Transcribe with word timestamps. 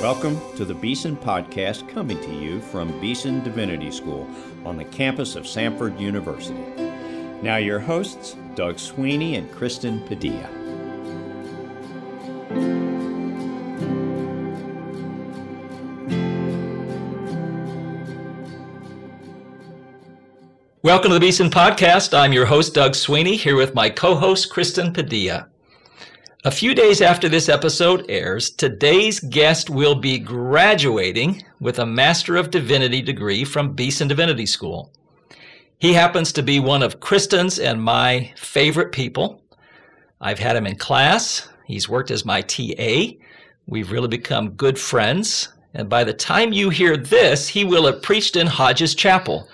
Welcome 0.00 0.40
to 0.54 0.64
the 0.64 0.74
Beeson 0.74 1.16
Podcast 1.16 1.88
coming 1.88 2.20
to 2.20 2.32
you 2.32 2.60
from 2.60 3.00
Beeson 3.00 3.42
Divinity 3.42 3.90
School 3.90 4.30
on 4.64 4.76
the 4.76 4.84
campus 4.84 5.34
of 5.34 5.42
Samford 5.42 5.98
University. 5.98 6.62
Now, 7.42 7.56
your 7.56 7.80
hosts, 7.80 8.36
Doug 8.54 8.78
Sweeney 8.78 9.34
and 9.34 9.50
Kristen 9.50 10.00
Padilla. 10.06 10.48
Welcome 20.84 21.08
to 21.08 21.14
the 21.14 21.20
Beeson 21.20 21.50
Podcast. 21.50 22.16
I'm 22.16 22.32
your 22.32 22.46
host, 22.46 22.72
Doug 22.72 22.94
Sweeney, 22.94 23.34
here 23.34 23.56
with 23.56 23.74
my 23.74 23.90
co 23.90 24.14
host, 24.14 24.48
Kristen 24.48 24.92
Padilla. 24.92 25.48
A 26.48 26.50
few 26.50 26.74
days 26.74 27.02
after 27.02 27.28
this 27.28 27.50
episode 27.50 28.06
airs, 28.08 28.48
today's 28.48 29.20
guest 29.20 29.68
will 29.68 29.94
be 29.94 30.18
graduating 30.18 31.44
with 31.60 31.78
a 31.78 31.84
Master 31.84 32.36
of 32.36 32.50
Divinity 32.50 33.02
degree 33.02 33.44
from 33.44 33.74
Beeson 33.74 34.08
Divinity 34.08 34.46
School. 34.46 34.90
He 35.78 35.92
happens 35.92 36.32
to 36.32 36.42
be 36.42 36.58
one 36.58 36.82
of 36.82 37.00
Kristen's 37.00 37.58
and 37.58 37.82
my 37.82 38.32
favorite 38.34 38.92
people. 38.92 39.42
I've 40.22 40.38
had 40.38 40.56
him 40.56 40.66
in 40.66 40.76
class. 40.76 41.50
He's 41.66 41.86
worked 41.86 42.10
as 42.10 42.24
my 42.24 42.40
TA. 42.40 43.18
We've 43.66 43.92
really 43.92 44.08
become 44.08 44.52
good 44.52 44.78
friends. 44.78 45.52
And 45.74 45.90
by 45.90 46.02
the 46.02 46.14
time 46.14 46.54
you 46.54 46.70
hear 46.70 46.96
this, 46.96 47.46
he 47.46 47.64
will 47.64 47.84
have 47.84 48.00
preached 48.00 48.36
in 48.36 48.46
Hodges 48.46 48.94
Chapel, 48.94 49.50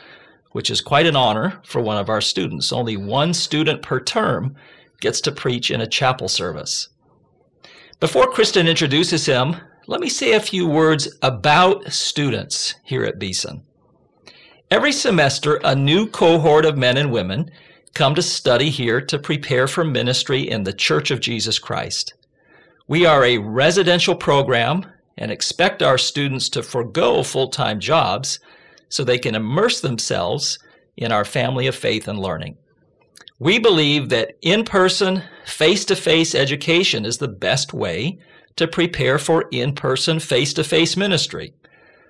which 0.52 0.70
is 0.70 0.80
quite 0.80 1.06
an 1.06 1.16
honor 1.16 1.60
for 1.64 1.80
one 1.80 1.98
of 1.98 2.08
our 2.08 2.20
students. 2.20 2.72
Only 2.72 2.96
one 2.96 3.34
student 3.34 3.82
per 3.82 3.98
term 3.98 4.54
gets 5.04 5.20
to 5.20 5.30
preach 5.30 5.70
in 5.70 5.82
a 5.82 5.86
chapel 5.86 6.28
service. 6.28 6.88
Before 8.00 8.26
Kristen 8.26 8.66
introduces 8.66 9.26
him, 9.26 9.54
let 9.86 10.00
me 10.00 10.08
say 10.08 10.32
a 10.32 10.40
few 10.40 10.66
words 10.66 11.14
about 11.20 11.92
students 11.92 12.76
here 12.84 13.04
at 13.04 13.18
Beeson. 13.18 13.62
Every 14.70 14.92
semester, 14.92 15.60
a 15.62 15.74
new 15.74 16.06
cohort 16.06 16.64
of 16.64 16.78
men 16.78 16.96
and 16.96 17.12
women 17.12 17.50
come 17.92 18.14
to 18.14 18.22
study 18.22 18.70
here 18.70 18.98
to 19.02 19.18
prepare 19.18 19.68
for 19.68 19.84
ministry 19.84 20.40
in 20.40 20.64
the 20.64 20.72
Church 20.72 21.10
of 21.10 21.20
Jesus 21.20 21.58
Christ. 21.58 22.14
We 22.88 23.04
are 23.04 23.26
a 23.26 23.36
residential 23.36 24.14
program 24.14 24.86
and 25.18 25.30
expect 25.30 25.82
our 25.82 25.98
students 25.98 26.48
to 26.48 26.62
forego 26.62 27.22
full 27.22 27.48
time 27.48 27.78
jobs 27.78 28.40
so 28.88 29.04
they 29.04 29.18
can 29.18 29.34
immerse 29.34 29.82
themselves 29.82 30.58
in 30.96 31.12
our 31.12 31.26
family 31.26 31.66
of 31.66 31.76
faith 31.76 32.08
and 32.08 32.18
learning. 32.18 32.56
We 33.38 33.58
believe 33.58 34.10
that 34.10 34.38
in 34.42 34.64
person, 34.64 35.22
face 35.44 35.84
to 35.86 35.96
face 35.96 36.34
education 36.34 37.04
is 37.04 37.18
the 37.18 37.28
best 37.28 37.72
way 37.72 38.18
to 38.56 38.68
prepare 38.68 39.18
for 39.18 39.48
in 39.50 39.74
person, 39.74 40.20
face 40.20 40.52
to 40.54 40.64
face 40.64 40.96
ministry. 40.96 41.52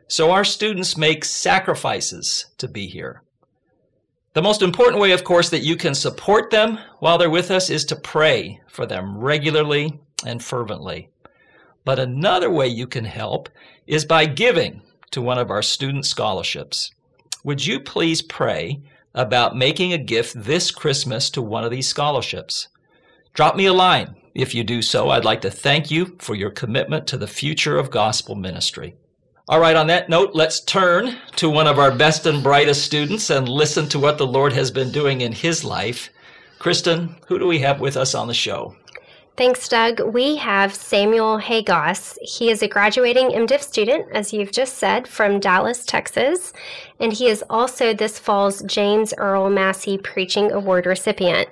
So 0.06 0.30
our 0.30 0.45
students 0.45 0.98
make 0.98 1.25
sacrifices 1.25 2.47
to 2.58 2.69
be 2.69 2.86
here. 2.86 3.22
The 4.34 4.42
most 4.42 4.62
important 4.62 5.00
way, 5.00 5.12
of 5.12 5.25
course, 5.25 5.48
that 5.50 5.62
you 5.62 5.77
can 5.77 5.95
support 5.95 6.50
them 6.50 6.78
while 6.98 7.17
they're 7.17 7.30
with 7.30 7.50
us 7.50 7.70
is 7.70 7.84
to 7.86 7.97
pray 7.97 8.61
for 8.69 8.84
them 8.84 9.17
regularly 9.17 9.98
and 10.27 10.42
fervently. 10.42 11.08
But 11.84 11.98
another 11.98 12.50
way 12.50 12.67
you 12.67 12.86
can 12.86 13.05
help 13.05 13.48
is 13.86 14.05
by 14.05 14.27
giving 14.27 14.83
to 15.12 15.22
one 15.22 15.39
of 15.39 15.50
our 15.50 15.62
student 15.62 16.05
scholarships. 16.05 16.91
Would 17.45 17.64
you 17.64 17.80
please 17.80 18.22
pray 18.22 18.83
about 19.15 19.57
making 19.57 19.93
a 19.93 19.98
gift 19.98 20.34
this 20.34 20.70
Christmas 20.70 21.31
to 21.31 21.43
one 21.43 21.65
of 21.65 21.70
these 21.70 21.89
scholarships. 21.89 22.69
Drop 23.33 23.57
me 23.57 23.67
a 23.67 23.73
line. 23.73 24.17
If 24.34 24.55
you 24.55 24.65
do 24.65 24.83
so, 24.83 25.11
I'd 25.11 25.25
like 25.25 25.41
to 25.43 25.51
thank 25.51 25.91
you 25.91 26.17
for 26.19 26.34
your 26.34 26.51
commitment 26.51 27.07
to 27.09 27.17
the 27.17 27.29
future 27.29 27.79
of 27.79 27.91
gospel 27.91 28.35
ministry. 28.35 28.97
All 29.48 29.61
right, 29.61 29.77
on 29.77 29.86
that 29.89 30.08
note, 30.08 30.30
let's 30.35 30.61
turn 30.61 31.17
to 31.36 31.51
one 31.51 31.67
of 31.67 31.79
our 31.79 31.95
best 31.95 32.27
and 32.27 32.42
brightest 32.42 32.83
students 32.83 33.30
and 33.30 33.48
listen 33.48 33.89
to 33.91 33.98
what 33.98 34.19
the 34.19 34.27
Lord 34.27 34.52
has 34.55 34.70
been 34.70 34.91
doing 34.91 35.20
in 35.20 35.33
his 35.33 35.64
life. 35.64 36.11
Kristen, 36.58 37.17
who 37.29 37.39
do 37.39 37.46
we 37.46 37.58
have 37.58 37.79
with 37.79 37.96
us 37.96 38.14
on 38.14 38.27
the 38.27 38.35
show? 38.35 38.75
Thanks, 39.36 39.69
Doug. 39.69 40.01
We 40.14 40.36
have 40.36 40.73
Samuel 40.73 41.39
Hagos. 41.39 42.17
He 42.23 42.51
is 42.51 42.63
a 42.63 42.69
graduating 42.69 43.31
MDiv 43.31 43.63
student, 43.63 44.07
as 44.13 44.33
you've 44.33 44.52
just 44.52 44.79
said, 44.79 45.08
from 45.08 45.41
Dallas, 45.41 45.85
Texas. 45.85 46.52
And 47.01 47.13
he 47.13 47.27
is 47.27 47.43
also 47.51 47.93
this 47.93 48.19
fall's 48.19 48.63
James 48.63 49.13
Earl 49.19 49.51
Massey 49.51 49.99
Preaching 49.99 50.53
Award 50.53 50.87
recipient. 50.87 51.49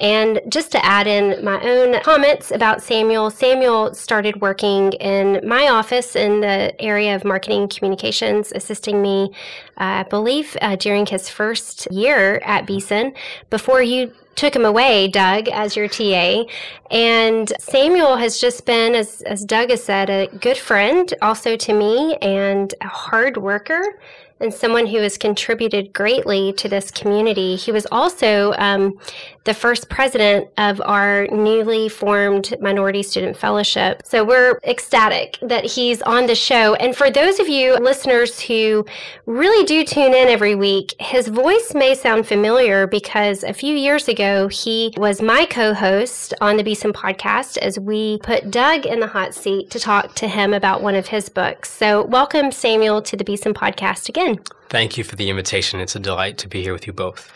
And 0.00 0.40
just 0.48 0.72
to 0.72 0.84
add 0.84 1.06
in 1.06 1.44
my 1.44 1.62
own 1.62 2.00
comments 2.02 2.50
about 2.50 2.82
Samuel, 2.82 3.30
Samuel 3.30 3.94
started 3.94 4.40
working 4.40 4.92
in 4.94 5.46
my 5.46 5.68
office 5.68 6.16
in 6.16 6.40
the 6.40 6.74
area 6.80 7.14
of 7.14 7.24
marketing 7.24 7.68
communications, 7.68 8.50
assisting 8.52 9.00
me, 9.00 9.30
uh, 9.78 10.02
I 10.02 10.02
believe, 10.02 10.56
uh, 10.60 10.74
during 10.74 11.06
his 11.06 11.28
first 11.28 11.86
year 11.92 12.40
at 12.44 12.66
Beeson. 12.66 13.14
Before 13.50 13.82
you 13.82 14.12
took 14.34 14.56
him 14.56 14.64
away, 14.64 15.08
Doug, 15.08 15.48
as 15.48 15.76
your 15.76 15.88
TA. 15.88 16.44
And 16.90 17.52
Samuel 17.60 18.16
has 18.16 18.40
just 18.40 18.66
been, 18.66 18.94
as, 18.94 19.22
as 19.22 19.44
Doug 19.44 19.70
has 19.70 19.84
said, 19.84 20.10
a 20.10 20.26
good 20.38 20.56
friend 20.56 21.12
also 21.22 21.56
to 21.56 21.72
me 21.72 22.16
and 22.16 22.74
a 22.80 22.88
hard 22.88 23.36
worker 23.36 24.00
and 24.42 24.52
someone 24.52 24.86
who 24.86 24.98
has 24.98 25.16
contributed 25.16 25.92
greatly 25.92 26.52
to 26.54 26.68
this 26.68 26.90
community. 26.90 27.56
He 27.56 27.72
was 27.72 27.86
also 27.92 28.52
um, 28.58 28.98
the 29.44 29.54
first 29.54 29.88
president 29.88 30.48
of 30.56 30.80
our 30.82 31.26
newly 31.28 31.88
formed 31.88 32.54
Minority 32.60 33.02
Student 33.02 33.36
Fellowship. 33.36 34.02
So 34.04 34.24
we're 34.24 34.58
ecstatic 34.64 35.38
that 35.42 35.64
he's 35.64 36.00
on 36.02 36.26
the 36.26 36.34
show. 36.34 36.74
And 36.74 36.96
for 36.96 37.10
those 37.10 37.40
of 37.40 37.48
you 37.48 37.76
listeners 37.76 38.40
who 38.40 38.86
really 39.26 39.64
do 39.64 39.84
tune 39.84 40.14
in 40.14 40.28
every 40.28 40.54
week, 40.54 40.94
his 41.00 41.28
voice 41.28 41.72
may 41.74 41.94
sound 41.94 42.26
familiar 42.26 42.86
because 42.86 43.42
a 43.42 43.52
few 43.52 43.74
years 43.74 44.08
ago, 44.08 44.48
he 44.48 44.94
was 44.96 45.20
my 45.20 45.46
co 45.46 45.74
host 45.74 46.34
on 46.40 46.56
the 46.56 46.64
Beeson 46.64 46.92
podcast 46.92 47.58
as 47.58 47.78
we 47.78 48.18
put 48.18 48.50
Doug 48.50 48.86
in 48.86 49.00
the 49.00 49.08
hot 49.08 49.34
seat 49.34 49.70
to 49.70 49.80
talk 49.80 50.14
to 50.16 50.28
him 50.28 50.54
about 50.54 50.82
one 50.82 50.94
of 50.94 51.08
his 51.08 51.28
books. 51.28 51.70
So 51.70 52.04
welcome, 52.04 52.52
Samuel, 52.52 53.02
to 53.02 53.16
the 53.16 53.24
Beeson 53.24 53.54
podcast 53.54 54.08
again. 54.08 54.38
Thank 54.68 54.96
you 54.96 55.04
for 55.04 55.16
the 55.16 55.28
invitation. 55.28 55.80
It's 55.80 55.96
a 55.96 56.00
delight 56.00 56.38
to 56.38 56.48
be 56.48 56.62
here 56.62 56.72
with 56.72 56.86
you 56.86 56.92
both. 56.92 57.30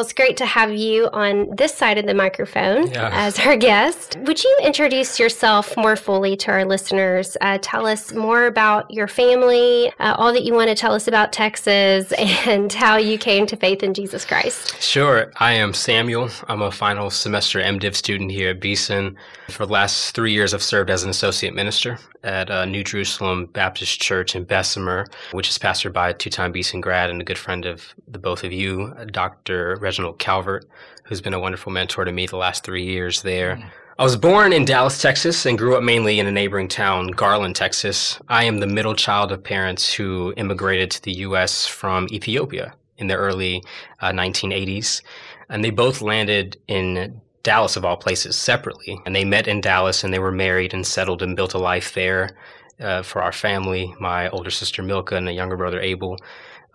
Well, 0.00 0.06
it's 0.06 0.14
great 0.14 0.38
to 0.38 0.46
have 0.46 0.72
you 0.72 1.10
on 1.12 1.54
this 1.54 1.74
side 1.74 1.98
of 1.98 2.06
the 2.06 2.14
microphone 2.14 2.90
yeah. 2.90 3.10
as 3.12 3.38
our 3.40 3.54
guest. 3.54 4.16
Would 4.20 4.42
you 4.42 4.58
introduce 4.62 5.20
yourself 5.20 5.76
more 5.76 5.94
fully 5.94 6.38
to 6.38 6.50
our 6.52 6.64
listeners? 6.64 7.36
Uh, 7.42 7.58
tell 7.60 7.84
us 7.84 8.10
more 8.14 8.46
about 8.46 8.90
your 8.90 9.06
family, 9.06 9.92
uh, 10.00 10.14
all 10.16 10.32
that 10.32 10.42
you 10.42 10.54
want 10.54 10.70
to 10.70 10.74
tell 10.74 10.94
us 10.94 11.06
about 11.06 11.34
Texas, 11.34 12.12
and 12.46 12.72
how 12.72 12.96
you 12.96 13.18
came 13.18 13.46
to 13.48 13.56
faith 13.58 13.82
in 13.82 13.92
Jesus 13.92 14.24
Christ. 14.24 14.80
Sure. 14.80 15.30
I 15.36 15.52
am 15.52 15.74
Samuel. 15.74 16.30
I'm 16.48 16.62
a 16.62 16.70
final 16.70 17.10
semester 17.10 17.58
MDiv 17.58 17.94
student 17.94 18.30
here 18.30 18.48
at 18.48 18.60
Beeson. 18.60 19.18
For 19.50 19.66
the 19.66 19.72
last 19.72 20.14
three 20.14 20.32
years, 20.32 20.54
I've 20.54 20.62
served 20.62 20.88
as 20.88 21.04
an 21.04 21.10
associate 21.10 21.52
minister 21.52 21.98
at 22.22 22.50
uh, 22.50 22.64
New 22.64 22.84
Jerusalem 22.84 23.46
Baptist 23.46 24.00
Church 24.00 24.36
in 24.36 24.44
Bessemer, 24.44 25.06
which 25.32 25.48
is 25.48 25.58
pastored 25.58 25.92
by 25.92 26.10
a 26.10 26.14
two-time 26.14 26.52
Beeson 26.52 26.80
grad 26.80 27.10
and 27.10 27.20
a 27.20 27.24
good 27.24 27.38
friend 27.38 27.64
of 27.64 27.94
the 28.06 28.18
both 28.18 28.44
of 28.44 28.52
you, 28.52 28.94
Dr. 29.10 29.76
Reginald 29.90 30.20
Calvert, 30.20 30.66
who's 31.02 31.20
been 31.20 31.34
a 31.34 31.40
wonderful 31.40 31.72
mentor 31.72 32.04
to 32.04 32.12
me 32.12 32.24
the 32.24 32.36
last 32.36 32.62
three 32.62 32.84
years 32.84 33.22
there. 33.22 33.56
Mm. 33.56 33.70
I 33.98 34.04
was 34.04 34.16
born 34.16 34.52
in 34.52 34.64
Dallas, 34.64 35.02
Texas, 35.02 35.44
and 35.44 35.58
grew 35.58 35.74
up 35.74 35.82
mainly 35.82 36.20
in 36.20 36.28
a 36.28 36.30
neighboring 36.30 36.68
town, 36.68 37.08
Garland, 37.08 37.56
Texas. 37.56 38.20
I 38.28 38.44
am 38.44 38.60
the 38.60 38.68
middle 38.68 38.94
child 38.94 39.32
of 39.32 39.42
parents 39.42 39.92
who 39.92 40.32
immigrated 40.36 40.92
to 40.92 41.02
the 41.02 41.14
U.S. 41.26 41.66
from 41.66 42.06
Ethiopia 42.12 42.72
in 42.98 43.08
the 43.08 43.16
early 43.16 43.64
uh, 43.98 44.12
1980s, 44.12 45.02
and 45.48 45.64
they 45.64 45.70
both 45.70 46.02
landed 46.02 46.56
in 46.68 47.20
Dallas 47.42 47.74
of 47.74 47.84
all 47.84 47.96
places 47.96 48.36
separately. 48.36 49.00
And 49.04 49.16
they 49.16 49.24
met 49.24 49.48
in 49.48 49.60
Dallas 49.60 50.04
and 50.04 50.14
they 50.14 50.20
were 50.20 50.30
married 50.30 50.72
and 50.72 50.86
settled 50.86 51.20
and 51.20 51.34
built 51.34 51.54
a 51.54 51.58
life 51.58 51.94
there 51.94 52.36
uh, 52.78 53.02
for 53.02 53.22
our 53.22 53.32
family, 53.32 53.92
my 53.98 54.28
older 54.28 54.50
sister 54.50 54.84
Milka 54.84 55.16
and 55.16 55.28
a 55.28 55.32
younger 55.32 55.56
brother 55.56 55.80
Abel. 55.80 56.16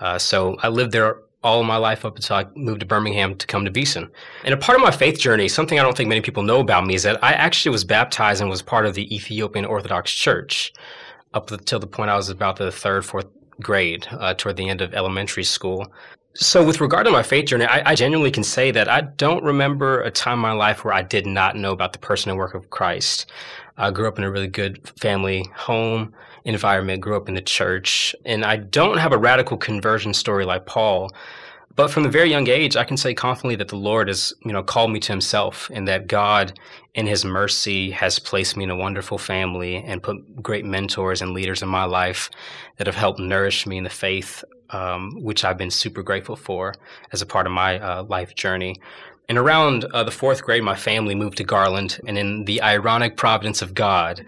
Uh, 0.01 0.19
so 0.19 0.57
I 0.61 0.67
lived 0.67 0.91
there 0.91 1.19
all 1.45 1.61
of 1.61 1.65
my 1.67 1.77
life 1.77 2.03
up 2.03 2.15
until 2.15 2.37
I 2.37 2.45
moved 2.55 2.79
to 2.79 2.85
Birmingham 2.87 3.35
to 3.35 3.45
come 3.45 3.63
to 3.65 3.71
Beeson. 3.71 4.09
And 4.43 4.53
a 4.53 4.57
part 4.57 4.77
of 4.77 4.83
my 4.83 4.89
faith 4.89 5.19
journey, 5.19 5.47
something 5.47 5.79
I 5.79 5.83
don't 5.83 5.95
think 5.95 6.09
many 6.09 6.21
people 6.21 6.41
know 6.41 6.59
about 6.59 6.87
me, 6.87 6.95
is 6.95 7.03
that 7.03 7.23
I 7.23 7.33
actually 7.33 7.71
was 7.71 7.83
baptized 7.83 8.41
and 8.41 8.49
was 8.49 8.63
part 8.63 8.87
of 8.87 8.95
the 8.95 9.15
Ethiopian 9.15 9.63
Orthodox 9.63 10.11
Church 10.11 10.73
up 11.35 11.51
until 11.51 11.79
the 11.79 11.87
point 11.87 12.09
I 12.09 12.15
was 12.15 12.29
about 12.29 12.55
the 12.55 12.71
third, 12.71 13.05
fourth 13.05 13.27
grade, 13.61 14.07
uh, 14.11 14.33
toward 14.33 14.57
the 14.57 14.67
end 14.67 14.81
of 14.81 14.95
elementary 14.95 15.43
school. 15.43 15.85
So, 16.33 16.65
with 16.65 16.81
regard 16.81 17.05
to 17.05 17.11
my 17.11 17.23
faith 17.23 17.45
journey, 17.45 17.65
I, 17.65 17.91
I, 17.91 17.95
genuinely 17.95 18.31
can 18.31 18.43
say 18.43 18.69
that 18.71 18.89
I 18.89 19.01
don't 19.01 19.41
remember 19.43 20.01
a 20.01 20.11
time 20.11 20.39
in 20.39 20.39
my 20.39 20.51
life 20.51 20.83
where 20.83 20.93
I 20.93 21.01
did 21.01 21.25
not 21.25 21.55
know 21.55 21.71
about 21.71 21.93
the 21.93 21.99
person 21.99 22.29
and 22.29 22.37
work 22.37 22.55
of 22.55 22.71
Christ. 22.71 23.31
I 23.77 23.91
grew 23.91 24.07
up 24.07 24.17
in 24.17 24.25
a 24.25 24.31
really 24.31 24.47
good 24.47 24.89
family 24.99 25.45
home 25.55 26.13
environment, 26.45 27.01
grew 27.01 27.17
up 27.17 27.27
in 27.27 27.35
the 27.35 27.41
church, 27.41 28.15
and 28.23 28.45
I 28.45 28.55
don't 28.57 28.97
have 28.97 29.11
a 29.11 29.17
radical 29.17 29.57
conversion 29.57 30.13
story 30.13 30.45
like 30.45 30.65
Paul, 30.65 31.11
But 31.75 31.91
from 31.91 32.03
the 32.03 32.09
very 32.09 32.29
young 32.29 32.47
age, 32.47 32.77
I 32.77 32.85
can 32.85 32.95
say 32.95 33.13
confidently 33.13 33.57
that 33.57 33.67
the 33.67 33.75
Lord 33.75 34.07
has, 34.07 34.33
you 34.45 34.53
know, 34.53 34.63
called 34.63 34.91
me 34.91 34.99
to 35.01 35.11
Himself, 35.11 35.69
and 35.73 35.87
that 35.87 36.07
God, 36.07 36.57
in 36.93 37.05
His 37.05 37.25
mercy, 37.25 37.91
has 37.91 38.17
placed 38.17 38.55
me 38.55 38.63
in 38.63 38.69
a 38.69 38.75
wonderful 38.77 39.17
family 39.17 39.77
and 39.77 40.01
put 40.01 40.41
great 40.41 40.65
mentors 40.65 41.21
and 41.21 41.31
leaders 41.31 41.61
in 41.61 41.67
my 41.67 41.83
life 41.83 42.29
that 42.77 42.87
have 42.87 42.95
helped 42.95 43.19
nourish 43.19 43.67
me 43.67 43.77
in 43.77 43.83
the 43.83 43.89
faith, 43.89 44.43
um, 44.69 45.21
which 45.21 45.43
I've 45.43 45.57
been 45.57 45.71
super 45.71 46.01
grateful 46.01 46.37
for 46.37 46.73
as 47.11 47.21
a 47.21 47.25
part 47.25 47.45
of 47.45 47.51
my 47.51 47.79
uh, 47.79 48.03
life 48.03 48.33
journey. 48.35 48.77
And 49.27 49.37
around 49.37 49.85
uh, 49.85 50.03
the 50.03 50.11
fourth 50.11 50.43
grade, 50.43 50.63
my 50.63 50.75
family 50.75 51.15
moved 51.15 51.37
to 51.37 51.43
Garland, 51.43 51.99
and 52.07 52.17
in 52.17 52.45
the 52.45 52.61
ironic 52.61 53.17
providence 53.17 53.61
of 53.61 53.73
God, 53.73 54.23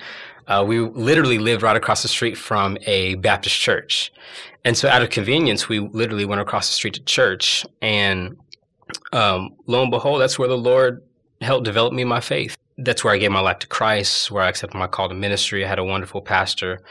uh, 0.48 0.64
we 0.66 0.80
literally 0.80 1.40
lived 1.40 1.62
right 1.62 1.76
across 1.76 2.02
the 2.02 2.08
street 2.08 2.38
from 2.38 2.78
a 2.86 3.16
Baptist 3.16 3.60
church. 3.60 4.12
And 4.64 4.78
so, 4.78 4.90
out 4.90 5.02
of 5.02 5.10
convenience, 5.10 5.70
we 5.70 5.80
literally 5.80 6.26
went 6.26 6.42
across 6.42 6.68
the 6.68 6.74
street 6.74 6.94
to 6.96 7.04
church. 7.04 7.66
And 7.82 8.38
um, 9.14 9.56
lo 9.66 9.82
and 9.82 9.92
behold, 9.92 10.22
that's 10.22 10.40
where 10.40 10.48
the 10.48 10.58
Lord 10.58 11.04
helped 11.42 11.66
develop 11.66 11.94
me 11.94 12.04
my 12.04 12.20
faith. 12.20 12.58
That's 12.78 13.04
where 13.04 13.14
I 13.14 13.18
gave 13.18 13.32
my 13.32 13.40
life 13.40 13.60
to 13.60 13.68
Christ, 13.68 14.32
where 14.32 14.44
I 14.44 14.50
accepted 14.50 14.78
my 14.78 14.88
call 14.88 15.10
to 15.10 15.16
ministry. 15.16 15.66
I 15.66 15.68
had 15.68 15.80
a 15.80 15.84
wonderful 15.84 16.22
pastor 16.22 16.82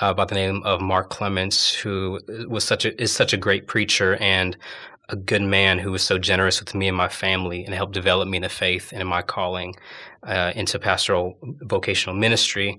uh, 0.00 0.12
by 0.14 0.24
the 0.24 0.34
name 0.34 0.62
of 0.64 0.80
Mark 0.80 1.10
Clements, 1.10 1.74
who 1.74 2.20
was 2.48 2.64
such 2.64 2.84
a 2.84 3.00
is 3.00 3.12
such 3.12 3.32
a 3.32 3.36
great 3.36 3.66
preacher 3.66 4.16
and 4.16 4.56
a 5.08 5.16
good 5.16 5.42
man 5.42 5.78
who 5.78 5.92
was 5.92 6.02
so 6.02 6.18
generous 6.18 6.58
with 6.58 6.74
me 6.74 6.88
and 6.88 6.96
my 6.96 7.08
family 7.08 7.64
and 7.64 7.74
helped 7.74 7.92
develop 7.92 8.28
me 8.28 8.38
in 8.38 8.42
the 8.42 8.48
faith 8.48 8.90
and 8.92 9.00
in 9.00 9.06
my 9.06 9.22
calling 9.22 9.74
uh, 10.26 10.52
into 10.54 10.78
pastoral 10.78 11.38
vocational 11.42 12.16
ministry. 12.16 12.78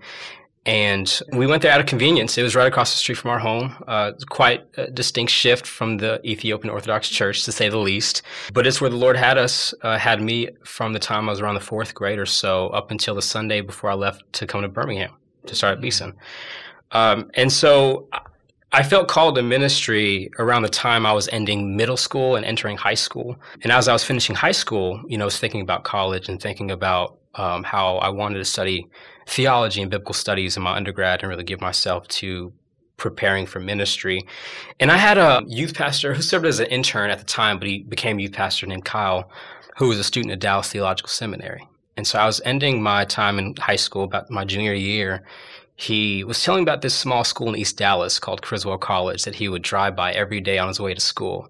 And 0.66 1.22
we 1.32 1.48
went 1.48 1.62
there 1.62 1.72
out 1.72 1.80
of 1.80 1.86
convenience. 1.86 2.38
It 2.38 2.44
was 2.44 2.54
right 2.54 2.68
across 2.68 2.92
the 2.92 2.98
street 2.98 3.16
from 3.16 3.32
our 3.32 3.40
home. 3.40 3.74
Uh, 3.88 4.12
quite 4.30 4.66
a 4.76 4.92
distinct 4.92 5.32
shift 5.32 5.66
from 5.66 5.98
the 5.98 6.20
Ethiopian 6.30 6.70
Orthodox 6.70 7.08
Church, 7.08 7.46
to 7.46 7.54
say 7.54 7.70
the 7.70 7.78
least. 7.78 8.22
But 8.52 8.68
it's 8.68 8.82
where 8.82 8.90
the 8.90 8.98
Lord 8.98 9.16
had 9.16 9.38
us, 9.38 9.74
uh, 9.82 9.98
had 9.98 10.22
me 10.22 10.50
from 10.66 10.92
the 10.92 11.00
time 11.00 11.30
I 11.30 11.32
was 11.32 11.40
around 11.40 11.56
the 11.56 11.62
fourth 11.62 11.94
grade 11.94 12.20
or 12.20 12.26
so 12.26 12.68
up 12.68 12.92
until 12.92 13.16
the 13.16 13.22
Sunday 13.22 13.62
before 13.62 13.90
I 13.90 13.94
left 13.94 14.22
to 14.34 14.46
come 14.46 14.62
to 14.62 14.68
Birmingham 14.68 15.12
to 15.46 15.56
start 15.56 15.78
at 15.78 15.82
Beeson. 15.82 16.14
Um, 16.92 17.32
and 17.36 17.52
so 17.52 18.10
I 18.74 18.84
felt 18.84 19.08
called 19.08 19.36
to 19.36 19.42
ministry 19.44 20.30
around 20.38 20.64
the 20.64 20.70
time 20.70 21.06
I 21.06 21.14
was 21.14 21.30
ending 21.30 21.78
middle 21.78 21.96
school 21.96 22.36
and 22.36 22.46
entering 22.46 22.76
high 22.76 22.96
school. 22.96 23.38
And 23.62 23.72
as 23.72 23.88
I 23.88 23.94
was 23.94 24.04
finishing 24.04 24.36
high 24.36 24.52
school, 24.52 25.02
you 25.08 25.18
know, 25.18 25.24
I 25.24 25.28
was 25.28 25.40
thinking 25.40 25.62
about 25.62 25.86
college 25.86 26.28
and 26.28 26.42
thinking 26.42 26.72
about 26.72 27.17
um, 27.38 27.64
how 27.64 27.98
I 27.98 28.10
wanted 28.10 28.40
to 28.40 28.46
study 28.46 28.88
theology 29.28 29.82
and 29.82 29.92
biblical 29.92 30.14
studies 30.14 30.58
in 30.58 30.64
my 30.64 30.76
undergrad 30.76 31.22
and 31.22 31.30
really 31.30 31.44
give 31.44 31.62
myself 31.62 32.08
to 32.08 32.54
preparing 32.98 33.46
for 33.46 33.60
ministry. 33.60 34.26
And 34.80 34.92
I 34.92 34.98
had 34.98 35.18
a 35.18 35.44
youth 35.48 35.76
pastor 35.76 36.14
who 36.14 36.22
served 36.22 36.46
as 36.46 36.60
an 36.60 36.68
intern 36.68 37.10
at 37.10 37.20
the 37.20 37.26
time, 37.26 37.60
but 37.60 37.68
he 37.68 37.84
became 37.84 38.18
a 38.18 38.24
youth 38.24 38.34
pastor 38.34 38.66
named 38.66 38.86
Kyle, 38.86 39.30
who 39.78 39.88
was 39.88 40.00
a 40.00 40.04
student 40.04 40.32
at 40.32 40.40
Dallas 40.40 40.72
Theological 40.72 41.10
Seminary. 41.10 41.68
And 41.96 42.08
so 42.08 42.20
I 42.20 42.26
was 42.26 42.42
ending 42.46 42.82
my 42.82 43.06
time 43.06 43.40
in 43.40 43.56
high 43.58 43.76
school, 43.76 44.04
about 44.04 44.30
my 44.30 44.46
junior 44.46 44.74
year. 44.74 45.24
He 45.76 46.24
was 46.24 46.44
telling 46.44 46.64
about 46.64 46.82
this 46.82 46.96
small 46.96 47.24
school 47.24 47.50
in 47.50 47.56
East 47.56 47.78
Dallas 47.78 48.20
called 48.20 48.42
Criswell 48.42 48.80
College 48.80 49.24
that 49.24 49.36
he 49.36 49.48
would 49.48 49.62
drive 49.62 49.96
by 49.96 50.12
every 50.12 50.42
day 50.42 50.58
on 50.58 50.68
his 50.68 50.80
way 50.80 50.94
to 50.94 51.02
school. 51.02 51.50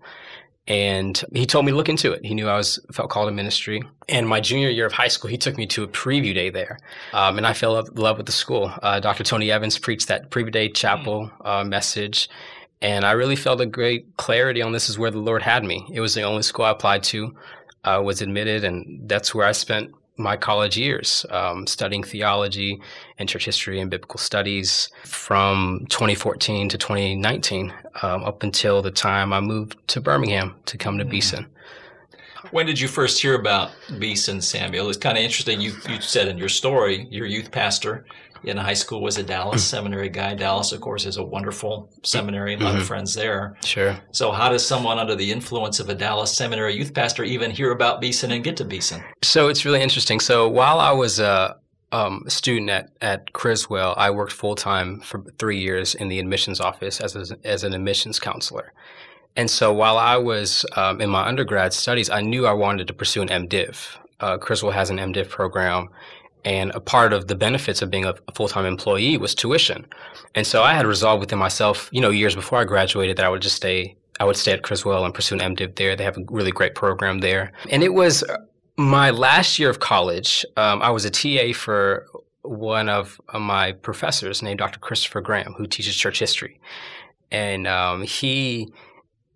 And 0.67 1.23
he 1.33 1.45
told 1.45 1.65
me 1.65 1.71
to 1.71 1.77
look 1.77 1.87
into 1.87 2.11
it. 2.11 2.25
He 2.25 2.33
knew 2.33 2.49
I 2.49 2.57
was 2.57 2.79
felt 2.91 3.09
called 3.09 3.29
to 3.29 3.31
ministry. 3.31 3.81
And 4.09 4.27
my 4.27 4.41
junior 4.41 4.69
year 4.69 4.85
of 4.85 4.91
high 4.91 5.07
school, 5.07 5.29
he 5.29 5.37
took 5.37 5.57
me 5.57 5.65
to 5.67 5.83
a 5.83 5.87
preview 5.87 6.33
day 6.33 6.49
there, 6.49 6.79
um, 7.13 7.37
and 7.37 7.47
I 7.47 7.53
fell 7.53 7.79
in 7.79 7.85
love 7.95 8.17
with 8.17 8.25
the 8.25 8.31
school. 8.31 8.71
Uh, 8.83 8.99
Dr. 8.99 9.23
Tony 9.23 9.49
Evans 9.49 9.79
preached 9.79 10.07
that 10.09 10.29
preview 10.29 10.51
day 10.51 10.69
chapel 10.69 11.31
uh, 11.45 11.63
message, 11.63 12.29
and 12.81 13.05
I 13.05 13.11
really 13.11 13.35
felt 13.35 13.61
a 13.61 13.65
great 13.65 14.17
clarity 14.17 14.61
on 14.61 14.71
this 14.71 14.89
is 14.89 14.99
where 14.99 15.11
the 15.11 15.19
Lord 15.19 15.41
had 15.41 15.63
me. 15.63 15.85
It 15.91 16.01
was 16.01 16.13
the 16.13 16.23
only 16.23 16.43
school 16.43 16.65
I 16.65 16.71
applied 16.71 17.03
to, 17.03 17.33
uh, 17.85 18.01
was 18.03 18.21
admitted, 18.21 18.63
and 18.63 19.07
that's 19.07 19.33
where 19.33 19.47
I 19.47 19.53
spent 19.53 19.93
my 20.17 20.35
college 20.35 20.77
years, 20.77 21.25
um, 21.29 21.67
studying 21.67 22.03
theology 22.03 22.81
and 23.17 23.29
church 23.29 23.45
history 23.45 23.79
and 23.79 23.89
biblical 23.89 24.19
studies 24.19 24.89
from 25.05 25.85
2014 25.89 26.69
to 26.69 26.77
2019, 26.77 27.73
um, 28.01 28.23
up 28.23 28.43
until 28.43 28.81
the 28.81 28.91
time 28.91 29.31
I 29.33 29.39
moved 29.39 29.77
to 29.89 30.01
Birmingham 30.01 30.55
to 30.65 30.77
come 30.77 30.97
to 30.97 31.03
mm-hmm. 31.03 31.11
Beeson. 31.11 31.45
When 32.51 32.65
did 32.65 32.79
you 32.79 32.87
first 32.87 33.21
hear 33.21 33.35
about 33.35 33.71
Beeson, 33.99 34.41
Samuel? 34.41 34.87
It's 34.89 34.97
kind 34.97 35.17
of 35.17 35.23
interesting. 35.23 35.59
You, 35.59 35.73
you 35.89 35.99
said 35.99 36.27
in 36.27 36.37
your 36.37 36.49
story, 36.49 37.07
your 37.09 37.25
youth 37.25 37.51
pastor 37.51 38.05
in 38.43 38.57
high 38.57 38.73
school 38.73 39.01
was 39.01 39.17
a 39.17 39.23
Dallas 39.23 39.63
mm. 39.63 39.69
seminary 39.69 40.09
guy. 40.09 40.35
Dallas, 40.35 40.71
of 40.71 40.81
course, 40.81 41.05
is 41.05 41.17
a 41.17 41.23
wonderful 41.23 41.89
seminary, 42.03 42.53
a 42.53 42.57
lot 42.57 42.71
mm-hmm. 42.71 42.81
of 42.81 42.87
friends 42.87 43.13
there. 43.13 43.57
Sure. 43.63 43.97
So, 44.11 44.31
how 44.31 44.49
does 44.49 44.65
someone 44.65 44.99
under 44.99 45.15
the 45.15 45.31
influence 45.31 45.79
of 45.79 45.89
a 45.89 45.95
Dallas 45.95 46.35
seminary 46.35 46.75
youth 46.75 46.93
pastor 46.93 47.23
even 47.23 47.51
hear 47.51 47.71
about 47.71 48.01
Beeson 48.01 48.31
and 48.31 48.43
get 48.43 48.57
to 48.57 48.65
Beeson? 48.65 49.03
So, 49.23 49.47
it's 49.49 49.65
really 49.65 49.81
interesting. 49.81 50.19
So, 50.19 50.47
while 50.47 50.79
I 50.79 50.91
was 50.91 51.19
a 51.19 51.57
um, 51.91 52.23
student 52.27 52.69
at, 52.69 52.89
at 53.01 53.33
Criswell, 53.33 53.93
I 53.97 54.09
worked 54.09 54.33
full 54.33 54.55
time 54.55 54.99
for 55.01 55.23
three 55.37 55.59
years 55.59 55.95
in 55.95 56.09
the 56.09 56.19
admissions 56.19 56.59
office 56.59 56.99
as, 56.99 57.15
a, 57.15 57.37
as 57.45 57.63
an 57.63 57.73
admissions 57.73 58.19
counselor. 58.19 58.73
And 59.35 59.49
so, 59.49 59.71
while 59.71 59.97
I 59.97 60.17
was 60.17 60.65
um, 60.75 60.99
in 60.99 61.09
my 61.09 61.27
undergrad 61.27 61.73
studies, 61.73 62.09
I 62.09 62.21
knew 62.21 62.47
I 62.47 62.53
wanted 62.53 62.87
to 62.87 62.93
pursue 62.93 63.21
an 63.21 63.27
MDiv. 63.27 63.97
Uh, 64.19 64.37
Criswell 64.37 64.71
has 64.71 64.89
an 64.89 64.97
MDiv 64.97 65.29
program, 65.29 65.89
and 66.45 66.71
a 66.71 66.79
part 66.79 67.13
of 67.13 67.27
the 67.27 67.35
benefits 67.35 67.81
of 67.81 67.89
being 67.89 68.05
a, 68.05 68.15
full-time 68.33 68.65
employee 68.65 69.17
was 69.17 69.35
tuition. 69.35 69.85
And 70.35 70.45
so 70.45 70.63
I 70.63 70.73
had 70.73 70.85
resolved 70.85 71.19
within 71.19 71.39
myself, 71.39 71.89
you 71.91 72.01
know, 72.01 72.09
years 72.09 72.35
before 72.35 72.59
I 72.59 72.63
graduated 72.63 73.17
that 73.17 73.25
I 73.25 73.29
would 73.29 73.41
just 73.41 73.55
stay, 73.55 73.95
I 74.19 74.25
would 74.25 74.37
stay 74.37 74.53
at 74.53 74.63
Criswell 74.63 75.05
and 75.05 75.13
pursue 75.13 75.35
an 75.37 75.55
MDiv 75.55 75.75
there. 75.75 75.95
They 75.95 76.03
have 76.03 76.17
a 76.17 76.23
really 76.29 76.51
great 76.51 76.75
program 76.75 77.19
there. 77.19 77.51
And 77.69 77.83
it 77.83 77.93
was 77.93 78.23
my 78.77 79.09
last 79.09 79.59
year 79.59 79.69
of 79.69 79.79
college. 79.79 80.45
Um, 80.55 80.81
I 80.81 80.91
was 80.91 81.05
a 81.05 81.09
TA 81.09 81.57
for 81.57 82.05
one 82.43 82.87
of 82.87 83.19
my 83.33 83.73
professors 83.73 84.41
named 84.41 84.59
Dr. 84.59 84.79
Christopher 84.79 85.21
Graham, 85.21 85.53
who 85.53 85.67
teaches 85.67 85.95
church 85.95 86.19
history. 86.19 86.59
And 87.31 87.67
um, 87.67 88.03
he, 88.03 88.71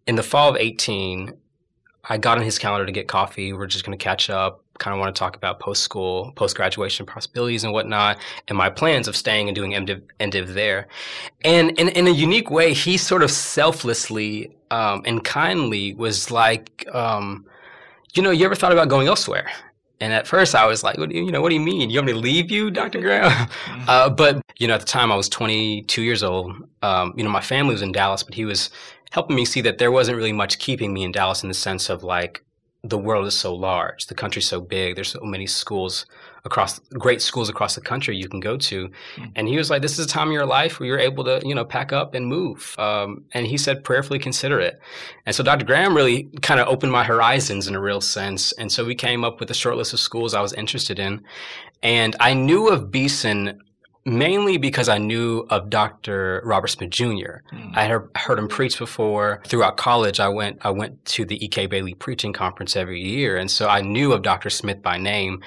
in 0.08 0.16
the 0.16 0.24
fall 0.24 0.50
of 0.50 0.56
18, 0.56 1.34
I 2.06 2.18
got 2.18 2.38
on 2.38 2.44
his 2.44 2.58
calendar 2.58 2.86
to 2.86 2.92
get 2.92 3.08
coffee. 3.08 3.54
We're 3.54 3.68
just 3.68 3.86
going 3.86 3.98
to 3.98 4.04
catch 4.04 4.30
up 4.30 4.64
kind 4.80 4.94
of 4.94 5.00
want 5.00 5.14
to 5.14 5.20
talk 5.20 5.36
about 5.36 5.60
post 5.60 5.84
school, 5.84 6.32
post 6.36 6.56
graduation 6.56 7.06
possibilities 7.06 7.64
and 7.64 7.74
whatnot, 7.74 8.18
and 8.48 8.58
my 8.58 8.70
plans 8.70 9.08
of 9.08 9.16
staying 9.16 9.48
and 9.48 9.56
doing 9.56 9.72
MDiv, 9.72 10.02
MDiv 10.20 10.54
there. 10.54 10.88
And 11.44 11.78
in, 11.80 11.90
in 11.90 12.08
a 12.08 12.12
unique 12.12 12.50
way, 12.50 12.74
he 12.74 12.98
sort 12.98 13.24
of 13.24 13.32
selflessly 13.32 14.56
um, 14.72 15.04
and 15.06 15.24
kindly 15.24 15.94
was 15.94 16.32
like, 16.32 16.88
um, 16.94 17.46
you 18.14 18.24
know, 18.24 18.32
you 18.32 18.46
ever 18.46 18.56
thought 18.56 18.72
about 18.72 18.90
going 18.90 19.08
elsewhere? 19.08 19.50
And 20.00 20.14
at 20.14 20.26
first, 20.26 20.56
I 20.56 20.66
was 20.66 20.84
like, 20.84 20.98
what 20.98 21.10
do 21.10 21.16
you, 21.16 21.24
you 21.24 21.32
know, 21.32 21.42
what 21.42 21.50
do 21.50 21.56
you 21.56 21.62
mean? 21.62 21.92
You 21.92 22.00
want 22.00 22.08
me 22.08 22.14
to 22.14 22.20
leave 22.20 22.50
you, 22.50 22.72
Dr. 22.72 23.00
Graham? 23.00 23.32
Mm-hmm. 23.62 23.90
uh, 23.90 24.10
but 24.10 24.42
you 24.58 24.68
know, 24.68 24.74
at 24.74 24.80
the 24.80 24.86
time, 24.86 25.12
I 25.12 25.16
was 25.16 25.30
22 25.30 26.02
years 26.02 26.24
old. 26.24 26.54
Um, 26.82 27.14
you 27.16 27.24
know, 27.24 27.30
my 27.30 27.42
family 27.42 27.74
was 27.74 27.82
in 27.82 27.92
Dallas, 27.92 28.24
but 28.24 28.34
he 28.34 28.46
was 28.46 28.70
helping 29.12 29.36
me 29.36 29.46
see 29.46 29.62
that 29.62 29.78
there 29.78 29.92
wasn't 29.92 30.18
really 30.18 30.34
much 30.34 30.60
keeping 30.60 30.94
me 30.94 31.04
in 31.04 31.12
Dallas 31.12 31.44
in 31.44 31.50
the 31.50 31.56
sense 31.56 31.90
of 31.90 32.04
like 32.04 32.44
the 32.84 32.98
world 32.98 33.28
is 33.28 33.38
so 33.38 33.54
large, 33.54 34.08
the 34.08 34.16
country's 34.16 34.48
so 34.48 34.60
big, 34.60 34.96
there's 34.96 35.12
so 35.12 35.20
many 35.22 35.46
schools 35.46 36.06
across 36.44 36.80
great 36.98 37.22
schools 37.22 37.50
across 37.50 37.76
the 37.76 37.82
country 37.82 38.18
you 38.18 38.28
can 38.28 38.40
go 38.40 38.58
to. 38.58 38.88
Mm-hmm. 38.88 39.26
And 39.36 39.48
he 39.48 39.58
was 39.58 39.70
like, 39.70 39.82
This 39.82 40.00
is 40.00 40.06
a 40.06 40.10
time 40.10 40.30
of 40.30 40.34
your 40.34 40.46
life 40.46 40.80
where 40.80 40.88
you're 40.88 41.00
able 41.00 41.24
to, 41.26 41.40
you 41.46 41.54
know, 41.54 41.64
pack 41.64 41.94
up 41.94 42.16
and 42.16 42.26
move. 42.26 42.76
Um, 42.80 43.24
and 43.34 43.46
he 43.46 43.58
said, 43.58 43.84
prayerfully 43.84 44.18
consider 44.18 44.60
it. 44.60 44.80
And 45.26 45.36
so 45.36 45.44
Dr. 45.44 45.66
Graham 45.66 45.96
really 45.96 46.24
kind 46.42 46.60
of 46.60 46.68
opened 46.68 46.92
my 46.92 47.04
horizons 47.04 47.68
in 47.68 47.76
a 47.76 47.82
real 47.82 48.02
sense. 48.02 48.52
And 48.54 48.72
so 48.72 48.84
we 48.84 48.96
came 48.96 49.24
up 49.24 49.40
with 49.40 49.52
a 49.52 49.56
short 49.56 49.78
list 49.78 49.94
of 49.94 50.00
schools 50.00 50.34
I 50.34 50.42
was 50.42 50.54
interested 50.54 50.98
in. 50.98 51.24
And 51.84 52.16
I 52.20 52.34
knew 52.34 52.70
of 52.70 52.90
Beeson 52.90 53.62
mainly 54.06 54.58
because 54.58 54.90
I 54.90 54.98
knew 54.98 55.46
of 55.50 55.70
Dr. 55.70 56.42
Robert 56.44 56.70
Smith 56.70 56.90
Jr. 56.90 57.44
Mm. 57.54 57.76
I 57.76 57.84
had 57.84 58.02
heard 58.16 58.40
him 58.40 58.48
preach 58.48 58.78
before. 58.78 59.42
Throughout 59.46 59.78
college, 59.78 60.20
I 60.20 60.30
went 60.30 60.60
I 60.62 60.72
went 60.72 61.04
to 61.06 61.26
the 61.26 61.44
E.K. 61.44 61.68
Bailey 61.68 61.94
preaching 61.94 62.34
conference 62.34 62.76
every 62.76 63.02
year, 63.02 63.38
and 63.38 63.50
so 63.50 63.68
I 63.68 63.82
knew 63.82 64.14
of 64.14 64.24
Dr. 64.24 64.50
Smith 64.50 64.82
by 64.82 64.98
name, 64.98 65.42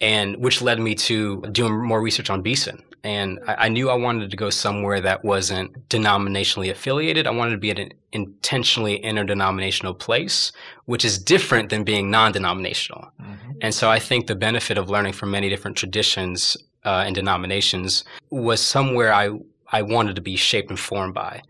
and 0.00 0.36
which 0.36 0.62
led 0.62 0.78
me 0.78 0.94
to 0.94 1.42
doing 1.52 1.74
more 1.84 2.00
research 2.00 2.30
on 2.30 2.42
Beeson. 2.42 2.82
And 3.02 3.38
I, 3.46 3.54
I 3.54 3.68
knew 3.68 3.88
I 3.88 3.94
wanted 3.94 4.30
to 4.30 4.36
go 4.36 4.50
somewhere 4.50 5.00
that 5.00 5.24
wasn't 5.24 5.88
denominationally 5.88 6.70
affiliated. 6.70 7.26
I 7.26 7.30
wanted 7.30 7.52
to 7.52 7.58
be 7.58 7.70
at 7.70 7.78
an 7.78 7.92
intentionally 8.12 8.96
interdenominational 8.96 9.94
place, 9.94 10.52
which 10.86 11.04
is 11.04 11.18
different 11.18 11.70
than 11.70 11.84
being 11.84 12.10
non-denominational. 12.10 13.08
Mm-hmm. 13.20 13.52
And 13.60 13.74
so 13.74 13.90
I 13.90 13.98
think 13.98 14.26
the 14.26 14.34
benefit 14.34 14.76
of 14.76 14.90
learning 14.90 15.12
from 15.12 15.30
many 15.30 15.48
different 15.48 15.76
traditions 15.76 16.56
uh, 16.86 17.04
and 17.04 17.14
denominations 17.14 18.04
was 18.30 18.60
somewhere 18.60 19.12
I 19.12 19.30
I 19.72 19.82
wanted 19.82 20.16
to 20.16 20.22
be 20.22 20.36
shaped 20.36 20.70
and 20.70 20.78
formed 20.78 21.14
by. 21.14 21.42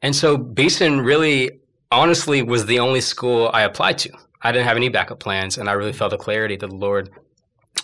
And 0.00 0.14
so 0.14 0.36
Beeson 0.36 1.00
really 1.00 1.50
honestly 1.90 2.40
was 2.42 2.66
the 2.66 2.78
only 2.78 3.00
school 3.00 3.50
I 3.52 3.62
applied 3.62 3.98
to. 3.98 4.10
I 4.42 4.52
didn't 4.52 4.68
have 4.68 4.76
any 4.76 4.88
backup 4.88 5.18
plans 5.18 5.58
and 5.58 5.68
I 5.68 5.72
really 5.72 5.92
felt 5.92 6.10
the 6.10 6.18
clarity 6.18 6.56
that 6.56 6.70
the 6.70 6.74
Lord 6.74 7.10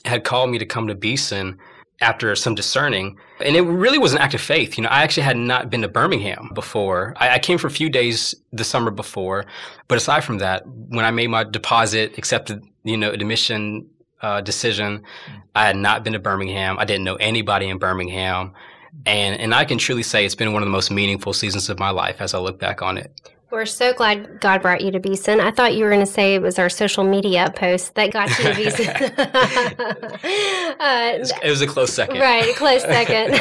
had 0.05 0.25
called 0.25 0.51
me 0.51 0.59
to 0.59 0.67
come 0.67 0.87
to 0.87 0.95
Beeson 0.95 1.59
after 2.01 2.35
some 2.35 2.55
discerning, 2.55 3.19
and 3.41 3.57
it 3.57 3.61
really 3.63 3.99
was 3.99 4.13
an 4.13 4.19
act 4.19 4.33
of 4.33 4.41
faith. 4.41 4.79
You 4.79 4.85
know, 4.85 4.89
I 4.89 5.03
actually 5.03 5.25
had 5.25 5.37
not 5.37 5.69
been 5.69 5.83
to 5.83 5.89
Birmingham 5.89 6.51
before. 6.55 7.15
I, 7.19 7.35
I, 7.35 7.39
came 7.39 7.59
for 7.59 7.67
a 7.67 7.71
few 7.71 7.91
days 7.91 8.35
the 8.53 8.65
summer 8.65 8.91
before, 8.91 9.45
but 9.87 9.99
aside 9.99 10.25
from 10.25 10.39
that, 10.39 10.63
when 10.67 11.05
I 11.05 11.11
made 11.11 11.29
my 11.29 11.45
deposit, 11.45 12.17
accepted, 12.17 12.65
you 12.85 12.97
know, 12.97 13.11
admission 13.11 13.87
uh, 14.23 14.41
decision, 14.41 15.03
I 15.55 15.67
had 15.67 15.77
not 15.77 16.05
been 16.05 16.13
to 16.13 16.19
Birmingham. 16.19 16.79
I 16.79 16.85
didn't 16.85 17.05
know 17.05 17.17
anybody 17.17 17.69
in 17.69 17.79
Birmingham, 17.79 18.53
and 19.07 19.41
and 19.41 19.55
I 19.55 19.65
can 19.65 19.79
truly 19.79 20.03
say 20.03 20.25
it's 20.25 20.35
been 20.35 20.53
one 20.53 20.63
of 20.63 20.67
the 20.67 20.73
most 20.73 20.91
meaningful 20.91 21.33
seasons 21.33 21.69
of 21.69 21.79
my 21.79 21.91
life 21.91 22.21
as 22.21 22.35
I 22.35 22.39
look 22.39 22.59
back 22.59 22.83
on 22.83 22.99
it. 22.99 23.13
We're 23.51 23.67
so 23.67 23.93
glad 23.93 24.41
God 24.41 24.63
brought 24.63 24.81
you 24.81 24.93
to 24.93 25.01
Beeson. 25.01 25.41
I 25.41 25.51
thought 25.51 25.75
you 25.75 25.83
were 25.83 25.91
going 25.91 26.07
to 26.07 26.13
say 26.13 26.37
it 26.37 26.43
was 26.43 26.57
our 26.61 26.69
social 26.69 27.03
media 27.03 27.53
post 27.57 27.97
that 27.97 28.13
got 28.13 28.29
you 28.39 28.45
to 28.45 28.55
Beeson. 28.55 28.87
uh, 30.79 31.43
it 31.43 31.51
was 31.51 31.61
a 31.61 31.67
close 31.67 31.93
second. 31.93 32.21
Right, 32.21 32.49
a 32.49 32.55
close 32.55 32.83
second. 32.83 33.33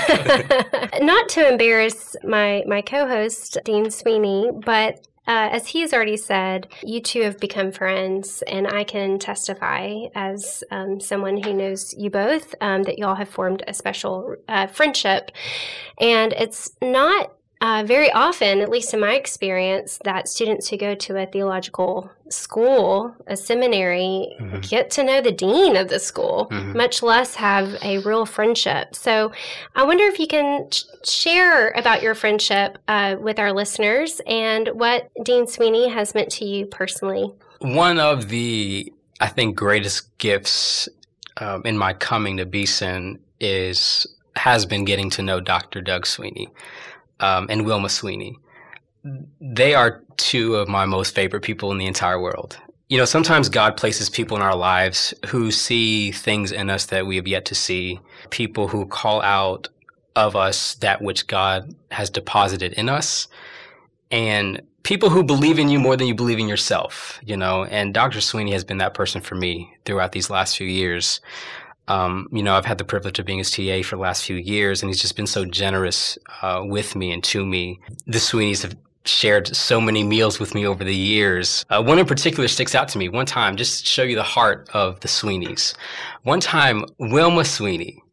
Not 1.06 1.30
to 1.30 1.48
embarrass 1.48 2.16
my, 2.24 2.64
my 2.66 2.82
co 2.82 3.08
host, 3.08 3.60
Dean 3.66 3.92
Sweeney, 3.92 4.50
but 4.66 5.06
uh, 5.28 5.50
as 5.52 5.68
he 5.68 5.82
has 5.82 5.94
already 5.94 6.18
said, 6.18 6.68
you 6.84 7.02
two 7.02 7.22
have 7.22 7.40
become 7.40 7.72
friends, 7.72 8.42
and 8.48 8.68
I 8.68 8.84
can 8.84 9.20
testify 9.20 10.08
as 10.16 10.64
um, 10.72 11.00
someone 11.00 11.42
who 11.44 11.54
knows 11.54 11.94
you 11.98 12.10
both 12.10 12.56
um, 12.62 12.84
that 12.84 12.98
you 12.98 13.06
all 13.06 13.16
have 13.16 13.30
formed 13.30 13.64
a 13.68 13.74
special 13.74 14.36
uh, 14.48 14.68
friendship. 14.68 15.32
And 16.00 16.34
it's 16.34 16.72
not 16.82 17.32
uh, 17.62 17.84
very 17.86 18.10
often, 18.12 18.62
at 18.62 18.70
least 18.70 18.94
in 18.94 19.02
my 19.02 19.16
experience, 19.16 20.00
that 20.06 20.30
students 20.30 20.70
who 20.70 20.78
go 20.78 20.96
to 20.96 21.22
a 21.22 21.26
theological 21.26 22.10
school, 22.30 23.14
a 23.28 23.36
seminary, 23.36 24.34
mm-hmm. 24.40 24.60
get 24.62 24.90
to 24.92 25.04
know 25.04 25.20
the 25.20 25.32
dean 25.32 25.76
of 25.76 25.90
the 25.90 26.00
school, 26.00 26.48
mm-hmm. 26.52 26.78
much 26.78 27.04
less 27.04 27.36
have 27.36 27.76
a 27.84 27.98
real 28.00 28.26
friendship. 28.26 28.96
So 28.96 29.34
I 29.76 29.84
wonder 29.84 30.06
if 30.06 30.20
you 30.20 30.28
can 30.28 30.70
share 31.04 31.72
about 31.72 32.02
your 32.02 32.16
friendship 32.16 32.78
uh, 32.88 33.18
with 33.20 33.40
our 33.40 33.52
listeners 33.52 34.22
and 34.26 34.70
what 34.70 35.10
Dean 35.26 35.46
Sweeney 35.46 35.90
has 35.90 36.16
meant 36.16 36.32
to 36.34 36.46
you 36.46 36.66
personally. 36.66 37.30
One 37.60 38.00
of 38.00 38.30
the, 38.30 38.94
I 39.20 39.28
think, 39.28 39.58
greatest 39.58 40.18
gifts 40.18 40.88
um, 41.38 41.64
in 41.66 41.78
my 41.78 41.92
coming 41.92 42.38
to 42.38 42.46
Beeson 42.46 43.20
is 43.42 44.08
has 44.36 44.66
been 44.66 44.86
getting 44.86 45.10
to 45.10 45.22
know 45.22 45.42
Dr. 45.42 45.82
Doug 45.82 46.06
Sweeney 46.06 46.48
um, 47.20 47.48
and 47.50 47.66
Wilma 47.66 47.90
Sweeney. 47.90 48.38
They 49.40 49.74
are 49.76 50.04
two 50.18 50.56
of 50.56 50.68
my 50.68 50.86
most 50.86 51.16
favorite 51.16 51.42
people 51.42 51.72
in 51.72 51.78
the 51.78 51.88
entire 51.88 52.20
world. 52.20 52.58
You 52.90 52.98
know, 52.98 53.06
sometimes 53.06 53.50
God 53.50 53.78
places 53.78 54.10
people 54.10 54.36
in 54.36 54.44
our 54.44 54.56
lives 54.56 55.14
who 55.28 55.52
see 55.52 56.12
things 56.12 56.52
in 56.52 56.70
us 56.70 56.88
that 56.88 57.06
we 57.06 57.16
have 57.18 57.28
yet 57.28 57.46
to 57.46 57.56
see, 57.56 58.00
people 58.30 58.68
who 58.68 58.86
call 58.86 59.22
out 59.22 59.70
of 60.16 60.36
us 60.36 60.76
that 60.76 61.02
which 61.02 61.28
God 61.28 61.76
has 61.92 62.10
deposited 62.10 62.74
in 62.74 62.90
us, 62.90 63.28
and 64.12 64.62
people 64.84 65.10
who 65.10 65.24
believe 65.24 65.60
in 65.60 65.70
you 65.70 65.80
more 65.80 65.96
than 65.96 66.08
you 66.08 66.16
believe 66.16 66.40
in 66.40 66.48
yourself, 66.48 67.20
you 67.24 67.38
know. 67.38 67.66
And 67.66 67.94
Dr. 67.94 68.22
Sweeney 68.22 68.52
has 68.54 68.64
been 68.64 68.80
that 68.80 68.96
person 68.96 69.22
for 69.22 69.36
me 69.36 69.72
throughout 69.86 70.12
these 70.12 70.30
last 70.30 70.58
few 70.58 70.68
years. 70.68 71.22
Um, 71.90 72.30
you 72.32 72.44
know, 72.44 72.56
I've 72.56 72.66
had 72.66 72.78
the 72.78 72.86
privilege 72.86 73.20
of 73.20 73.26
being 73.26 73.40
his 73.40 73.52
TA 73.52 73.82
for 73.84 73.96
the 73.96 74.02
last 74.02 74.24
few 74.24 74.36
years, 74.38 74.82
and 74.82 74.90
he's 74.90 75.02
just 75.02 75.16
been 75.16 75.28
so 75.28 75.44
generous 75.44 76.18
uh, 76.42 76.62
with 76.64 76.96
me 76.96 77.12
and 77.12 77.24
to 77.26 77.46
me. 77.46 77.80
The 78.06 78.20
Sweeneys 78.20 78.62
have 78.62 78.76
shared 79.06 79.54
so 79.56 79.82
many 79.82 80.04
meals 80.04 80.40
with 80.40 80.54
me 80.54 80.68
over 80.68 80.84
the 80.84 80.96
years. 80.96 81.66
Uh, 81.70 81.82
one 81.82 82.00
in 82.00 82.06
particular 82.06 82.48
sticks 82.48 82.76
out 82.76 82.88
to 82.90 82.98
me. 82.98 83.10
One 83.10 83.26
time, 83.26 83.58
just 83.58 83.82
to 83.82 83.86
show 83.86 84.04
you 84.04 84.16
the 84.16 84.24
heart 84.24 84.70
of 84.74 85.00
the 85.00 85.08
Sweeneys. 85.08 85.74
One 86.24 86.40
time, 86.40 86.86
Wilma 87.00 87.44
Sweeney, 87.44 88.04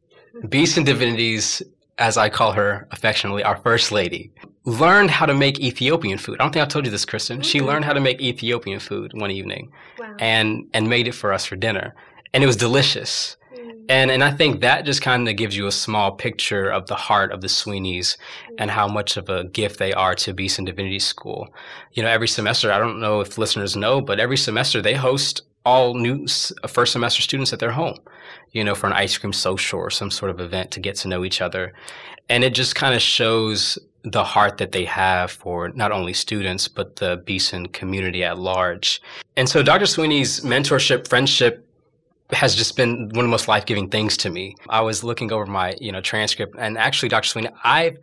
Beeson 0.49 0.85
Divinities, 0.85 1.62
as 1.99 2.16
I 2.16 2.28
call 2.28 2.52
her 2.52 2.88
affectionately, 2.90 3.42
our 3.42 3.56
first 3.59 3.92
lady, 3.92 4.33
learned 4.64 5.11
how 5.11 5.26
to 5.26 5.35
make 5.35 5.61
Ethiopian 5.61 6.18
food. 6.18 6.40
I 6.40 6.45
don't 6.45 6.52
think 6.52 6.64
I 6.64 6.68
told 6.68 6.87
you 6.87 6.90
this, 6.90 7.04
Kristen. 7.04 7.42
She 7.42 7.61
learned 7.61 7.85
how 7.85 7.92
to 7.92 8.00
make 8.00 8.21
Ethiopian 8.21 8.80
food 8.80 9.12
one 9.14 9.30
evening, 9.30 9.71
wow. 9.99 10.14
and 10.18 10.66
and 10.73 10.88
made 10.88 11.09
it 11.09 11.12
for 11.12 11.33
us 11.33 11.45
for 11.45 11.56
dinner, 11.56 11.95
and 12.33 12.42
it 12.42 12.47
was 12.47 12.56
delicious. 12.56 13.37
And 13.88 14.11
and 14.11 14.25
I 14.25 14.33
think 14.33 14.61
that 14.61 14.85
just 14.85 15.02
kind 15.02 15.28
of 15.28 15.37
gives 15.37 15.57
you 15.57 15.66
a 15.66 15.73
small 15.73 16.12
picture 16.12 16.71
of 16.71 16.87
the 16.87 16.97
heart 16.97 17.33
of 17.33 17.40
the 17.40 17.47
Sweeneys 17.47 18.16
and 18.59 18.71
how 18.71 18.88
much 18.88 19.16
of 19.16 19.28
a 19.28 19.45
gift 19.45 19.78
they 19.78 19.93
are 19.93 20.14
to 20.16 20.35
Beeson 20.35 20.64
Divinity 20.64 20.99
School. 20.99 21.49
You 21.93 22.02
know, 22.02 22.09
every 22.09 22.28
semester, 22.28 22.73
I 22.73 22.78
don't 22.78 23.00
know 23.00 23.21
if 23.21 23.38
listeners 23.38 23.76
know, 23.76 24.00
but 24.00 24.19
every 24.19 24.37
semester 24.37 24.83
they 24.83 24.95
host 24.95 25.43
all 25.64 25.95
new 25.95 26.26
first 26.69 26.93
semester 26.93 27.23
students 27.23 27.52
at 27.52 27.59
their 27.59 27.73
home, 27.73 27.99
you 28.52 28.62
know, 28.62 28.75
for 28.75 28.87
an 28.87 28.93
ice 28.93 29.19
cream 29.19 29.33
social 29.33 29.81
or 29.81 29.90
some 29.90 30.11
sort 30.11 30.31
of 30.31 30.40
event 30.40 30.71
to 30.71 30.81
get 30.81 30.97
to 30.97 31.09
know 31.09 31.25
each 31.25 31.40
other. 31.40 31.73
And 32.28 32.45
it 32.45 32.55
just 32.55 32.75
kind 32.75 32.95
of 32.95 33.02
shows 33.02 33.78
the 34.05 34.23
heart 34.23 34.59
that 34.59 34.71
they 34.71 34.85
have 34.85 35.33
for 35.33 35.71
not 35.71 35.90
only 35.90 36.12
students, 36.12 36.69
but 36.69 36.97
the 36.97 37.21
Beeson 37.26 37.66
community 37.66 38.23
at 38.23 38.38
large. 38.38 39.02
And 39.37 39.49
so 39.49 39.62
Dr. 39.62 39.87
Sweeney's 39.87 40.40
mentorship, 40.40 41.09
friendship, 41.09 41.65
has 42.33 42.54
just 42.54 42.76
been 42.76 43.09
one 43.11 43.25
of 43.25 43.25
the 43.25 43.28
most 43.28 43.49
life-giving 43.49 43.90
things 43.90 44.16
to 44.18 44.30
me. 44.30 44.56
I 44.68 44.80
was 44.80 45.04
looking 45.04 45.33
over 45.33 45.47
my, 45.47 45.76
you 45.80 45.92
know, 45.92 46.00
transcript 46.00 46.56
and 46.59 46.76
actually 46.76 47.09
Dr. 47.09 47.28
Sweeney, 47.28 47.50
I've 47.62 47.99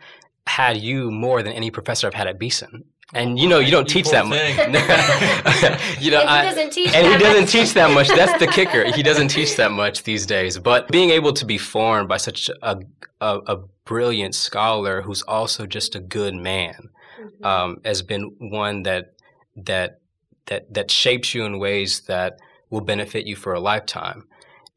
had 0.47 0.77
you 0.77 1.11
more 1.11 1.43
than 1.43 1.53
any 1.53 1.71
professor 1.71 2.07
I've 2.07 2.13
had 2.13 2.27
at 2.27 2.39
Beeson. 2.39 2.85
And 3.13 3.37
you 3.37 3.47
know, 3.47 3.59
you 3.59 3.69
don't 3.69 3.87
teach 3.87 4.09
that 4.09 4.25
much. 4.25 4.39
you 6.01 6.09
know, 6.09 6.21
and 6.21 6.47
he 6.47 6.49
doesn't 6.49 6.69
teach. 6.71 6.93
and 6.95 7.05
he 7.05 7.17
doesn't 7.17 7.45
teach 7.45 7.73
that 7.73 7.91
much. 7.91 8.07
That's 8.07 8.39
the 8.39 8.47
kicker. 8.47 8.85
He 8.95 9.03
doesn't 9.03 9.27
teach 9.27 9.55
that 9.57 9.71
much 9.71 10.03
these 10.03 10.25
days. 10.25 10.57
But 10.57 10.87
being 10.87 11.11
able 11.11 11.33
to 11.33 11.45
be 11.45 11.59
formed 11.59 12.09
by 12.09 12.17
such 12.17 12.49
a 12.63 12.79
a, 13.21 13.39
a 13.45 13.57
brilliant 13.85 14.33
scholar 14.35 15.01
who's 15.01 15.21
also 15.23 15.65
just 15.65 15.95
a 15.95 15.99
good 15.99 16.33
man 16.33 16.89
mm-hmm. 17.19 17.45
um, 17.45 17.77
has 17.85 18.01
been 18.01 18.35
one 18.39 18.83
that 18.83 19.13
that 19.55 19.99
that 20.47 20.73
that 20.73 20.89
shapes 20.89 21.33
you 21.33 21.45
in 21.45 21.59
ways 21.59 22.01
that 22.01 22.39
will 22.73 22.81
benefit 22.81 23.27
you 23.27 23.35
for 23.35 23.53
a 23.53 23.59
lifetime. 23.59 24.27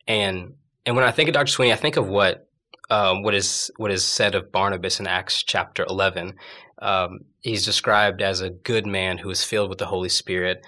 And 0.07 0.55
and 0.85 0.95
when 0.95 1.05
I 1.05 1.11
think 1.11 1.29
of 1.31 1.35
Dr. 1.35 1.51
Sweeney, 1.51 1.73
I 1.73 1.77
think 1.77 1.97
of 1.97 2.07
what 2.07 2.47
um, 2.91 3.23
what 3.23 3.35
is 3.35 3.71
what 3.79 3.91
is 3.91 4.05
said 4.05 4.35
of 4.35 4.53
Barnabas 4.53 5.01
in 5.01 5.07
Acts 5.07 5.43
chapter 5.43 5.85
eleven. 5.89 6.35
Um, 6.81 7.21
he's 7.41 7.65
described 7.65 8.21
as 8.21 8.43
a 8.43 8.51
good 8.51 8.87
man 8.87 9.17
who 9.19 9.31
is 9.31 9.43
filled 9.43 9.71
with 9.71 9.79
the 9.79 9.87
Holy 9.87 10.11
Spirit, 10.11 10.65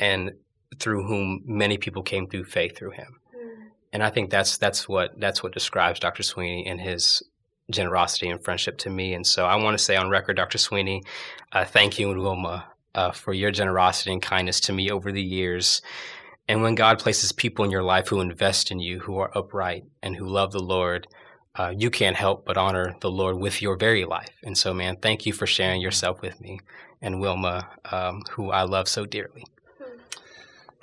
and 0.00 0.32
through 0.80 1.06
whom 1.06 1.42
many 1.46 1.78
people 1.78 2.02
came 2.02 2.26
through 2.26 2.44
faith 2.44 2.76
through 2.76 2.90
him. 2.90 3.20
Mm. 3.34 3.68
And 3.92 4.02
I 4.02 4.10
think 4.10 4.30
that's 4.30 4.58
that's 4.58 4.88
what 4.88 5.18
that's 5.18 5.40
what 5.40 5.54
describes 5.54 6.00
Dr. 6.00 6.24
Sweeney 6.24 6.66
and 6.66 6.80
his 6.80 7.22
generosity 7.70 8.28
and 8.28 8.42
friendship 8.42 8.76
to 8.78 8.90
me. 8.90 9.14
And 9.14 9.24
so 9.24 9.46
I 9.46 9.54
want 9.54 9.78
to 9.78 9.84
say 9.84 9.94
on 9.94 10.10
record, 10.10 10.36
Dr. 10.36 10.58
Sweeney, 10.58 11.04
uh, 11.52 11.64
thank 11.64 12.00
you 12.00 12.10
and 12.10 12.20
Wilma 12.20 12.66
uh, 12.96 13.12
for 13.12 13.32
your 13.32 13.52
generosity 13.52 14.12
and 14.12 14.20
kindness 14.20 14.58
to 14.62 14.72
me 14.72 14.90
over 14.90 15.12
the 15.12 15.22
years. 15.22 15.80
And 16.48 16.62
when 16.62 16.74
God 16.74 16.98
places 16.98 17.32
people 17.32 17.64
in 17.64 17.70
your 17.70 17.82
life 17.82 18.08
who 18.08 18.20
invest 18.20 18.70
in 18.70 18.80
you, 18.80 19.00
who 19.00 19.18
are 19.18 19.36
upright 19.36 19.84
and 20.02 20.16
who 20.16 20.26
love 20.26 20.52
the 20.52 20.62
Lord, 20.62 21.06
uh, 21.54 21.72
you 21.76 21.90
can't 21.90 22.16
help 22.16 22.44
but 22.44 22.56
honor 22.56 22.96
the 23.00 23.10
Lord 23.10 23.38
with 23.38 23.62
your 23.62 23.76
very 23.76 24.04
life. 24.04 24.30
And 24.42 24.56
so, 24.56 24.72
man, 24.74 24.96
thank 24.96 25.26
you 25.26 25.32
for 25.32 25.46
sharing 25.46 25.80
yourself 25.80 26.20
with 26.20 26.40
me 26.40 26.60
and 27.00 27.20
Wilma, 27.20 27.68
um, 27.90 28.22
who 28.30 28.50
I 28.50 28.62
love 28.62 28.88
so 28.88 29.04
dearly. 29.04 29.44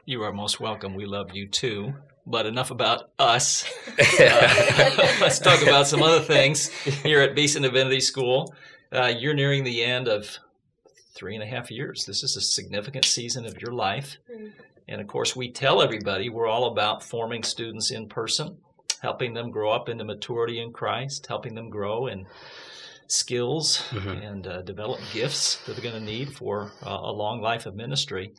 You 0.05 0.23
are 0.23 0.33
most 0.33 0.59
welcome. 0.59 0.95
We 0.95 1.05
love 1.05 1.31
you 1.33 1.47
too. 1.47 1.93
But 2.25 2.45
enough 2.45 2.71
about 2.71 3.11
us. 3.17 3.65
Uh, 4.19 5.17
let's 5.21 5.39
talk 5.39 5.61
about 5.61 5.85
some 5.85 6.01
other 6.01 6.21
things 6.21 6.69
here 7.03 7.21
at 7.21 7.35
Beeson 7.35 7.63
Divinity 7.63 7.99
School. 7.99 8.53
Uh, 8.93 9.11
you're 9.15 9.33
nearing 9.33 9.63
the 9.63 9.83
end 9.83 10.07
of 10.07 10.39
three 11.13 11.35
and 11.35 11.43
a 11.43 11.45
half 11.45 11.69
years. 11.69 12.05
This 12.05 12.23
is 12.23 12.37
a 12.37 12.41
significant 12.41 13.05
season 13.05 13.45
of 13.45 13.61
your 13.61 13.73
life. 13.73 14.17
And 14.89 14.99
of 14.99 15.07
course, 15.07 15.35
we 15.35 15.51
tell 15.51 15.83
everybody 15.83 16.29
we're 16.29 16.47
all 16.47 16.65
about 16.65 17.03
forming 17.03 17.43
students 17.43 17.91
in 17.91 18.09
person, 18.09 18.57
helping 19.01 19.35
them 19.35 19.51
grow 19.51 19.71
up 19.71 19.87
into 19.87 20.03
maturity 20.03 20.59
in 20.59 20.73
Christ, 20.73 21.27
helping 21.27 21.53
them 21.53 21.69
grow 21.69 22.07
in 22.07 22.25
skills 23.07 23.83
mm-hmm. 23.91 24.09
and 24.09 24.47
uh, 24.47 24.61
develop 24.63 24.99
gifts 25.13 25.57
that 25.65 25.75
they're 25.75 25.83
going 25.83 26.03
to 26.03 26.11
need 26.11 26.33
for 26.33 26.71
uh, 26.83 26.89
a 26.89 27.11
long 27.11 27.39
life 27.39 27.67
of 27.67 27.75
ministry. 27.75 28.33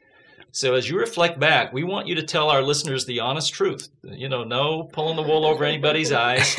So 0.51 0.75
as 0.75 0.91
you 0.91 0.99
reflect 0.99 1.39
back, 1.39 1.73
we 1.73 1.85
want 1.85 2.09
you 2.09 2.17
to 2.17 2.25
tell 2.25 2.51
our 2.51 2.63
listeners 2.63 3.07
the 3.07 3.21
honest 3.21 3.55
truth. 3.55 3.89
You 4.03 4.29
know, 4.29 4.43
no 4.43 4.83
pulling 4.83 5.15
the 5.15 5.23
wool 5.23 5.47
over 5.47 5.65
anybody's 5.65 6.11
eyes. 6.29 6.57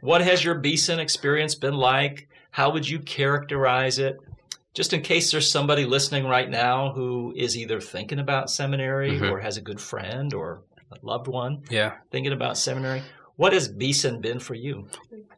what 0.00 0.20
has 0.20 0.44
your 0.44 0.54
Beeson 0.54 1.00
experience 1.00 1.56
been 1.56 1.74
like? 1.74 2.28
How 2.52 2.70
would 2.70 2.88
you 2.88 3.00
characterize 3.00 3.98
it? 3.98 4.18
Just 4.74 4.92
in 4.92 5.02
case 5.02 5.30
there's 5.30 5.50
somebody 5.50 5.84
listening 5.84 6.26
right 6.26 6.48
now 6.48 6.92
who 6.92 7.32
is 7.36 7.56
either 7.56 7.80
thinking 7.80 8.18
about 8.18 8.50
seminary 8.50 9.12
mm-hmm. 9.12 9.30
or 9.30 9.40
has 9.40 9.56
a 9.56 9.60
good 9.60 9.80
friend 9.80 10.32
or 10.32 10.62
a 10.90 10.96
loved 11.02 11.28
one 11.28 11.62
yeah. 11.70 11.94
thinking 12.10 12.32
about 12.32 12.56
seminary, 12.56 13.02
what 13.36 13.52
has 13.52 13.68
Beeson 13.68 14.20
been 14.20 14.38
for 14.38 14.54
you? 14.54 14.88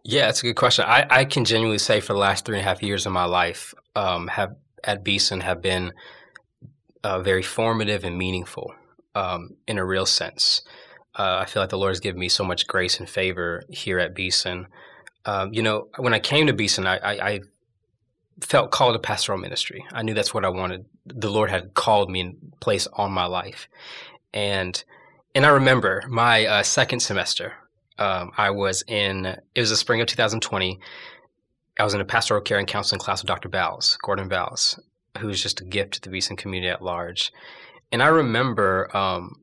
Yeah, 0.02 0.26
that's 0.26 0.40
a 0.40 0.46
good 0.46 0.56
question. 0.56 0.84
I, 0.86 1.06
I 1.08 1.24
can 1.24 1.44
genuinely 1.44 1.78
say 1.78 2.00
for 2.00 2.12
the 2.12 2.18
last 2.18 2.44
three 2.44 2.58
and 2.58 2.64
a 2.64 2.68
half 2.68 2.82
years 2.82 3.06
of 3.06 3.12
my 3.12 3.24
life, 3.24 3.74
um, 3.96 4.28
have 4.28 4.56
at 4.82 5.02
Beeson 5.02 5.40
have 5.40 5.62
been 5.62 5.92
uh, 7.02 7.20
very 7.22 7.42
formative 7.42 8.04
and 8.04 8.18
meaningful 8.18 8.74
um, 9.14 9.50
in 9.66 9.78
a 9.78 9.84
real 9.84 10.06
sense. 10.06 10.62
Uh, 11.16 11.38
I 11.40 11.46
feel 11.46 11.62
like 11.62 11.70
the 11.70 11.78
Lord 11.78 11.90
has 11.90 12.00
given 12.00 12.18
me 12.18 12.28
so 12.28 12.44
much 12.44 12.66
grace 12.66 12.98
and 12.98 13.08
favor 13.08 13.62
here 13.68 13.98
at 13.98 14.14
Beeson. 14.14 14.66
Um, 15.24 15.54
you 15.54 15.62
know, 15.62 15.88
when 15.96 16.12
I 16.12 16.18
came 16.18 16.48
to 16.48 16.52
Beeson, 16.52 16.86
I, 16.86 16.96
I, 16.96 17.28
I, 17.28 17.40
felt 18.40 18.70
called 18.70 18.94
to 18.94 18.98
pastoral 18.98 19.38
ministry. 19.38 19.84
I 19.92 20.02
knew 20.02 20.14
that's 20.14 20.34
what 20.34 20.44
I 20.44 20.48
wanted. 20.48 20.86
The 21.06 21.30
Lord 21.30 21.50
had 21.50 21.74
called 21.74 22.10
me 22.10 22.20
and 22.20 22.36
placed 22.60 22.88
on 22.94 23.12
my 23.12 23.26
life, 23.26 23.68
and 24.32 24.82
and 25.34 25.44
I 25.44 25.50
remember 25.50 26.02
my 26.08 26.46
uh, 26.46 26.62
second 26.62 27.00
semester. 27.00 27.54
Um, 27.98 28.32
I 28.36 28.50
was 28.50 28.82
in 28.88 29.26
it 29.26 29.60
was 29.60 29.70
the 29.70 29.76
spring 29.76 30.00
of 30.00 30.06
2020. 30.06 30.80
I 31.78 31.84
was 31.84 31.94
in 31.94 32.00
a 32.00 32.04
pastoral 32.04 32.40
care 32.40 32.58
and 32.58 32.68
counseling 32.68 33.00
class 33.00 33.22
with 33.22 33.28
Dr. 33.28 33.48
Bowles, 33.48 33.98
Gordon 34.02 34.28
Bowles, 34.28 34.78
who's 35.18 35.42
just 35.42 35.60
a 35.60 35.64
gift 35.64 35.94
to 35.94 36.00
the 36.00 36.10
Beeson 36.10 36.36
community 36.36 36.70
at 36.70 36.82
large. 36.82 37.32
And 37.90 38.02
I 38.02 38.06
remember 38.06 38.96
um, 38.96 39.42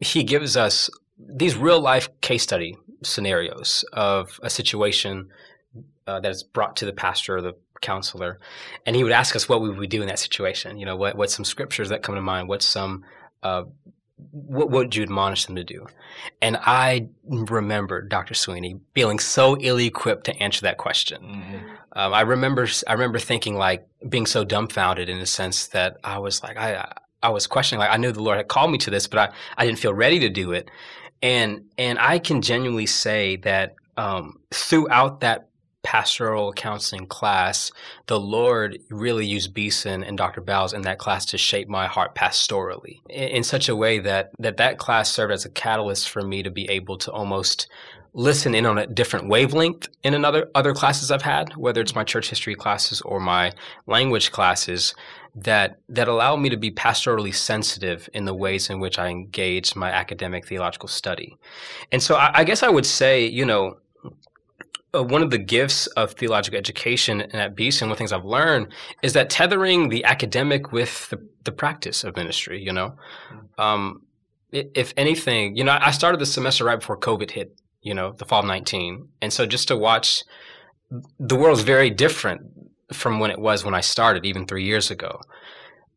he 0.00 0.22
gives 0.22 0.56
us 0.56 0.90
these 1.18 1.56
real 1.56 1.80
life 1.80 2.08
case 2.20 2.42
study 2.42 2.76
scenarios 3.02 3.84
of 3.92 4.38
a 4.42 4.50
situation 4.50 5.28
uh, 6.06 6.20
that 6.20 6.30
is 6.30 6.42
brought 6.42 6.76
to 6.76 6.84
the 6.84 6.92
pastor 6.92 7.36
or 7.36 7.42
the 7.42 7.54
counselor, 7.80 8.38
and 8.84 8.96
he 8.96 9.02
would 9.02 9.12
ask 9.12 9.34
us 9.36 9.48
what 9.48 9.60
we 9.60 9.70
would 9.70 9.90
do 9.90 10.02
in 10.02 10.08
that 10.08 10.18
situation. 10.18 10.78
You 10.78 10.86
know, 10.86 10.96
what 10.96 11.16
what's 11.16 11.34
some 11.34 11.44
scriptures 11.44 11.88
that 11.90 12.02
come 12.02 12.14
to 12.14 12.22
mind? 12.22 12.48
What's 12.48 12.66
some 12.66 13.04
uh, 13.42 13.64
what 14.18 14.70
would 14.70 14.96
you 14.96 15.02
admonish 15.02 15.44
them 15.44 15.56
to 15.56 15.64
do? 15.64 15.86
And 16.40 16.56
I 16.60 17.08
remember 17.24 18.00
Dr. 18.00 18.34
Sweeney 18.34 18.80
feeling 18.94 19.18
so 19.18 19.58
ill-equipped 19.58 20.24
to 20.24 20.42
answer 20.42 20.62
that 20.62 20.78
question. 20.78 21.22
Mm-hmm. 21.22 21.56
Um, 21.92 22.14
I 22.14 22.22
remember, 22.22 22.66
I 22.86 22.94
remember 22.94 23.18
thinking 23.18 23.56
like 23.56 23.86
being 24.08 24.26
so 24.26 24.44
dumbfounded 24.44 25.08
in 25.08 25.18
a 25.18 25.26
sense 25.26 25.68
that 25.68 25.98
I 26.02 26.18
was 26.18 26.42
like, 26.42 26.56
I, 26.56 26.92
I 27.22 27.28
was 27.28 27.46
questioning, 27.46 27.80
like 27.80 27.90
I 27.90 27.98
knew 27.98 28.12
the 28.12 28.22
Lord 28.22 28.38
had 28.38 28.48
called 28.48 28.70
me 28.70 28.78
to 28.78 28.90
this, 28.90 29.06
but 29.06 29.18
I, 29.18 29.34
I 29.58 29.66
didn't 29.66 29.78
feel 29.78 29.94
ready 29.94 30.18
to 30.20 30.30
do 30.30 30.52
it. 30.52 30.70
And, 31.22 31.64
and 31.76 31.98
I 31.98 32.18
can 32.18 32.40
genuinely 32.40 32.86
say 32.86 33.36
that 33.36 33.74
um, 33.96 34.40
throughout 34.52 35.20
that 35.20 35.48
pastoral 35.86 36.52
counseling 36.52 37.06
class, 37.06 37.70
the 38.08 38.18
Lord 38.18 38.76
really 38.90 39.24
used 39.24 39.54
Beeson 39.54 40.02
and 40.02 40.18
Dr. 40.18 40.40
Bowles 40.40 40.72
in 40.72 40.82
that 40.82 40.98
class 40.98 41.24
to 41.26 41.38
shape 41.38 41.68
my 41.68 41.86
heart 41.86 42.12
pastorally 42.16 42.98
in, 43.08 43.28
in, 43.28 43.42
such 43.44 43.68
a 43.68 43.76
way 43.76 44.00
that, 44.00 44.32
that 44.40 44.56
that 44.56 44.78
class 44.78 45.12
served 45.12 45.32
as 45.32 45.44
a 45.44 45.48
catalyst 45.48 46.08
for 46.08 46.22
me 46.22 46.42
to 46.42 46.50
be 46.50 46.68
able 46.68 46.98
to 46.98 47.12
almost 47.12 47.68
listen 48.14 48.52
in 48.52 48.66
on 48.66 48.78
a 48.78 48.86
different 48.88 49.28
wavelength 49.28 49.86
in 50.02 50.12
another 50.12 50.50
other 50.56 50.74
classes 50.74 51.12
I've 51.12 51.22
had, 51.22 51.54
whether 51.54 51.80
it's 51.80 51.94
my 51.94 52.02
church 52.02 52.30
history 52.30 52.56
classes 52.56 53.00
or 53.02 53.20
my 53.20 53.52
language 53.86 54.32
classes, 54.32 54.92
that 55.36 55.78
that 55.88 56.08
allow 56.08 56.34
me 56.34 56.48
to 56.48 56.56
be 56.56 56.72
pastorally 56.72 57.32
sensitive 57.32 58.08
in 58.12 58.24
the 58.24 58.34
ways 58.34 58.70
in 58.70 58.80
which 58.80 58.98
I 58.98 59.06
engage 59.06 59.76
my 59.76 59.92
academic 59.92 60.48
theological 60.48 60.88
study. 60.88 61.36
And 61.92 62.02
so 62.02 62.16
I, 62.16 62.40
I 62.40 62.44
guess 62.44 62.64
I 62.64 62.70
would 62.70 62.86
say, 62.86 63.24
you 63.24 63.44
know, 63.44 63.76
one 65.02 65.22
of 65.22 65.30
the 65.30 65.38
gifts 65.38 65.86
of 65.88 66.12
theological 66.12 66.58
education 66.58 67.20
and 67.20 67.34
at 67.34 67.54
Beeson, 67.54 67.88
one 67.88 67.92
of 67.92 67.96
the 67.96 67.98
things 67.98 68.12
I've 68.12 68.24
learned 68.24 68.68
is 69.02 69.12
that 69.14 69.30
tethering 69.30 69.88
the 69.88 70.04
academic 70.04 70.72
with 70.72 71.08
the, 71.10 71.26
the 71.44 71.52
practice 71.52 72.04
of 72.04 72.16
ministry, 72.16 72.62
you 72.62 72.72
know, 72.72 72.96
mm. 73.32 73.62
um, 73.62 74.02
if 74.52 74.94
anything, 74.96 75.56
you 75.56 75.64
know, 75.64 75.76
I 75.80 75.90
started 75.90 76.20
the 76.20 76.26
semester 76.26 76.64
right 76.64 76.78
before 76.78 76.98
COVID 76.98 77.30
hit, 77.30 77.58
you 77.82 77.94
know, 77.94 78.12
the 78.12 78.24
fall 78.24 78.40
of 78.40 78.46
19. 78.46 79.08
And 79.20 79.32
so 79.32 79.44
just 79.46 79.68
to 79.68 79.76
watch 79.76 80.22
the 81.18 81.36
world's 81.36 81.62
very 81.62 81.90
different 81.90 82.42
from 82.92 83.18
when 83.18 83.30
it 83.30 83.38
was 83.38 83.64
when 83.64 83.74
I 83.74 83.80
started, 83.80 84.24
even 84.24 84.46
three 84.46 84.64
years 84.64 84.90
ago. 84.90 85.20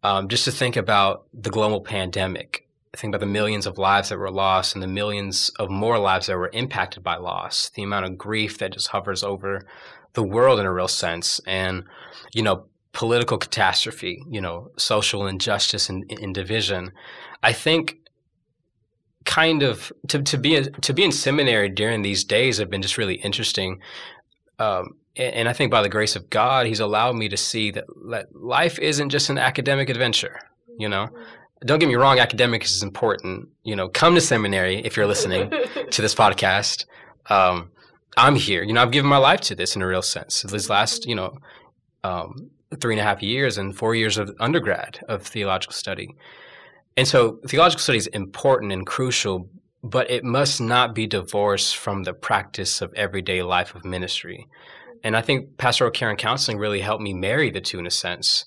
Um, 0.02 0.30
just 0.30 0.46
to 0.46 0.52
think 0.52 0.78
about 0.78 1.26
the 1.34 1.50
global 1.50 1.82
pandemic 1.82 2.69
think 2.96 3.12
about 3.12 3.20
the 3.20 3.32
millions 3.32 3.68
of 3.68 3.78
lives 3.78 4.10
that 4.10 4.18
were 4.18 4.32
lost 4.32 4.74
and 4.74 4.82
the 4.82 4.88
millions 4.88 5.50
of 5.60 5.70
more 5.70 6.00
lives 6.00 6.28
that 6.28 6.38
were 6.38 6.50
impacted 6.54 7.04
by 7.04 7.18
loss, 7.18 7.70
the 7.70 7.84
amount 7.84 8.06
of 8.06 8.18
grief 8.18 8.58
that 8.58 8.74
just 8.74 8.88
hovers 8.88 9.24
over 9.24 9.62
the 10.14 10.24
world 10.24 10.60
in 10.60 10.66
a 10.66 10.74
real 10.74 10.88
sense, 10.88 11.40
and, 11.46 11.84
you 12.34 12.42
know, 12.42 12.66
political 12.92 13.38
catastrophe, 13.38 14.24
you 14.30 14.42
know, 14.42 14.72
social 14.78 15.28
injustice 15.28 15.90
and, 15.90 16.10
and 16.10 16.34
division. 16.34 16.92
I 17.44 17.54
think 17.54 17.98
kind 19.26 19.62
of 19.62 19.92
to, 20.08 20.24
to 20.24 20.38
be 20.38 20.62
to 20.62 20.94
be 20.94 21.04
in 21.04 21.12
seminary 21.12 21.70
during 21.70 22.02
these 22.02 22.24
days 22.24 22.58
have 22.58 22.70
been 22.70 22.82
just 22.82 22.98
really 22.98 23.16
interesting. 23.16 23.80
Um, 24.58 24.96
and 25.16 25.48
I 25.50 25.54
think 25.54 25.70
by 25.70 25.82
the 25.82 25.90
grace 25.90 26.16
of 26.16 26.30
God, 26.30 26.66
He's 26.66 26.80
allowed 26.80 27.16
me 27.16 27.30
to 27.30 27.38
see 27.38 27.72
that 27.72 27.86
life 28.34 28.80
isn't 28.80 29.10
just 29.10 29.30
an 29.30 29.38
academic 29.38 29.90
adventure. 29.90 30.40
You 30.78 30.90
know, 30.90 31.10
don't 31.66 31.80
get 31.80 31.88
me 31.88 31.96
wrong, 31.96 32.20
academics 32.20 32.72
is 32.72 32.84
important. 32.84 33.50
You 33.64 33.76
know, 33.76 33.90
come 33.90 34.16
to 34.16 34.22
seminary 34.22 34.78
if 34.86 34.96
you're 34.96 35.08
listening 35.08 35.50
to 35.92 36.02
this 36.02 36.16
podcast. 36.16 36.86
Um, 37.30 37.72
I'm 38.18 38.36
here. 38.36 38.64
You 38.64 38.74
know, 38.74 38.82
I've 38.82 38.92
given 38.92 39.10
my 39.10 39.18
life 39.18 39.42
to 39.42 39.56
this 39.56 39.76
in 39.76 39.82
a 39.82 39.88
real 39.88 40.02
sense. 40.02 40.42
These 40.44 40.70
last, 40.70 41.06
you 41.06 41.16
know, 41.16 41.38
um, 42.04 42.50
three 42.80 42.94
and 42.94 43.00
a 43.00 43.04
half 43.04 43.22
years 43.22 43.58
and 43.58 43.76
four 43.76 43.96
years 43.96 44.18
of 44.18 44.36
undergrad 44.40 45.00
of 45.08 45.26
theological 45.26 45.74
study. 45.74 46.16
And 46.98 47.08
so 47.08 47.40
theological 47.48 47.82
study 47.82 47.98
is 47.98 48.08
important 48.08 48.72
and 48.72 48.86
crucial, 48.86 49.50
but 49.84 50.10
it 50.10 50.24
must 50.24 50.60
not 50.62 50.94
be 50.94 51.08
divorced 51.08 51.78
from 51.78 52.04
the 52.04 52.14
practice 52.14 52.82
of 52.82 52.94
everyday 52.94 53.42
life 53.42 53.76
of 53.76 53.86
ministry. 53.86 54.48
And 55.04 55.16
I 55.16 55.22
think 55.22 55.58
pastoral 55.58 55.92
care 55.92 56.10
and 56.10 56.18
counseling 56.18 56.58
really 56.58 56.82
helped 56.82 57.04
me 57.04 57.14
marry 57.14 57.52
the 57.52 57.62
two 57.62 57.80
in 57.80 57.88
a 57.88 57.92
sense 57.92 58.46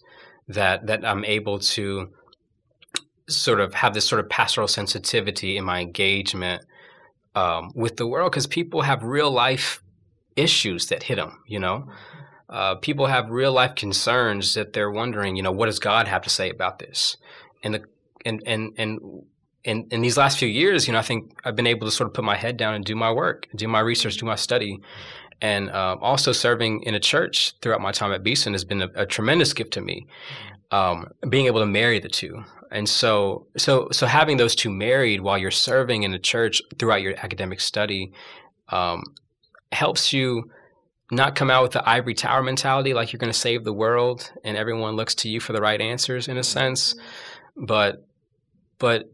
that 0.48 0.86
that 0.86 1.04
I'm 1.04 1.24
able 1.24 1.58
to 1.60 2.10
sort 3.28 3.60
of 3.60 3.74
have 3.74 3.94
this 3.94 4.06
sort 4.06 4.20
of 4.20 4.28
pastoral 4.28 4.68
sensitivity 4.68 5.56
in 5.56 5.64
my 5.64 5.80
engagement 5.80 6.64
um, 7.34 7.72
with 7.74 7.96
the 7.96 8.06
world 8.06 8.30
because 8.30 8.46
people 8.46 8.82
have 8.82 9.02
real 9.02 9.30
life 9.30 9.82
issues 10.36 10.86
that 10.88 11.02
hit 11.02 11.16
them, 11.16 11.38
you 11.46 11.58
know. 11.58 11.88
Uh, 12.48 12.74
people 12.74 13.06
have 13.06 13.30
real 13.30 13.52
life 13.52 13.74
concerns 13.74 14.54
that 14.54 14.72
they're 14.72 14.90
wondering, 14.90 15.36
you 15.36 15.42
know, 15.42 15.52
what 15.52 15.66
does 15.66 15.78
God 15.78 16.06
have 16.08 16.22
to 16.22 16.30
say 16.30 16.50
about 16.50 16.78
this? 16.78 17.16
And 17.62 17.74
the 17.74 17.84
and 18.24 18.42
and 18.46 18.72
and 18.76 19.00
in, 19.64 19.86
in 19.90 20.02
these 20.02 20.16
last 20.16 20.38
few 20.38 20.48
years, 20.48 20.86
you 20.86 20.92
know, 20.92 20.98
I 20.98 21.02
think 21.02 21.32
I've 21.44 21.56
been 21.56 21.66
able 21.66 21.86
to 21.86 21.90
sort 21.90 22.08
of 22.08 22.14
put 22.14 22.24
my 22.24 22.36
head 22.36 22.56
down 22.56 22.74
and 22.74 22.84
do 22.84 22.96
my 22.96 23.12
work, 23.12 23.46
do 23.54 23.68
my 23.68 23.80
research, 23.80 24.16
do 24.16 24.26
my 24.26 24.34
study, 24.34 24.80
and 25.42 25.70
um, 25.70 25.98
also 26.00 26.32
serving 26.32 26.84
in 26.84 26.94
a 26.94 27.00
church 27.00 27.52
throughout 27.60 27.82
my 27.82 27.92
time 27.92 28.12
at 28.12 28.22
Beeson 28.22 28.54
has 28.54 28.64
been 28.64 28.80
a, 28.80 28.88
a 28.94 29.04
tremendous 29.04 29.52
gift 29.52 29.72
to 29.74 29.82
me. 29.82 30.06
Um, 30.70 31.08
being 31.28 31.44
able 31.46 31.60
to 31.60 31.66
marry 31.66 32.00
the 32.00 32.08
two, 32.08 32.42
and 32.70 32.88
so, 32.88 33.46
so, 33.58 33.88
so 33.92 34.06
having 34.06 34.38
those 34.38 34.54
two 34.54 34.70
married 34.70 35.20
while 35.20 35.36
you're 35.36 35.50
serving 35.50 36.04
in 36.04 36.10
the 36.10 36.18
church 36.18 36.62
throughout 36.78 37.02
your 37.02 37.14
academic 37.18 37.60
study 37.60 38.12
um, 38.70 39.02
helps 39.72 40.14
you 40.14 40.50
not 41.10 41.34
come 41.34 41.50
out 41.50 41.62
with 41.62 41.72
the 41.72 41.86
ivory 41.86 42.14
tower 42.14 42.42
mentality, 42.42 42.94
like 42.94 43.12
you're 43.12 43.18
going 43.18 43.32
to 43.32 43.38
save 43.38 43.64
the 43.64 43.72
world 43.72 44.32
and 44.42 44.56
everyone 44.56 44.96
looks 44.96 45.14
to 45.16 45.28
you 45.28 45.40
for 45.40 45.52
the 45.52 45.60
right 45.60 45.80
answers, 45.80 46.26
in 46.26 46.38
a 46.38 46.42
sense. 46.42 46.94
But, 47.54 48.06
but, 48.78 49.10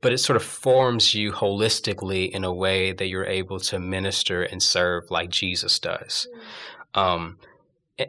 but 0.00 0.12
it 0.12 0.18
sort 0.18 0.36
of 0.36 0.42
forms 0.42 1.14
you 1.14 1.32
holistically 1.32 2.30
in 2.30 2.44
a 2.44 2.52
way 2.52 2.92
that 2.92 3.08
you're 3.08 3.26
able 3.26 3.60
to 3.60 3.78
minister 3.78 4.42
and 4.42 4.62
serve 4.62 5.10
like 5.10 5.30
Jesus 5.30 5.78
does. 5.78 6.26
Um, 6.94 7.38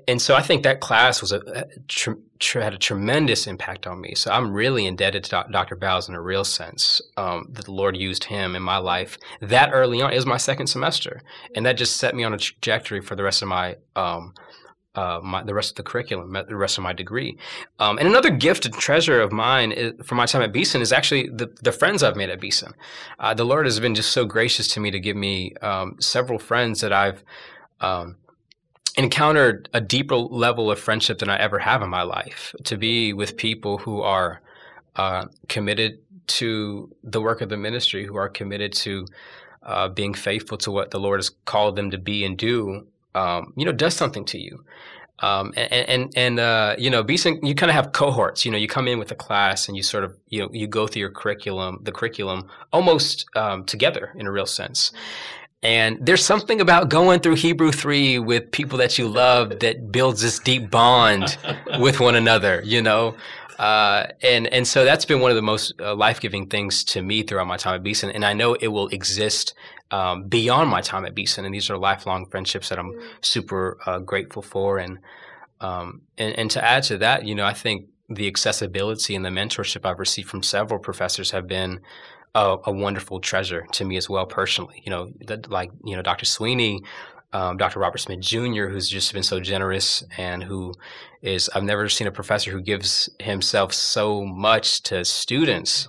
and 0.08 0.22
so 0.22 0.36
I 0.36 0.42
think 0.42 0.64
that 0.64 0.80
class 0.80 1.22
was 1.22 1.32
a, 1.32 1.68
tr- 1.88 2.14
had 2.54 2.74
a 2.74 2.78
tremendous 2.78 3.48
impact 3.48 3.88
on 3.88 4.00
me. 4.00 4.16
So 4.16 4.32
I'm 4.32 4.54
really 4.54 4.86
indebted 4.86 5.26
to 5.26 5.46
Dr. 5.52 5.76
Bowles 5.76 6.08
in 6.08 6.16
a 6.16 6.22
real 6.22 6.44
sense. 6.44 7.02
Um, 7.18 7.48
that 7.52 7.66
the 7.66 7.74
Lord 7.74 7.98
used 7.98 8.26
him 8.26 8.56
in 8.56 8.64
my 8.64 8.78
life 8.78 9.18
that 9.42 9.72
early 9.74 10.02
on. 10.02 10.12
It 10.12 10.16
was 10.16 10.26
my 10.26 10.38
second 10.38 10.68
semester, 10.68 11.22
and 11.56 11.66
that 11.66 11.74
just 11.74 11.98
set 11.98 12.16
me 12.16 12.24
on 12.24 12.34
a 12.34 12.38
trajectory 12.38 13.02
for 13.02 13.16
the 13.16 13.24
rest 13.24 13.42
of 13.42 13.48
my. 13.48 13.78
Um, 13.96 14.34
uh, 14.96 15.20
my, 15.24 15.44
the 15.44 15.54
rest 15.54 15.72
of 15.72 15.76
the 15.78 15.84
curriculum, 15.84 16.34
the 16.34 16.56
rest 16.56 16.78
of 16.78 16.84
my 16.84 16.94
degree. 16.94 17.38
Um, 17.80 17.98
and 17.98 18.08
another 18.08 18.30
gift 18.30 18.66
and 18.66 18.74
treasure 18.74 19.22
of 19.22 19.32
mine 19.32 19.72
is, 19.72 19.94
for 20.04 20.16
my 20.16 20.26
time 20.26 20.42
at 20.42 20.52
Beeson 20.52 20.82
is 20.82 20.92
actually 20.92 21.30
the, 21.30 21.48
the 21.62 21.72
friends 21.72 22.04
I've 22.04 22.16
made 22.16 22.30
at 22.30 22.42
Beeson. 22.42 22.74
Uh, 23.20 23.34
the 23.34 23.46
Lord 23.46 23.66
has 23.66 23.80
been 23.80 23.96
just 23.96 24.12
so 24.12 24.26
gracious 24.26 24.68
to 24.70 24.80
me 24.80 24.92
to 24.92 25.00
give 25.00 25.16
me 25.16 25.54
um, 25.62 25.96
several 26.00 26.40
friends 26.40 26.82
that 26.82 26.92
I've 26.92 27.24
um, 27.80 28.18
encountered 28.98 29.70
a 29.74 29.80
deeper 29.80 30.18
level 30.18 30.70
of 30.70 30.80
friendship 30.80 31.20
than 31.20 31.30
I 31.30 31.38
ever 31.38 31.60
have 31.60 31.82
in 31.82 31.90
my 31.90 32.04
life. 32.04 32.54
To 32.66 32.78
be 32.78 33.14
with 33.14 33.38
people 33.38 33.78
who 33.78 34.02
are 34.02 34.42
uh, 34.98 35.28
committed 35.48 36.00
to 36.28 36.94
the 37.04 37.22
work 37.22 37.42
of 37.42 37.50
the 37.50 37.58
ministry, 37.58 38.06
who 38.06 38.18
are 38.18 38.30
committed 38.30 38.74
to 38.74 39.08
uh, 39.64 39.88
being 39.88 40.14
faithful 40.14 40.58
to 40.58 40.72
what 40.72 40.92
the 40.92 41.00
Lord 41.00 41.20
has 41.20 41.30
called 41.46 41.76
them 41.76 41.92
to 41.92 41.98
be 41.98 42.26
and 42.26 42.38
do, 42.38 42.88
um, 43.16 43.54
you 43.56 43.66
know, 43.66 43.72
does 43.72 43.96
something 43.96 44.26
to 44.26 44.40
you. 44.40 44.64
Um, 45.20 45.54
and 45.56 45.72
and, 45.72 46.14
and 46.16 46.40
uh, 46.40 46.76
you 46.78 46.90
know, 46.90 47.04
Beeson, 47.04 47.46
you 47.46 47.54
kind 47.54 47.70
of 47.70 47.76
have 47.76 47.92
cohorts. 47.92 48.44
You 48.44 48.52
know, 48.52 48.58
you 48.58 48.68
come 48.68 48.88
in 48.88 48.98
with 48.98 49.12
a 49.12 49.16
class 49.16 49.68
and 49.68 49.78
you 49.78 49.84
sort 49.84 50.04
of 50.04 50.16
you 50.30 50.40
know 50.40 50.50
you 50.52 50.68
go 50.68 50.88
through 50.88 51.02
your 51.02 51.12
curriculum, 51.12 51.80
the 51.84 51.92
curriculum 51.92 52.48
almost 52.74 53.26
um, 53.36 53.64
together 53.66 54.14
in 54.16 54.26
a 54.26 54.32
real 54.32 54.48
sense. 54.48 54.92
And 55.64 56.04
there's 56.04 56.26
something 56.26 56.60
about 56.60 56.90
going 56.90 57.20
through 57.20 57.36
Hebrew 57.36 57.72
3 57.72 58.18
with 58.18 58.52
people 58.52 58.80
that 58.80 58.98
you 58.98 59.08
love 59.08 59.60
that 59.60 59.92
builds 59.92 60.24
this 60.24 60.40
deep 60.40 60.72
bond 60.72 61.38
with 61.80 62.00
one 62.00 62.16
another, 62.16 62.64
you 62.66 62.82
know? 62.82 63.16
Uh, 63.60 64.08
and 64.24 64.48
and 64.48 64.68
so 64.68 64.84
that's 64.84 65.06
been 65.06 65.20
one 65.20 65.30
of 65.30 65.36
the 65.36 65.42
most 65.44 65.80
uh, 65.80 65.94
life 65.94 66.20
giving 66.20 66.48
things 66.48 66.84
to 66.84 67.04
me 67.04 67.22
throughout 67.22 67.46
my 67.46 67.58
time 67.58 67.76
at 67.76 67.84
Beeson, 67.84 68.10
and 68.10 68.26
I 68.26 68.34
know 68.34 68.56
it 68.56 68.70
will 68.70 68.88
exist 68.88 69.54
um, 69.92 70.24
beyond 70.24 70.70
my 70.70 70.82
time 70.82 71.06
at 71.06 71.14
Beeson. 71.14 71.46
And 71.46 71.54
these 71.54 71.70
are 71.70 71.78
lifelong 71.78 72.26
friendships 72.26 72.70
that 72.70 72.80
I'm 72.80 72.94
super 73.22 73.78
uh, 73.86 74.00
grateful 74.00 74.42
for. 74.42 74.78
And, 74.78 75.00
um, 75.60 76.02
and 76.18 76.38
and 76.38 76.52
to 76.52 76.64
add 76.64 76.84
to 76.84 76.98
that, 77.00 77.26
you 77.26 77.36
know, 77.36 77.46
I 77.46 77.54
think 77.54 77.88
the 78.10 78.28
accessibility 78.28 79.16
and 79.16 79.24
the 79.24 79.30
mentorship 79.30 79.86
I've 79.86 80.00
received 80.00 80.30
from 80.30 80.44
several 80.44 80.80
professors 80.80 81.32
have 81.32 81.48
been 81.48 81.82
a, 82.34 82.58
a 82.66 82.72
wonderful 82.72 83.20
treasure 83.20 83.68
to 83.74 83.86
me 83.86 83.98
as 83.98 84.10
well 84.10 84.26
personally. 84.26 84.82
You 84.86 84.90
know, 84.90 85.12
the, 85.20 85.44
like 85.50 85.72
you 85.84 85.96
know, 85.96 86.02
Dr. 86.02 86.26
Sweeney. 86.26 86.82
Um, 87.34 87.56
Dr. 87.56 87.80
Robert 87.80 88.00
Smith 88.00 88.20
Jr., 88.20 88.66
who's 88.68 88.90
just 88.90 89.14
been 89.14 89.24
so 89.24 89.40
generous 89.40 90.04
and 90.18 90.44
who 90.44 90.74
is, 91.22 91.50
I've 91.56 91.64
never 91.64 91.88
seen 91.88 92.08
a 92.08 92.12
professor 92.12 92.52
who 92.52 92.60
gives 92.60 93.10
himself 93.20 93.72
so 93.72 94.26
much 94.26 94.82
to 94.84 95.06
students 95.06 95.88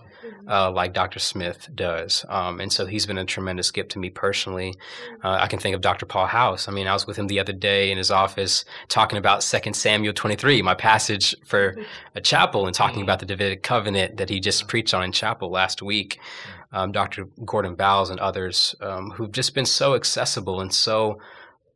uh, 0.48 0.70
like 0.70 0.92
Dr. 0.92 1.18
Smith 1.18 1.68
does. 1.74 2.24
Um, 2.28 2.60
and 2.60 2.72
so 2.72 2.86
he's 2.86 3.06
been 3.06 3.18
a 3.18 3.24
tremendous 3.24 3.70
gift 3.70 3.92
to 3.92 3.98
me 3.98 4.10
personally. 4.10 4.74
Uh, 5.22 5.38
I 5.40 5.46
can 5.46 5.58
think 5.58 5.74
of 5.74 5.80
Dr. 5.80 6.06
Paul 6.06 6.26
House. 6.26 6.68
I 6.68 6.72
mean, 6.72 6.86
I 6.86 6.92
was 6.92 7.06
with 7.06 7.16
him 7.16 7.26
the 7.26 7.40
other 7.40 7.52
day 7.52 7.90
in 7.90 7.98
his 7.98 8.10
office 8.10 8.64
talking 8.88 9.18
about 9.18 9.42
2 9.42 9.72
Samuel 9.72 10.12
23, 10.12 10.62
my 10.62 10.74
passage 10.74 11.34
for 11.44 11.76
a 12.14 12.20
chapel, 12.20 12.66
and 12.66 12.74
talking 12.74 13.02
about 13.02 13.20
the 13.20 13.26
Davidic 13.26 13.62
covenant 13.62 14.16
that 14.16 14.28
he 14.28 14.40
just 14.40 14.68
preached 14.68 14.94
on 14.94 15.04
in 15.04 15.12
chapel 15.12 15.50
last 15.50 15.82
week. 15.82 16.18
Um, 16.72 16.90
Dr. 16.90 17.28
Gordon 17.44 17.74
Bowles 17.74 18.10
and 18.10 18.18
others 18.18 18.74
um, 18.80 19.10
who've 19.10 19.32
just 19.32 19.54
been 19.54 19.66
so 19.66 19.94
accessible 19.94 20.60
and 20.60 20.72
so 20.72 21.20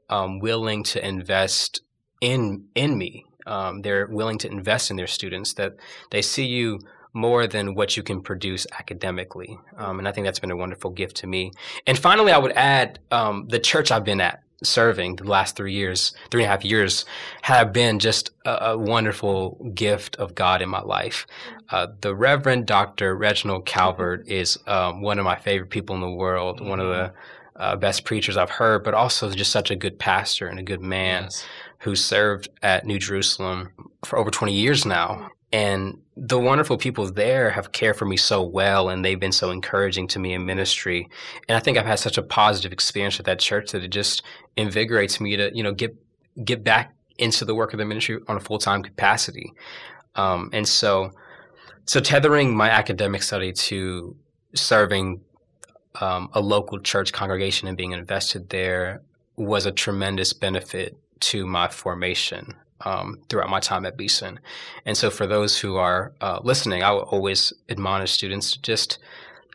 um, 0.09 0.39
willing 0.39 0.83
to 0.85 1.07
invest 1.07 1.83
in 2.21 2.67
in 2.75 2.97
me. 2.97 3.25
Um, 3.47 3.83
they're 3.83 4.07
willing 4.07 4.39
to 4.39 4.51
invest 4.51 4.91
in 4.91 4.97
their 4.97 5.07
students. 5.07 5.55
That 5.55 5.75
they 6.11 6.23
see 6.23 6.47
you 6.47 6.81
more 7.17 7.47
than 7.47 7.75
what 7.75 7.97
you 7.97 8.03
can 8.03 8.21
produce 8.21 8.67
academically. 8.79 9.59
Um, 9.77 9.99
and 9.99 10.07
I 10.07 10.13
think 10.13 10.27
that's 10.27 10.39
been 10.39 10.51
a 10.51 10.57
wonderful 10.57 10.91
gift 10.91 11.17
to 11.19 11.27
me. 11.27 11.51
And 11.87 11.99
finally, 11.99 12.31
I 12.31 12.39
would 12.39 12.53
add 12.53 12.99
um, 13.11 13.49
the 13.49 13.59
church 13.59 13.91
I've 13.91 14.05
been 14.05 14.21
at 14.21 14.43
serving 14.63 15.17
the 15.17 15.25
last 15.25 15.57
three 15.57 15.73
years, 15.73 16.13
three 16.31 16.43
and 16.43 16.49
a 16.49 16.51
half 16.51 16.65
years, 16.65 17.05
have 17.43 17.73
been 17.73 17.99
just 17.99 18.31
a, 18.45 18.73
a 18.73 18.79
wonderful 18.79 19.71
gift 19.75 20.17
of 20.17 20.35
God 20.35 20.61
in 20.61 20.69
my 20.69 20.81
life. 20.81 21.27
Uh, 21.71 21.89
the 22.01 22.15
Reverend 22.15 22.67
Dr. 22.67 23.17
Reginald 23.17 23.67
Calvert 23.67 24.29
is 24.29 24.59
um, 24.67 25.01
one 25.01 25.19
of 25.19 25.25
my 25.25 25.37
favorite 25.37 25.71
people 25.71 25.95
in 25.95 26.03
the 26.03 26.11
world, 26.11 26.61
one 26.61 26.81
of 26.81 26.89
the 26.89 27.13
uh, 27.57 27.77
best 27.77 28.05
preachers 28.05 28.37
I've 28.37 28.51
heard, 28.51 28.85
but 28.85 28.93
also 28.93 29.31
just 29.31 29.51
such 29.51 29.71
a 29.71 29.77
good 29.77 29.99
pastor 29.99 30.47
and 30.47 30.59
a 30.59 30.63
good 30.63 30.83
man 30.83 31.25
yes. 31.25 31.47
who 31.79 31.97
served 31.97 32.49
at 32.63 32.85
New 32.85 32.99
Jerusalem 32.99 33.73
for 34.05 34.19
over 34.19 34.31
20 34.31 34.53
years 34.53 34.85
now. 34.85 35.31
And 35.53 36.01
the 36.17 36.39
wonderful 36.39 36.77
people 36.77 37.11
there 37.11 37.51
have 37.51 37.73
cared 37.73 37.97
for 37.97 38.05
me 38.05 38.17
so 38.17 38.43
well 38.43 38.89
and 38.89 39.05
they've 39.05 39.21
been 39.21 39.33
so 39.33 39.51
encouraging 39.51 40.09
to 40.09 40.19
me 40.19 40.33
in 40.33 40.45
ministry. 40.45 41.09
And 41.49 41.57
I 41.57 41.61
think 41.61 41.79
I've 41.79 41.87
had 41.87 41.99
such 41.99 42.19
a 42.19 42.23
positive 42.23 42.73
experience 42.73 43.19
with 43.19 43.27
that 43.27 43.39
church 43.39 43.73
that 43.73 43.85
it 43.85 43.89
just 43.89 44.23
invigorates 44.57 45.21
me 45.21 45.37
to, 45.37 45.51
you 45.55 45.63
know, 45.63 45.73
get 45.73 45.97
get 46.45 46.65
back 46.65 46.95
into 47.19 47.45
the 47.45 47.55
work 47.55 47.73
of 47.73 47.79
the 47.79 47.85
ministry 47.85 48.19
on 48.29 48.37
a 48.37 48.41
full 48.41 48.59
time 48.59 48.83
capacity. 48.83 49.53
Um, 50.17 50.51
and 50.53 50.67
so 50.67 51.13
so 51.85 52.01
tethering 52.01 52.57
my 52.57 52.69
academic 52.69 53.23
study 53.23 53.53
to 53.53 54.17
serving 54.55 55.21
um, 56.01 56.29
a 56.33 56.41
local 56.41 56.81
church 56.81 57.13
congregation 57.13 57.69
and 57.69 57.77
being 57.77 57.93
invested 57.93 58.51
there 58.51 59.03
was 59.37 59.67
a 59.67 59.73
tremendous 59.73 60.33
benefit 60.33 60.97
to 61.21 61.47
my 61.47 61.69
formation 61.69 62.55
um, 62.85 63.19
throughout 63.29 63.51
my 63.51 63.61
time 63.61 63.87
at 63.87 63.97
Beeson. 63.97 64.41
And 64.85 64.97
so, 64.97 65.11
for 65.11 65.27
those 65.27 65.59
who 65.59 65.77
are 65.77 66.13
uh, 66.21 66.41
listening, 66.43 66.83
I 66.83 66.93
would 66.93 67.05
always 67.05 67.53
admonish 67.69 68.13
students 68.13 68.53
to 68.53 68.63
just, 68.63 68.99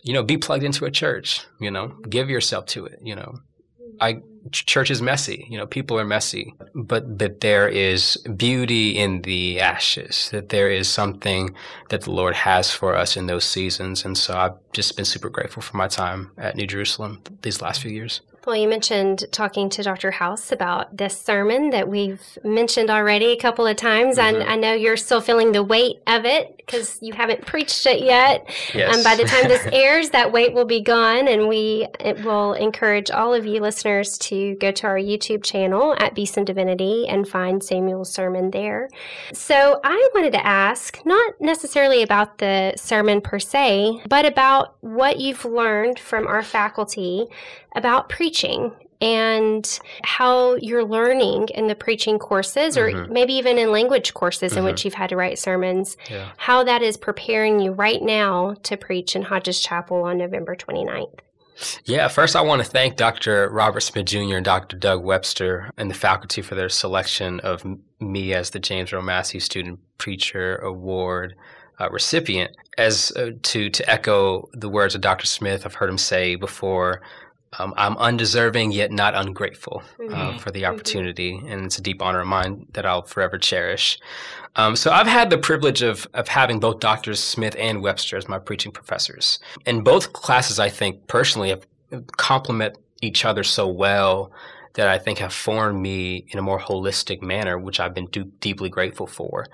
you 0.04 0.14
know, 0.14 0.24
be 0.24 0.38
plugged 0.38 0.64
into 0.64 0.86
a 0.86 0.92
church. 0.92 1.46
You 1.60 1.72
know, 1.72 1.90
give 2.10 2.30
yourself 2.30 2.66
to 2.68 2.86
it. 2.86 3.00
You 3.04 3.16
know, 3.16 3.40
I 4.00 4.22
church 4.52 4.90
is 4.90 5.02
messy. 5.02 5.46
You 5.50 5.58
know, 5.58 5.68
people 5.68 6.00
are 6.00 6.06
messy, 6.06 6.56
but 6.74 7.20
that 7.20 7.42
there 7.42 7.70
is 7.70 8.18
beauty 8.36 8.98
in 8.98 9.22
the 9.22 9.60
ashes. 9.60 10.30
That 10.32 10.50
there 10.50 10.70
is 10.72 10.90
something 10.90 11.56
that 11.90 12.02
the 12.02 12.12
Lord 12.12 12.34
has 12.34 12.72
for 12.72 12.96
us 12.96 13.16
in 13.16 13.28
those 13.28 13.46
seasons. 13.46 14.04
And 14.04 14.18
so, 14.18 14.36
I've 14.36 14.58
just 14.74 14.96
been 14.96 15.06
super 15.06 15.30
grateful 15.30 15.62
for 15.62 15.78
my 15.78 15.88
time 15.88 16.32
at 16.38 16.56
New 16.56 16.68
Jerusalem 16.68 17.22
these 17.44 17.62
last 17.62 17.82
few 17.82 17.92
years. 17.92 18.22
Well, 18.46 18.56
you 18.56 18.68
mentioned 18.68 19.26
talking 19.32 19.70
to 19.70 19.84
Dr. 19.84 20.10
House 20.10 20.52
about 20.52 20.98
this 20.98 21.20
sermon 21.20 21.70
that 21.70 21.88
we've 21.88 22.22
mentioned 22.44 22.90
already 22.90 23.34
a 23.34 23.38
couple 23.38 23.68
of 23.68 23.78
times. 23.78 24.18
Mm-hmm. 24.18 24.42
And 24.42 24.50
I 24.50 24.56
know 24.56 24.74
you're 24.74 24.98
still 24.98 25.22
feeling 25.22 25.52
the 25.52 25.62
weight 25.62 26.02
of 26.08 26.26
it 26.26 26.61
because 26.66 26.98
you 27.02 27.14
haven't 27.14 27.46
preached 27.46 27.86
it 27.86 28.04
yet. 28.04 28.50
Yes. 28.74 28.96
And 28.96 29.04
by 29.04 29.16
the 29.16 29.24
time 29.24 29.48
this 29.48 29.68
airs, 29.72 30.10
that 30.12 30.32
weight 30.32 30.54
will 30.54 30.66
be 30.66 30.82
gone. 30.82 31.28
And 31.28 31.48
we 31.48 31.88
will 32.24 32.54
encourage 32.54 33.12
all 33.12 33.34
of 33.34 33.46
you 33.46 33.62
listeners 33.62 34.18
to 34.20 34.56
go 34.56 34.72
to 34.72 34.88
our 34.88 34.98
YouTube 34.98 35.44
channel 35.44 35.96
at 36.00 36.16
Beeson 36.16 36.46
Divinity 36.46 37.08
and 37.08 37.28
find 37.28 37.64
Samuel's 37.64 38.12
sermon 38.12 38.52
there. 38.52 38.90
So 39.34 39.80
I 39.84 40.10
wanted 40.14 40.34
to 40.34 40.46
ask, 40.46 41.00
not 41.06 41.34
necessarily 41.40 42.04
about 42.04 42.38
the 42.38 42.74
sermon 42.76 43.22
per 43.22 43.40
se, 43.40 44.02
but 44.08 44.26
about 44.26 44.76
what 44.82 45.20
you've 45.20 45.46
learned 45.46 46.00
from 46.00 46.28
our 46.28 46.44
faculty 46.44 47.28
about 47.76 48.10
preaching 48.10 48.72
and 49.02 49.80
how 50.04 50.56
you're 50.56 50.86
learning 50.86 51.48
in 51.56 51.68
the 51.68 51.76
preaching 51.76 52.20
courses 52.20 52.78
or 52.78 52.90
mm-hmm. 52.90 53.12
maybe 53.12 53.34
even 53.34 53.58
in 53.58 53.72
language 53.72 54.14
courses 54.14 54.52
mm-hmm. 54.52 54.60
in 54.60 54.66
which 54.66 54.78
mm-hmm. 54.78 54.88
you've 54.88 54.94
had 54.94 55.10
to 55.10 55.16
write 55.16 55.40
sermons, 55.40 55.98
yeah. 56.10 56.32
how 56.38 56.64
that 56.64 56.84
is 56.84 56.98
preparing 56.98 57.60
you 57.60 57.72
right 57.72 58.02
now 58.02 58.56
to 58.64 58.78
preach 58.78 59.16
in 59.16 59.24
Hodges 59.24 59.60
Chapel 59.60 60.04
on 60.04 60.18
November 60.18 60.56
29th. 60.56 61.20
Yeah, 61.86 62.08
first 62.08 62.36
I 62.36 62.42
want 62.42 62.64
to 62.64 62.70
thank 62.70 62.96
Dr. 62.96 63.50
Robert 63.50 63.82
Smith 63.82 64.06
Jr. 64.06 64.36
and 64.36 64.46
Dr. 64.46 64.78
Doug 64.78 65.04
Webster 65.04 65.70
and 65.78 65.90
the 65.90 65.96
faculty 65.96 66.42
for 66.42 66.56
their 66.56 66.70
selection 66.70 67.40
of 67.42 67.64
me 68.00 68.34
as 68.34 68.50
the 68.50 68.60
James 68.60 68.94
Earl 68.94 69.04
Massey 69.04 69.40
Student 69.40 69.80
Preacher 69.98 70.58
Award 70.58 71.36
uh, 71.80 71.90
recipient. 71.92 72.56
As 72.78 73.12
uh, 73.16 73.32
to 73.44 73.70
to 73.70 73.90
echo 73.90 74.50
the 74.54 74.70
words 74.70 74.96
of 74.96 75.02
Dr. 75.02 75.28
Smith, 75.28 75.66
I've 75.66 75.76
heard 75.76 75.90
him 75.90 75.98
say 75.98 76.36
before 76.36 77.02
um, 77.60 77.74
I'm 77.76 77.98
undeserving 77.98 78.72
yet 78.72 78.92
not 78.92 79.14
ungrateful 79.14 79.84
uh, 80.00 80.04
mm-hmm. 80.04 80.38
for 80.38 80.52
the 80.52 80.64
mm-hmm. 80.64 80.74
opportunity, 80.74 81.34
mm-hmm. 81.34 81.48
and 81.48 81.66
it's 81.66 81.78
a 81.78 81.82
deep 81.82 82.02
honor 82.02 82.22
of 82.22 82.28
mine 82.28 82.66
that 82.74 82.86
I'll 82.86 83.02
forever 83.02 83.38
cherish. 83.38 84.00
Um, 84.56 84.76
so 84.76 84.92
I've 84.92 85.08
had 85.08 85.30
the 85.30 85.38
privilege 85.38 85.82
of 85.82 86.08
of 86.14 86.28
having 86.28 86.60
both 86.60 86.80
Doctors 86.80 87.20
Smith 87.20 87.56
and 87.58 87.82
Webster 87.82 88.18
as 88.18 88.28
my 88.28 88.40
preaching 88.40 88.72
professors, 88.72 89.40
and 89.66 89.84
both 89.84 90.14
classes 90.14 90.60
I 90.60 90.70
think 90.70 91.08
personally 91.08 91.50
have 91.50 91.66
complement 92.18 92.78
each 93.02 93.26
other 93.26 93.44
so 93.44 93.68
well 93.68 94.32
that 94.74 94.88
I 94.88 94.98
think 94.98 95.18
have 95.20 95.34
formed 95.34 95.82
me 95.82 96.26
in 96.30 96.40
a 96.40 96.42
more 96.42 96.60
holistic 96.60 97.22
manner, 97.22 97.60
which 97.60 97.80
I've 97.80 97.94
been 97.94 98.08
do- 98.08 98.32
deeply 98.40 98.70
grateful 98.70 99.08
for. 99.08 99.48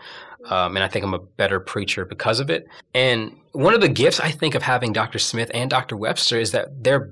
Um, 0.46 0.78
and 0.78 0.84
I 0.84 0.88
think 0.88 1.04
I'm 1.04 1.14
a 1.14 1.20
better 1.20 1.60
preacher 1.60 2.06
because 2.06 2.40
of 2.40 2.52
it. 2.52 2.68
And 2.94 3.36
one 3.54 3.74
of 3.74 3.82
the 3.82 3.90
gifts 3.90 4.20
I 4.20 4.30
think 4.30 4.54
of 4.54 4.62
having 4.62 4.94
Dr. 4.94 5.18
Smith 5.18 5.50
and 5.54 5.70
Dr. 5.70 5.98
Webster 5.98 6.40
is 6.40 6.52
that 6.52 6.84
they're 6.84 7.12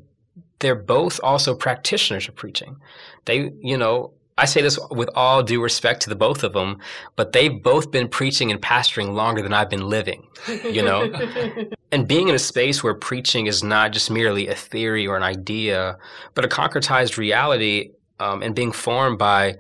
they're 0.65 0.75
both 0.75 1.19
also 1.23 1.53
practitioners 1.53 2.27
of 2.27 2.35
preaching. 2.35 2.77
They, 3.25 3.51
you 3.61 3.77
know, 3.77 4.13
I 4.37 4.45
say 4.45 4.61
this 4.61 4.77
with 4.91 5.09
all 5.15 5.43
due 5.43 5.61
respect 5.61 6.01
to 6.01 6.09
the 6.09 6.15
both 6.15 6.43
of 6.43 6.53
them, 6.53 6.79
but 7.15 7.31
they've 7.31 7.61
both 7.61 7.91
been 7.91 8.09
preaching 8.09 8.51
and 8.51 8.61
pastoring 8.61 9.13
longer 9.13 9.41
than 9.41 9.53
I've 9.53 9.69
been 9.69 9.87
living, 9.87 10.27
you 10.63 10.81
know? 10.81 11.09
and 11.91 12.07
being 12.07 12.27
in 12.27 12.35
a 12.35 12.39
space 12.39 12.83
where 12.83 12.95
preaching 12.95 13.47
is 13.47 13.63
not 13.63 13.93
just 13.93 14.11
merely 14.11 14.47
a 14.47 14.55
theory 14.55 15.07
or 15.07 15.15
an 15.15 15.23
idea, 15.23 15.97
but 16.33 16.43
a 16.43 16.49
concretized 16.49 17.17
reality 17.17 17.91
um, 18.19 18.41
and 18.41 18.55
being 18.55 18.73
formed 18.73 19.17
by 19.17 19.55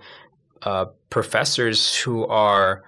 uh, 0.63 0.85
professors 1.09 1.95
who 1.95 2.25
are 2.25 2.83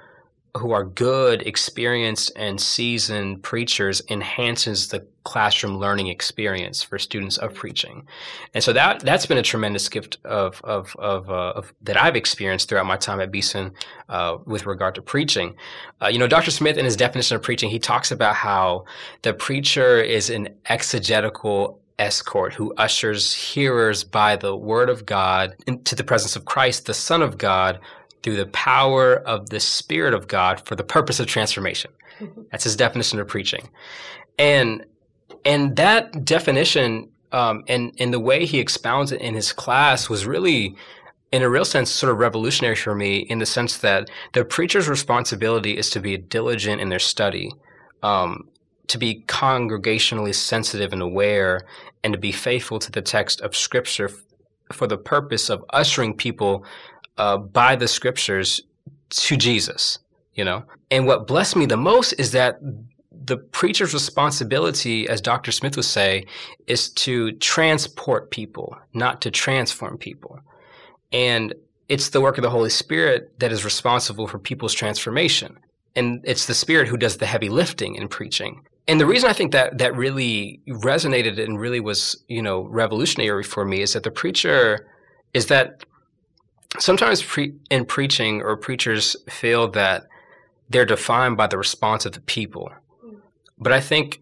who 0.57 0.71
are 0.71 0.83
good, 0.83 1.41
experienced, 1.43 2.31
and 2.35 2.59
seasoned 2.59 3.43
preachers 3.43 4.01
enhances 4.09 4.89
the 4.89 5.05
classroom 5.23 5.77
learning 5.77 6.07
experience 6.07 6.81
for 6.81 6.97
students 6.97 7.37
of 7.37 7.53
preaching. 7.53 8.07
And 8.53 8.63
so 8.63 8.71
that 8.73 9.01
that's 9.01 9.25
been 9.25 9.37
a 9.37 9.43
tremendous 9.43 9.89
gift 9.89 10.17
of 10.23 10.61
of, 10.63 10.95
of, 10.97 11.29
uh, 11.29 11.53
of 11.55 11.73
that 11.81 12.01
I've 12.01 12.15
experienced 12.15 12.69
throughout 12.69 12.85
my 12.85 12.97
time 12.97 13.19
at 13.19 13.31
Beeson 13.31 13.73
uh, 14.09 14.37
with 14.45 14.65
regard 14.65 14.95
to 14.95 15.01
preaching. 15.01 15.55
Uh, 16.01 16.07
you 16.07 16.19
know, 16.19 16.27
Dr. 16.27 16.51
Smith 16.51 16.77
in 16.77 16.85
his 16.85 16.95
definition 16.95 17.35
of 17.35 17.43
preaching, 17.43 17.69
he 17.69 17.79
talks 17.79 18.11
about 18.11 18.35
how 18.35 18.85
the 19.23 19.33
preacher 19.33 20.01
is 20.01 20.29
an 20.29 20.49
exegetical 20.67 21.81
escort 21.99 22.53
who 22.53 22.73
ushers 22.75 23.33
hearers 23.33 24.03
by 24.03 24.35
the 24.35 24.55
word 24.55 24.89
of 24.89 25.05
God 25.05 25.55
into 25.65 25.95
the 25.95 26.03
presence 26.03 26.35
of 26.35 26.45
Christ, 26.45 26.85
the 26.85 26.93
Son 26.93 27.21
of 27.21 27.37
God, 27.37 27.79
through 28.23 28.35
the 28.35 28.47
power 28.47 29.15
of 29.15 29.49
the 29.49 29.59
Spirit 29.59 30.13
of 30.13 30.27
God 30.27 30.65
for 30.65 30.75
the 30.75 30.83
purpose 30.83 31.19
of 31.19 31.27
transformation. 31.27 31.91
That's 32.51 32.63
his 32.63 32.75
definition 32.75 33.19
of 33.19 33.27
preaching. 33.27 33.69
And 34.37 34.85
and 35.45 35.75
that 35.77 36.25
definition 36.25 37.09
um, 37.31 37.63
and 37.67 37.93
and 37.99 38.13
the 38.13 38.19
way 38.19 38.45
he 38.45 38.59
expounds 38.59 39.11
it 39.11 39.21
in 39.21 39.33
his 39.33 39.53
class 39.53 40.09
was 40.09 40.25
really 40.25 40.75
in 41.31 41.43
a 41.43 41.49
real 41.49 41.65
sense, 41.65 41.89
sort 41.89 42.11
of 42.11 42.19
revolutionary 42.19 42.75
for 42.75 42.95
me 42.95 43.17
in 43.17 43.39
the 43.39 43.45
sense 43.45 43.79
that 43.79 44.09
the 44.33 44.45
preacher's 44.45 44.87
responsibility 44.87 45.77
is 45.77 45.89
to 45.89 45.99
be 45.99 46.17
diligent 46.17 46.79
in 46.79 46.89
their 46.89 46.99
study, 46.99 47.51
um, 48.01 48.47
to 48.87 48.97
be 48.97 49.23
congregationally 49.27 50.33
sensitive 50.33 50.93
and 50.93 51.01
aware, 51.01 51.61
and 52.03 52.13
to 52.13 52.19
be 52.19 52.31
faithful 52.31 52.79
to 52.79 52.91
the 52.91 53.01
text 53.01 53.41
of 53.41 53.55
Scripture 53.55 54.09
for 54.71 54.87
the 54.87 54.97
purpose 54.97 55.49
of 55.49 55.63
ushering 55.71 56.13
people 56.13 56.65
uh, 57.17 57.37
by 57.37 57.75
the 57.75 57.87
Scriptures 57.87 58.61
to 59.09 59.37
Jesus. 59.37 59.99
You 60.33 60.45
know, 60.45 60.63
and 60.91 61.07
what 61.07 61.25
blessed 61.25 61.55
me 61.55 61.65
the 61.65 61.77
most 61.77 62.13
is 62.13 62.31
that 62.31 62.59
the 63.11 63.37
preacher's 63.37 63.93
responsibility, 63.93 65.07
as 65.09 65.19
Dr. 65.19 65.51
Smith 65.51 65.75
would 65.75 65.85
say, 65.85 66.25
is 66.67 66.89
to 66.91 67.31
transport 67.33 68.31
people, 68.31 68.77
not 68.93 69.21
to 69.21 69.31
transform 69.31 69.97
people. 69.97 70.39
And 71.11 71.53
it's 71.89 72.09
the 72.09 72.21
work 72.21 72.37
of 72.37 72.43
the 72.43 72.49
Holy 72.49 72.69
Spirit 72.69 73.39
that 73.39 73.51
is 73.51 73.65
responsible 73.65 74.27
for 74.27 74.39
people's 74.39 74.73
transformation. 74.73 75.57
And 75.95 76.21
it's 76.23 76.45
the 76.45 76.53
Spirit 76.53 76.87
who 76.87 76.97
does 76.97 77.17
the 77.17 77.25
heavy 77.25 77.49
lifting 77.49 77.95
in 77.95 78.07
preaching. 78.07 78.61
And 78.87 78.99
the 78.99 79.05
reason 79.05 79.29
I 79.29 79.33
think 79.33 79.51
that 79.51 79.79
that 79.79 79.95
really 79.95 80.61
resonated 80.67 81.43
and 81.43 81.59
really 81.59 81.79
was, 81.79 82.23
you 82.27 82.41
know, 82.41 82.61
revolutionary 82.61 83.43
for 83.43 83.65
me 83.65 83.81
is 83.81 83.93
that 83.93 84.03
the 84.03 84.11
preacher 84.11 84.87
is 85.33 85.47
that 85.47 85.83
sometimes 86.79 87.21
pre- 87.21 87.55
in 87.69 87.85
preaching 87.85 88.41
or 88.41 88.57
preachers 88.57 89.15
feel 89.29 89.67
that 89.69 90.07
they're 90.69 90.85
defined 90.85 91.37
by 91.37 91.47
the 91.47 91.57
response 91.57 92.05
of 92.05 92.13
the 92.13 92.21
people. 92.21 92.71
Mm. 93.05 93.17
But 93.57 93.73
I 93.73 93.79
think 93.79 94.21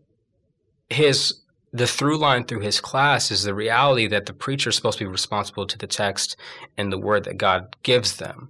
his 0.89 1.41
the 1.73 1.87
through 1.87 2.17
line 2.17 2.45
through 2.45 2.61
his 2.61 2.79
class 2.79 3.31
is 3.31 3.43
the 3.43 3.53
reality 3.53 4.07
that 4.07 4.27
the 4.27 4.33
preacher 4.33 4.69
is 4.69 4.77
supposed 4.77 4.97
to 4.97 5.03
be 5.03 5.11
responsible 5.11 5.67
to 5.67 5.77
the 5.77 5.87
text 5.87 6.37
and 6.77 6.89
the 6.89 6.97
word 6.97 7.25
that 7.25 7.37
God 7.37 7.75
gives 7.83 8.15
them, 8.15 8.49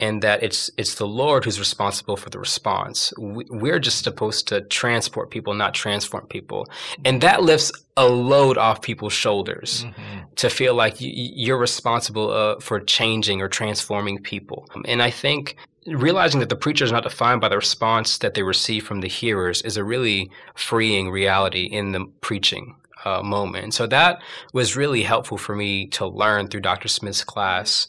and 0.00 0.22
that 0.22 0.42
it's 0.42 0.70
it's 0.76 0.96
the 0.96 1.06
Lord 1.06 1.44
who's 1.44 1.58
responsible 1.58 2.16
for 2.16 2.30
the 2.30 2.38
response. 2.38 3.12
We're 3.18 3.78
just 3.78 4.02
supposed 4.02 4.48
to 4.48 4.62
transport 4.62 5.30
people, 5.30 5.54
not 5.54 5.74
transform 5.74 6.26
people, 6.26 6.68
and 7.04 7.20
that 7.20 7.42
lifts 7.42 7.70
a 7.96 8.08
load 8.08 8.56
off 8.56 8.80
people's 8.80 9.12
shoulders 9.12 9.84
mm-hmm. 9.84 10.20
to 10.36 10.48
feel 10.48 10.74
like 10.74 10.94
you're 10.98 11.58
responsible 11.58 12.30
uh, 12.30 12.58
for 12.60 12.80
changing 12.80 13.42
or 13.42 13.48
transforming 13.48 14.18
people. 14.18 14.66
And 14.86 15.02
I 15.02 15.10
think 15.10 15.56
realizing 15.86 16.40
that 16.40 16.48
the 16.48 16.56
preacher 16.56 16.84
is 16.84 16.92
not 16.92 17.02
defined 17.02 17.40
by 17.40 17.48
the 17.48 17.56
response 17.56 18.18
that 18.18 18.34
they 18.34 18.42
receive 18.42 18.86
from 18.86 19.00
the 19.00 19.08
hearers 19.08 19.62
is 19.62 19.76
a 19.76 19.84
really 19.84 20.30
freeing 20.54 21.10
reality 21.10 21.64
in 21.64 21.92
the 21.92 22.04
preaching 22.20 22.74
uh, 23.04 23.22
moment. 23.22 23.74
So 23.74 23.86
that 23.86 24.20
was 24.52 24.76
really 24.76 25.02
helpful 25.02 25.38
for 25.38 25.56
me 25.56 25.86
to 25.88 26.06
learn 26.06 26.48
through 26.48 26.60
Dr. 26.60 26.88
Smith's 26.88 27.24
class. 27.24 27.88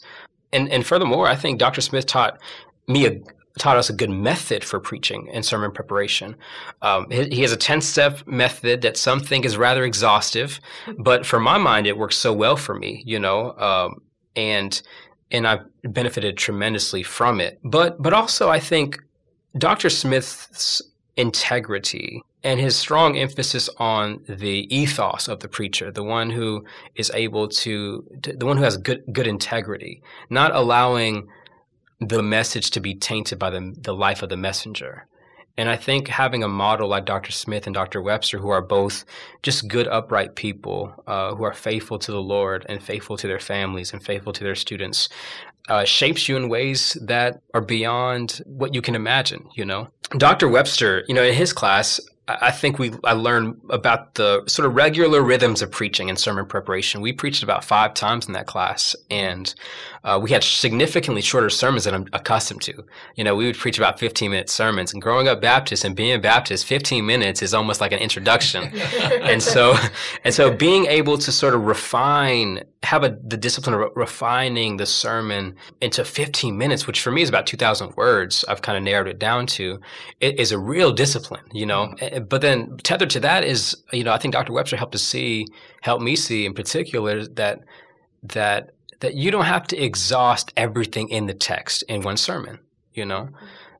And 0.52 0.68
and 0.70 0.86
furthermore, 0.86 1.26
I 1.26 1.36
think 1.36 1.58
Dr. 1.58 1.80
Smith 1.80 2.06
taught 2.06 2.40
me 2.86 3.06
a 3.06 3.20
taught 3.58 3.76
us 3.76 3.90
a 3.90 3.92
good 3.92 4.10
method 4.10 4.64
for 4.64 4.80
preaching 4.80 5.28
and 5.32 5.44
sermon 5.44 5.72
preparation. 5.72 6.34
Um, 6.80 7.10
he, 7.10 7.42
has 7.42 7.52
a 7.52 7.56
10 7.56 7.82
step 7.82 8.26
method 8.26 8.80
that 8.82 8.96
some 8.96 9.20
think 9.20 9.44
is 9.44 9.58
rather 9.58 9.84
exhaustive, 9.84 10.58
but 10.98 11.26
for 11.26 11.38
my 11.38 11.58
mind, 11.58 11.86
it 11.86 11.98
works 11.98 12.16
so 12.16 12.32
well 12.32 12.56
for 12.56 12.74
me, 12.74 13.02
you 13.06 13.18
know. 13.18 13.52
Um, 13.58 14.02
and 14.36 14.80
and 15.30 15.46
I've 15.46 15.64
benefited 15.84 16.36
tremendously 16.36 17.02
from 17.02 17.40
it. 17.40 17.58
But 17.64 18.00
but 18.00 18.12
also 18.12 18.48
I 18.48 18.60
think 18.60 18.98
Dr. 19.58 19.90
Smith's 19.90 20.82
integrity 21.16 22.22
and 22.44 22.58
his 22.58 22.76
strong 22.76 23.16
emphasis 23.16 23.68
on 23.78 24.22
the 24.28 24.74
ethos 24.74 25.28
of 25.28 25.40
the 25.40 25.48
preacher, 25.48 25.92
the 25.92 26.02
one 26.02 26.30
who 26.30 26.64
is 26.96 27.10
able 27.14 27.48
to, 27.48 28.04
the 28.20 28.46
one 28.46 28.56
who 28.56 28.64
has 28.64 28.76
good 28.76 29.04
good 29.12 29.26
integrity, 29.26 30.02
not 30.28 30.54
allowing 30.54 31.28
the 32.00 32.22
message 32.22 32.70
to 32.70 32.80
be 32.80 32.94
tainted 32.94 33.38
by 33.38 33.50
the 33.50 33.74
the 33.80 33.94
life 33.94 34.22
of 34.22 34.28
the 34.28 34.36
messenger. 34.36 35.06
And 35.58 35.68
I 35.68 35.76
think 35.76 36.08
having 36.08 36.42
a 36.42 36.48
model 36.48 36.88
like 36.88 37.04
Dr. 37.04 37.30
Smith 37.30 37.66
and 37.66 37.74
Dr. 37.74 38.00
Webster, 38.00 38.38
who 38.38 38.48
are 38.48 38.62
both 38.62 39.04
just 39.42 39.68
good, 39.68 39.86
upright 39.86 40.34
people, 40.34 40.94
uh, 41.06 41.34
who 41.34 41.44
are 41.44 41.52
faithful 41.52 41.98
to 41.98 42.10
the 42.10 42.22
Lord 42.22 42.64
and 42.70 42.82
faithful 42.82 43.18
to 43.18 43.26
their 43.26 43.38
families 43.38 43.92
and 43.92 44.02
faithful 44.02 44.32
to 44.32 44.44
their 44.44 44.54
students, 44.54 45.10
uh, 45.68 45.84
shapes 45.84 46.28
you 46.28 46.36
in 46.36 46.48
ways 46.48 46.96
that 47.02 47.40
are 47.54 47.60
beyond 47.60 48.42
what 48.46 48.74
you 48.74 48.82
can 48.82 48.94
imagine, 48.94 49.48
you 49.54 49.64
know? 49.64 49.88
Dr. 50.18 50.48
Webster, 50.48 51.04
you 51.08 51.14
know, 51.14 51.22
in 51.22 51.34
his 51.34 51.52
class, 51.52 52.00
I 52.28 52.50
think 52.52 52.78
we 52.78 52.92
I 53.02 53.12
learned 53.12 53.60
about 53.68 54.14
the 54.14 54.44
sort 54.46 54.66
of 54.66 54.76
regular 54.76 55.22
rhythms 55.22 55.60
of 55.60 55.72
preaching 55.72 56.08
and 56.08 56.18
sermon 56.18 56.46
preparation. 56.46 57.00
We 57.00 57.12
preached 57.12 57.42
about 57.42 57.64
five 57.64 57.94
times 57.94 58.26
in 58.26 58.32
that 58.34 58.46
class, 58.46 58.94
and 59.10 59.52
uh, 60.04 60.18
we 60.22 60.30
had 60.30 60.42
significantly 60.42 61.22
shorter 61.22 61.50
sermons 61.50 61.84
than 61.84 61.94
I'm 61.94 62.06
accustomed 62.12 62.62
to. 62.62 62.84
You 63.16 63.24
know, 63.24 63.36
we 63.36 63.46
would 63.46 63.56
preach 63.56 63.78
about 63.78 63.98
15 63.98 64.30
minute 64.30 64.50
sermons. 64.50 64.92
And 64.92 65.00
growing 65.00 65.28
up 65.28 65.40
Baptist 65.40 65.84
and 65.84 65.94
being 65.94 66.20
Baptist, 66.20 66.66
15 66.66 67.04
minutes 67.04 67.42
is 67.42 67.54
almost 67.54 67.80
like 67.80 67.92
an 67.92 67.98
introduction. 67.98 68.64
and 69.22 69.42
so, 69.42 69.76
and 70.24 70.34
so, 70.34 70.50
being 70.50 70.86
able 70.86 71.18
to 71.18 71.30
sort 71.30 71.54
of 71.54 71.62
refine, 71.62 72.64
have 72.82 73.04
a, 73.04 73.16
the 73.24 73.36
discipline 73.36 73.74
of 73.74 73.90
refining 73.94 74.76
the 74.76 74.86
sermon 74.86 75.54
into 75.80 76.04
15 76.04 76.56
minutes, 76.56 76.86
which 76.86 77.00
for 77.00 77.12
me 77.12 77.22
is 77.22 77.28
about 77.28 77.46
2,000 77.46 77.94
words. 77.96 78.44
I've 78.48 78.62
kind 78.62 78.76
of 78.76 78.84
narrowed 78.84 79.08
it 79.08 79.18
down 79.18 79.46
to. 79.48 79.80
It 80.20 80.40
is 80.40 80.50
a 80.52 80.58
real 80.58 80.92
discipline. 80.92 81.44
You 81.52 81.66
know. 81.66 81.86
Mm-hmm 81.86 82.22
but 82.32 82.40
then 82.40 82.76
tethered 82.82 83.10
to 83.10 83.20
that 83.20 83.44
is, 83.44 83.76
you 83.92 84.04
know, 84.04 84.12
I 84.12 84.18
think 84.18 84.32
Dr. 84.32 84.52
Webster 84.52 84.76
helped 84.76 84.92
to 84.92 84.98
see, 84.98 85.46
helped 85.82 86.02
me 86.02 86.16
see 86.16 86.46
in 86.46 86.54
particular 86.54 87.26
that 87.26 87.60
that 88.22 88.70
that 89.02 89.14
you 89.14 89.32
don't 89.32 89.44
have 89.44 89.66
to 89.66 89.76
exhaust 89.76 90.52
everything 90.56 91.08
in 91.08 91.26
the 91.26 91.34
text 91.34 91.82
in 91.88 92.02
one 92.02 92.16
sermon. 92.16 92.60
You 92.94 93.04
know, 93.04 93.30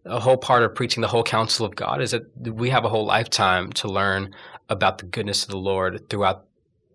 a 0.04 0.18
whole 0.18 0.36
part 0.36 0.64
of 0.64 0.74
preaching 0.74 1.00
the 1.00 1.08
whole 1.08 1.22
counsel 1.22 1.64
of 1.64 1.76
God 1.76 2.02
is 2.02 2.10
that 2.10 2.24
we 2.36 2.70
have 2.70 2.84
a 2.84 2.88
whole 2.88 3.06
lifetime 3.06 3.72
to 3.74 3.88
learn 3.88 4.34
about 4.68 4.98
the 4.98 5.06
goodness 5.06 5.44
of 5.44 5.50
the 5.50 5.58
Lord 5.58 6.08
throughout 6.10 6.46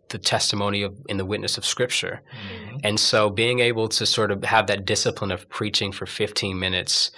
the 0.09 0.17
testimony 0.17 0.83
of 0.83 0.97
in 1.07 1.17
the 1.17 1.25
witness 1.25 1.57
of 1.57 1.65
Scripture. 1.65 2.21
Mm-hmm. 2.31 2.77
And 2.83 2.99
so, 2.99 3.29
being 3.29 3.59
able 3.59 3.87
to 3.89 4.05
sort 4.05 4.31
of 4.31 4.43
have 4.43 4.67
that 4.67 4.85
discipline 4.85 5.31
of 5.31 5.47
preaching 5.49 5.93
for 5.93 6.05
15 6.05 6.59
minutes 6.59 7.11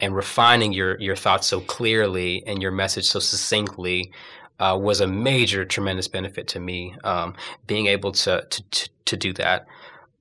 and 0.00 0.14
refining 0.14 0.72
your 0.72 1.00
your 1.00 1.16
thoughts 1.16 1.48
so 1.48 1.60
clearly 1.60 2.44
and 2.46 2.62
your 2.62 2.72
message 2.72 3.06
so 3.06 3.18
succinctly 3.18 4.12
uh, 4.60 4.78
was 4.80 5.00
a 5.00 5.08
major 5.08 5.64
tremendous 5.64 6.06
benefit 6.06 6.46
to 6.48 6.60
me 6.60 6.94
um, 7.02 7.34
being 7.66 7.86
able 7.86 8.12
to 8.12 8.46
to 8.48 8.62
to, 8.70 8.90
to 9.06 9.16
do 9.16 9.32
that 9.32 9.66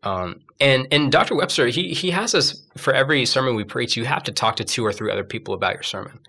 um, 0.04 0.42
and 0.60 0.88
and 0.92 1.12
Dr. 1.12 1.36
Webster 1.36 1.68
he 1.68 1.94
he 1.94 2.12
has 2.12 2.34
us 2.36 2.62
for 2.78 2.94
every 2.94 3.26
sermon 3.26 3.56
we 3.56 3.64
preach 3.64 3.96
you 3.96 4.06
have 4.06 4.24
to 4.24 4.32
talk 4.32 4.56
to 4.58 4.64
two 4.64 4.86
or 4.86 4.94
three 4.94 5.12
other 5.12 5.24
people 5.24 5.54
about 5.54 5.74
your 5.74 5.84
sermon 5.84 6.20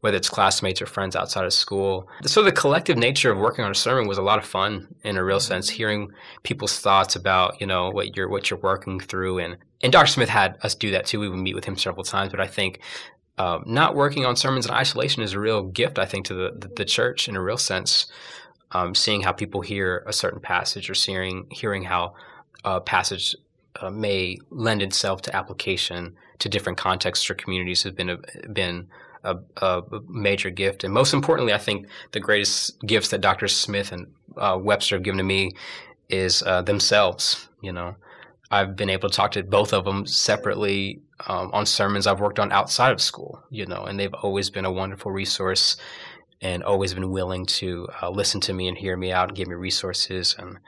whether 0.00 0.16
it's 0.16 0.28
classmates 0.28 0.80
or 0.80 0.86
friends 0.86 1.16
outside 1.16 1.44
of 1.44 1.52
school. 1.52 2.08
So 2.24 2.42
the 2.42 2.52
collective 2.52 2.96
nature 2.96 3.32
of 3.32 3.38
working 3.38 3.64
on 3.64 3.70
a 3.70 3.74
sermon 3.74 4.06
was 4.06 4.18
a 4.18 4.22
lot 4.22 4.38
of 4.38 4.44
fun 4.44 4.86
in 5.02 5.16
a 5.16 5.24
real 5.24 5.40
sense, 5.40 5.68
hearing 5.68 6.12
people's 6.44 6.78
thoughts 6.78 7.16
about, 7.16 7.60
you 7.60 7.66
know, 7.66 7.90
what 7.90 8.16
you're 8.16 8.28
what 8.28 8.50
you're 8.50 8.60
working 8.60 9.00
through 9.00 9.38
and 9.38 9.56
and 9.80 9.92
Dr. 9.92 10.08
Smith 10.08 10.28
had 10.28 10.58
us 10.62 10.74
do 10.74 10.90
that 10.90 11.06
too. 11.06 11.20
We 11.20 11.28
would 11.28 11.38
meet 11.38 11.54
with 11.54 11.64
him 11.64 11.76
several 11.76 12.04
times, 12.04 12.32
but 12.32 12.40
I 12.40 12.46
think 12.46 12.80
uh, 13.38 13.60
not 13.64 13.94
working 13.94 14.24
on 14.26 14.34
sermons 14.34 14.66
in 14.66 14.72
isolation 14.72 15.22
is 15.22 15.32
a 15.32 15.40
real 15.40 15.62
gift, 15.62 16.00
I 16.00 16.04
think, 16.04 16.26
to 16.26 16.34
the, 16.34 16.50
the, 16.58 16.68
the 16.68 16.84
church 16.84 17.28
in 17.28 17.36
a 17.36 17.42
real 17.42 17.56
sense. 17.56 18.06
Um, 18.72 18.94
seeing 18.94 19.22
how 19.22 19.32
people 19.32 19.62
hear 19.62 20.04
a 20.06 20.12
certain 20.12 20.40
passage 20.40 20.90
or 20.90 20.94
seeing, 20.94 21.46
hearing 21.50 21.84
how 21.84 22.14
a 22.76 22.80
passage 22.80 23.34
uh, 23.80 23.90
may 23.90 24.38
lend 24.50 24.82
itself 24.82 25.22
to 25.22 25.34
application 25.36 26.16
to 26.38 26.48
different 26.48 26.78
contexts 26.78 27.28
or 27.30 27.34
communities 27.34 27.82
has 27.82 27.92
been 27.92 28.10
a, 28.10 28.18
been 28.52 28.88
a, 29.24 29.36
a, 29.56 29.82
major 30.08 30.50
gift. 30.50 30.84
And 30.84 30.92
most 30.92 31.12
importantly, 31.12 31.52
I 31.52 31.58
think 31.58 31.86
the 32.12 32.20
greatest 32.20 32.80
gifts 32.86 33.08
that 33.08 33.20
Dr. 33.20 33.48
Smith 33.48 33.92
and 33.92 34.06
uh, 34.36 34.58
Webster 34.60 34.96
have 34.96 35.02
given 35.02 35.18
to 35.18 35.24
me 35.24 35.52
is 36.08 36.42
uh, 36.42 36.62
themselves. 36.62 37.48
You 37.60 37.72
know, 37.72 37.96
I've 38.50 38.76
been 38.76 38.90
able 38.90 39.08
to 39.08 39.16
talk 39.16 39.32
to 39.32 39.42
both 39.42 39.72
of 39.72 39.84
them 39.84 40.06
separately 40.06 41.00
um, 41.26 41.50
on 41.52 41.66
sermons 41.66 42.06
I've 42.06 42.20
worked 42.20 42.38
on 42.38 42.52
outside 42.52 42.92
of 42.92 43.00
school, 43.00 43.42
you 43.50 43.66
know, 43.66 43.84
and 43.84 43.98
they've 43.98 44.14
always 44.14 44.50
been 44.50 44.64
a 44.64 44.72
wonderful 44.72 45.10
resource 45.10 45.76
and 46.40 46.62
always 46.62 46.94
been 46.94 47.10
willing 47.10 47.46
to 47.46 47.88
uh, 48.00 48.10
listen 48.10 48.40
to 48.42 48.52
me 48.52 48.68
and 48.68 48.78
hear 48.78 48.96
me 48.96 49.10
out 49.10 49.28
and 49.28 49.36
give 49.36 49.48
me 49.48 49.54
resources 49.54 50.36
and 50.38 50.58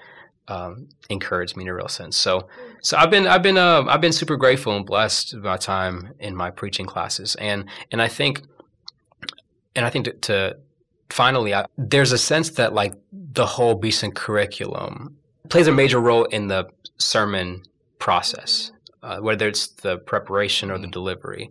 um, 0.51 0.89
encourage 1.09 1.57
me 1.57 1.65
in 1.65 1.69
a 1.69 1.75
real 1.75 1.89
sense. 1.89 2.17
So, 2.17 2.49
so 2.83 2.97
I've 2.97 3.11
been 3.11 3.27
I've 3.27 3.43
been 3.43 3.57
uh, 3.57 3.85
I've 3.89 4.01
been 4.01 4.13
super 4.13 4.37
grateful 4.37 4.77
and 4.77 4.85
blessed 4.85 5.37
my 5.37 5.57
time 5.57 6.13
in 6.19 6.35
my 6.35 6.51
preaching 6.51 6.87
classes, 6.87 7.37
and 7.37 7.67
and 7.91 8.03
I 8.03 8.09
think 8.09 8.43
and 9.77 9.87
I 9.87 9.91
think 9.91 10.07
to, 10.07 10.13
to 10.13 10.57
finally, 11.09 11.55
I, 11.55 11.67
there's 11.77 12.13
a 12.13 12.19
sense 12.19 12.51
that 12.51 12.73
like 12.73 12.95
the 13.13 13.47
whole 13.47 13.75
Beeson 13.75 14.13
curriculum 14.13 15.17
plays 15.49 15.67
a 15.67 15.73
major 15.73 16.01
role 16.01 16.25
in 16.25 16.49
the 16.49 16.69
sermon 16.99 17.63
process, 17.99 18.73
uh, 19.03 19.19
whether 19.19 19.49
it's 19.49 19.69
the 19.69 19.99
preparation 19.99 20.71
or 20.71 20.79
the 20.79 20.85
mm-hmm. 20.85 20.91
delivery. 20.91 21.51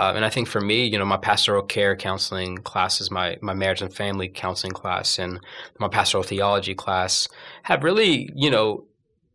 Uh, 0.00 0.14
and 0.16 0.24
I 0.24 0.30
think 0.30 0.48
for 0.48 0.62
me, 0.62 0.86
you 0.86 0.98
know, 0.98 1.04
my 1.04 1.18
pastoral 1.18 1.62
care 1.62 1.94
counseling 1.94 2.56
classes, 2.56 3.10
my, 3.10 3.36
my 3.42 3.52
marriage 3.52 3.82
and 3.82 3.92
family 3.92 4.28
counseling 4.28 4.72
class, 4.72 5.18
and 5.18 5.38
my 5.78 5.88
pastoral 5.88 6.22
theology 6.22 6.74
class 6.74 7.28
have 7.64 7.84
really, 7.84 8.30
you 8.34 8.50
know, 8.50 8.86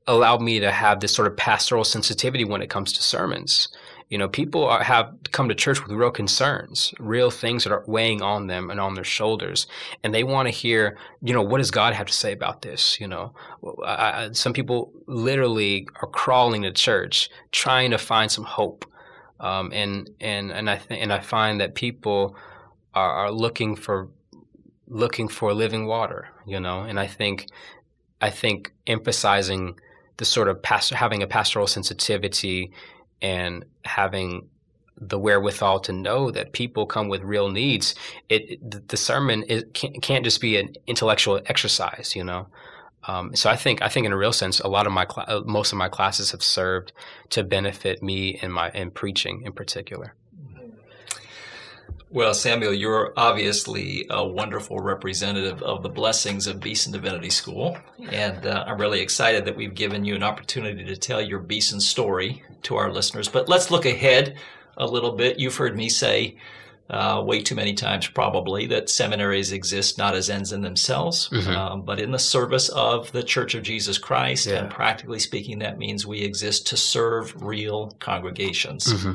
allowed 0.08 0.41
me 0.41 0.60
to 0.60 0.71
have 0.71 1.01
this 1.01 1.13
sort 1.13 1.28
of 1.28 1.38
pastoral 1.38 1.84
sensitivity 1.84 2.45
when 2.45 2.63
it 2.63 2.71
comes 2.71 2.91
to 2.93 3.04
sermons. 3.04 3.67
You 4.10 4.17
know, 4.17 4.28
people 4.28 4.65
are, 4.65 4.82
have 4.82 5.13
come 5.32 5.49
to 5.49 5.54
church 5.54 5.84
with 5.84 5.91
real 5.91 6.10
concerns, 6.10 6.95
real 6.97 7.30
things 7.30 7.63
that 7.63 7.71
are 7.71 7.84
weighing 7.86 8.23
on 8.23 8.47
them 8.47 8.71
and 8.71 8.80
on 8.80 8.95
their 8.95 9.04
shoulders, 9.04 9.67
and 10.04 10.15
they 10.15 10.23
want 10.23 10.47
to 10.47 10.51
hear, 10.51 10.97
you 11.21 11.34
know, 11.36 11.43
what 11.43 11.60
does 11.60 11.69
God 11.69 11.93
have 11.93 12.08
to 12.08 12.13
say 12.13 12.32
about 12.32 12.63
this? 12.63 12.99
You 12.99 13.08
know, 13.08 13.36
I, 13.86 14.30
some 14.32 14.54
people 14.54 14.91
literally 15.06 15.88
are 16.01 16.08
crawling 16.08 16.63
to 16.63 16.71
church 16.71 17.30
trying 17.51 17.91
to 17.91 17.99
find 17.99 18.32
some 18.32 18.45
hope, 18.45 18.84
um, 19.39 19.71
and 19.74 20.10
and 20.19 20.52
and 20.52 20.69
I 20.69 20.78
th- 20.78 21.02
and 21.02 21.12
I 21.12 21.19
find 21.19 21.60
that 21.62 21.76
people 21.76 22.36
are, 22.93 23.12
are 23.12 23.32
looking 23.32 23.76
for 23.76 24.10
looking 24.88 25.28
for 25.28 25.54
living 25.54 25.86
water, 25.86 26.30
you 26.45 26.60
know, 26.60 26.82
and 26.82 27.00
I 27.00 27.08
think 27.08 27.48
I 28.21 28.30
think 28.30 28.74
emphasizing 28.88 29.80
the 30.17 30.26
sort 30.26 30.48
of 30.48 30.62
pastor 30.62 30.95
having 30.95 31.21
a 31.21 31.28
pastoral 31.28 31.67
sensitivity 31.67 32.71
and 33.21 33.65
having 33.84 34.48
the 34.98 35.19
wherewithal 35.19 35.82
to 35.82 35.91
know 35.91 36.32
that 36.32 36.54
people 36.54 36.86
come 36.86 37.10
with 37.10 37.21
real 37.21 37.50
needs. 37.50 37.95
It 38.30 38.89
the 38.89 38.98
sermon 38.98 39.43
is, 39.43 39.65
can't, 39.74 40.02
can't 40.02 40.24
just 40.24 40.39
be 40.39 40.58
an 40.58 40.76
intellectual 40.88 41.41
exercise, 41.48 42.15
you 42.15 42.24
know. 42.24 42.48
Um, 43.08 43.36
so 43.36 43.50
I 43.50 43.56
think 43.56 43.82
I 43.82 43.89
think 43.89 44.06
in 44.06 44.12
a 44.12 44.18
real 44.18 44.34
sense, 44.34 44.60
a 44.60 44.68
lot 44.68 44.88
of 44.88 44.94
my 44.94 45.06
cl- 45.06 45.26
uh, 45.28 45.41
most 45.46 45.72
of 45.72 45.78
my 45.78 45.89
classes 45.89 46.32
have 46.32 46.44
served 46.44 46.91
to 47.30 47.44
benefit 47.44 48.02
me 48.02 48.39
in 48.41 48.52
my 48.52 48.72
in 48.72 48.91
preaching 48.91 49.44
in 49.44 49.54
particular. 49.54 50.15
Well, 52.15 52.34
Samuel, 52.34 52.74
you're 52.74 53.12
obviously 53.18 54.06
a 54.10 54.26
wonderful 54.26 54.80
representative 54.80 55.62
of 55.62 55.84
the 55.84 55.89
blessings 55.89 56.48
of 56.48 56.62
Beeson 56.62 56.94
Divinity 56.94 57.30
School. 57.30 57.78
And 58.10 58.46
uh, 58.46 58.63
I'm 58.65 58.80
really 58.80 59.02
excited 59.02 59.44
that 59.44 59.58
we've 59.58 59.76
given 59.76 60.06
you 60.06 60.15
an 60.15 60.24
opportunity 60.24 60.86
to 60.86 60.96
tell 60.96 61.22
your 61.22 61.39
Beeson 61.39 61.82
story 61.82 62.41
to 62.63 62.78
our 62.78 62.89
listeners. 62.89 63.28
But 63.28 63.50
let's 63.50 63.70
look 63.70 63.86
ahead 63.86 64.38
a 64.78 64.86
little 64.88 65.12
bit. 65.12 65.39
You've 65.39 65.58
heard 65.58 65.76
me 65.76 65.89
say 65.89 66.38
uh, 66.89 67.24
way 67.26 67.41
too 67.41 67.56
many 67.56 67.74
times, 67.74 68.08
probably, 68.08 68.67
that 68.67 68.89
seminaries 68.89 69.52
exist 69.52 69.98
not 69.98 70.13
as 70.13 70.30
ends 70.30 70.52
in 70.52 70.62
themselves, 70.62 71.30
mm-hmm. 71.30 71.50
um, 71.50 71.82
but 71.82 72.00
in 72.00 72.12
the 72.12 72.19
service 72.19 72.69
of 72.69 73.12
the 73.12 73.24
Church 73.24 73.56
of 73.56 73.63
Jesus 73.63 73.98
Christ. 73.98 74.45
Yeah. 74.45 74.60
And 74.60 74.69
practically 74.69 75.19
speaking, 75.19 75.60
that 75.60 75.80
means 75.80 76.06
we 76.06 76.21
exist 76.21 76.67
to 76.67 76.78
serve 76.78 77.41
real 77.41 77.95
congregations. 78.00 78.86
Mm-hmm. 78.86 79.13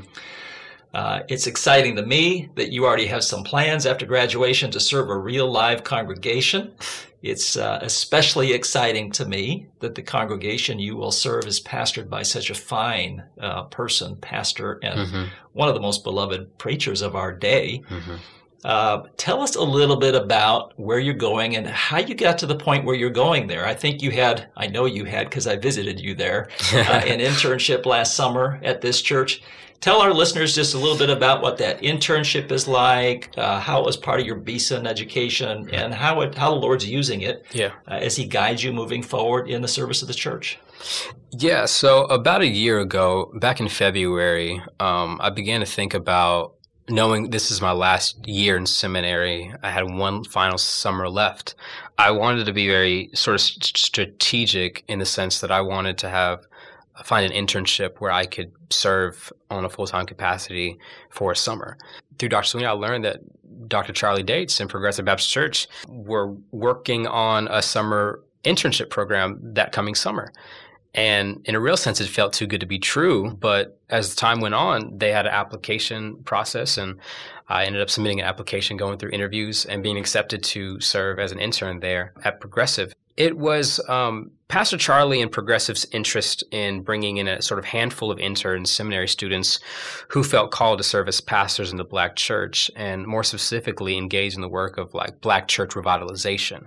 Uh, 0.92 1.20
it's 1.28 1.46
exciting 1.46 1.94
to 1.94 2.04
me 2.04 2.48
that 2.56 2.72
you 2.72 2.84
already 2.84 3.06
have 3.06 3.22
some 3.22 3.44
plans 3.44 3.86
after 3.86 4.04
graduation 4.04 4.72
to 4.72 4.80
serve 4.80 5.08
a 5.08 5.16
real 5.16 5.48
live 5.48 5.84
congregation. 5.84 6.72
It's 7.22 7.56
uh, 7.56 7.78
especially 7.82 8.52
exciting 8.52 9.12
to 9.12 9.26
me 9.26 9.68
that 9.80 9.94
the 9.94 10.02
congregation 10.02 10.78
you 10.78 10.96
will 10.96 11.12
serve 11.12 11.44
is 11.46 11.60
pastored 11.60 12.08
by 12.08 12.22
such 12.22 12.48
a 12.48 12.54
fine 12.54 13.24
uh, 13.38 13.64
person, 13.64 14.16
pastor, 14.16 14.78
and 14.82 15.00
mm-hmm. 15.00 15.24
one 15.52 15.68
of 15.68 15.74
the 15.74 15.82
most 15.82 16.02
beloved 16.02 16.56
preachers 16.56 17.02
of 17.02 17.14
our 17.14 17.32
day. 17.32 17.82
Mm-hmm. 17.90 18.16
Uh, 18.64 19.04
tell 19.16 19.40
us 19.40 19.56
a 19.56 19.62
little 19.62 19.96
bit 19.96 20.14
about 20.14 20.78
where 20.78 20.98
you're 20.98 21.14
going 21.14 21.56
and 21.56 21.66
how 21.66 21.98
you 21.98 22.14
got 22.14 22.38
to 22.38 22.46
the 22.46 22.56
point 22.56 22.84
where 22.84 22.94
you're 22.94 23.10
going 23.10 23.46
there. 23.46 23.66
I 23.66 23.74
think 23.74 24.02
you 24.02 24.10
had, 24.10 24.48
I 24.56 24.66
know 24.66 24.84
you 24.84 25.04
had 25.04 25.30
because 25.30 25.46
I 25.46 25.56
visited 25.56 25.98
you 26.00 26.14
there, 26.14 26.48
uh, 26.72 26.76
an 27.06 27.20
internship 27.20 27.86
last 27.86 28.14
summer 28.14 28.60
at 28.62 28.80
this 28.80 29.00
church 29.00 29.42
tell 29.80 30.00
our 30.00 30.12
listeners 30.12 30.54
just 30.54 30.74
a 30.74 30.78
little 30.78 30.96
bit 30.96 31.10
about 31.10 31.42
what 31.42 31.58
that 31.58 31.80
internship 31.80 32.52
is 32.52 32.68
like, 32.68 33.30
uh, 33.36 33.58
how 33.58 33.80
it 33.80 33.86
was 33.86 33.96
part 33.96 34.20
of 34.20 34.26
your 34.26 34.36
Beeson 34.36 34.86
education, 34.86 35.68
and 35.72 35.94
how 35.94 36.20
it 36.20 36.34
how 36.34 36.50
the 36.50 36.60
Lord's 36.60 36.88
using 36.88 37.22
it 37.22 37.44
yeah. 37.52 37.72
Uh, 37.88 37.94
as 37.94 38.16
He 38.16 38.26
guides 38.26 38.62
you 38.62 38.72
moving 38.72 39.02
forward 39.02 39.48
in 39.48 39.62
the 39.62 39.68
service 39.68 40.02
of 40.02 40.08
the 40.08 40.14
church. 40.14 40.58
Yeah, 41.30 41.66
so 41.66 42.04
about 42.04 42.40
a 42.40 42.46
year 42.46 42.80
ago, 42.80 43.30
back 43.34 43.60
in 43.60 43.68
February, 43.68 44.62
um, 44.78 45.18
I 45.20 45.30
began 45.30 45.60
to 45.60 45.66
think 45.66 45.94
about 45.94 46.54
knowing 46.90 47.30
this 47.30 47.50
is 47.50 47.62
my 47.62 47.72
last 47.72 48.26
year 48.26 48.56
in 48.56 48.66
seminary. 48.66 49.52
I 49.62 49.70
had 49.70 49.94
one 49.94 50.24
final 50.24 50.58
summer 50.58 51.08
left. 51.08 51.54
I 51.96 52.10
wanted 52.10 52.46
to 52.46 52.52
be 52.52 52.68
very 52.68 53.10
sort 53.14 53.34
of 53.34 53.40
strategic 53.40 54.84
in 54.88 54.98
the 54.98 55.06
sense 55.06 55.40
that 55.40 55.50
I 55.50 55.60
wanted 55.60 55.98
to 55.98 56.08
have 56.08 56.46
find 57.04 57.30
an 57.30 57.46
internship 57.46 57.98
where 57.98 58.10
I 58.10 58.26
could 58.26 58.52
serve 58.70 59.32
on 59.50 59.64
a 59.64 59.70
full 59.70 59.86
time 59.86 60.06
capacity 60.06 60.78
for 61.08 61.32
a 61.32 61.36
summer. 61.36 61.78
Through 62.18 62.28
Dr. 62.30 62.46
Sweeney, 62.46 62.66
I 62.66 62.72
learned 62.72 63.04
that 63.04 63.20
Dr. 63.68 63.92
Charlie 63.92 64.22
Dates 64.22 64.60
and 64.60 64.68
Progressive 64.68 65.04
Baptist 65.04 65.30
Church 65.30 65.66
were 65.88 66.34
working 66.50 67.06
on 67.06 67.48
a 67.48 67.62
summer 67.62 68.22
internship 68.44 68.90
program 68.90 69.38
that 69.54 69.72
coming 69.72 69.94
summer. 69.94 70.32
And 70.94 71.40
in 71.44 71.54
a 71.54 71.60
real 71.60 71.76
sense, 71.76 72.00
it 72.00 72.08
felt 72.08 72.32
too 72.32 72.46
good 72.46 72.60
to 72.60 72.66
be 72.66 72.78
true. 72.78 73.30
But 73.30 73.78
as 73.88 74.14
time 74.14 74.40
went 74.40 74.54
on, 74.54 74.98
they 74.98 75.12
had 75.12 75.26
an 75.26 75.32
application 75.32 76.22
process, 76.24 76.78
and 76.78 76.98
I 77.48 77.64
ended 77.64 77.82
up 77.82 77.90
submitting 77.90 78.20
an 78.20 78.26
application, 78.26 78.76
going 78.76 78.98
through 78.98 79.10
interviews, 79.10 79.64
and 79.64 79.82
being 79.82 79.98
accepted 79.98 80.42
to 80.44 80.80
serve 80.80 81.18
as 81.18 81.32
an 81.32 81.38
intern 81.38 81.80
there 81.80 82.12
at 82.24 82.40
Progressive. 82.40 82.92
It 83.16 83.36
was 83.36 83.80
um, 83.88 84.30
Pastor 84.48 84.78
Charlie 84.78 85.20
and 85.20 85.30
Progressive's 85.30 85.86
interest 85.92 86.42
in 86.50 86.82
bringing 86.82 87.18
in 87.18 87.28
a 87.28 87.42
sort 87.42 87.58
of 87.58 87.66
handful 87.66 88.10
of 88.10 88.18
interns, 88.18 88.70
seminary 88.70 89.08
students 89.08 89.60
who 90.08 90.24
felt 90.24 90.50
called 90.50 90.78
to 90.78 90.84
serve 90.84 91.06
as 91.06 91.20
pastors 91.20 91.70
in 91.70 91.76
the 91.76 91.84
black 91.84 92.16
church 92.16 92.70
and 92.74 93.06
more 93.06 93.22
specifically 93.22 93.96
engage 93.96 94.34
in 94.34 94.40
the 94.40 94.48
work 94.48 94.78
of 94.78 94.94
like 94.94 95.20
black 95.20 95.48
church 95.48 95.70
revitalization, 95.70 96.66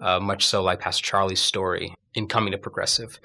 uh, 0.00 0.20
much 0.20 0.46
so 0.46 0.62
like 0.62 0.80
Pastor 0.80 1.04
Charlie's 1.04 1.40
story 1.40 1.94
in 2.14 2.26
coming 2.26 2.52
to 2.52 2.58
Progressive. 2.58 3.18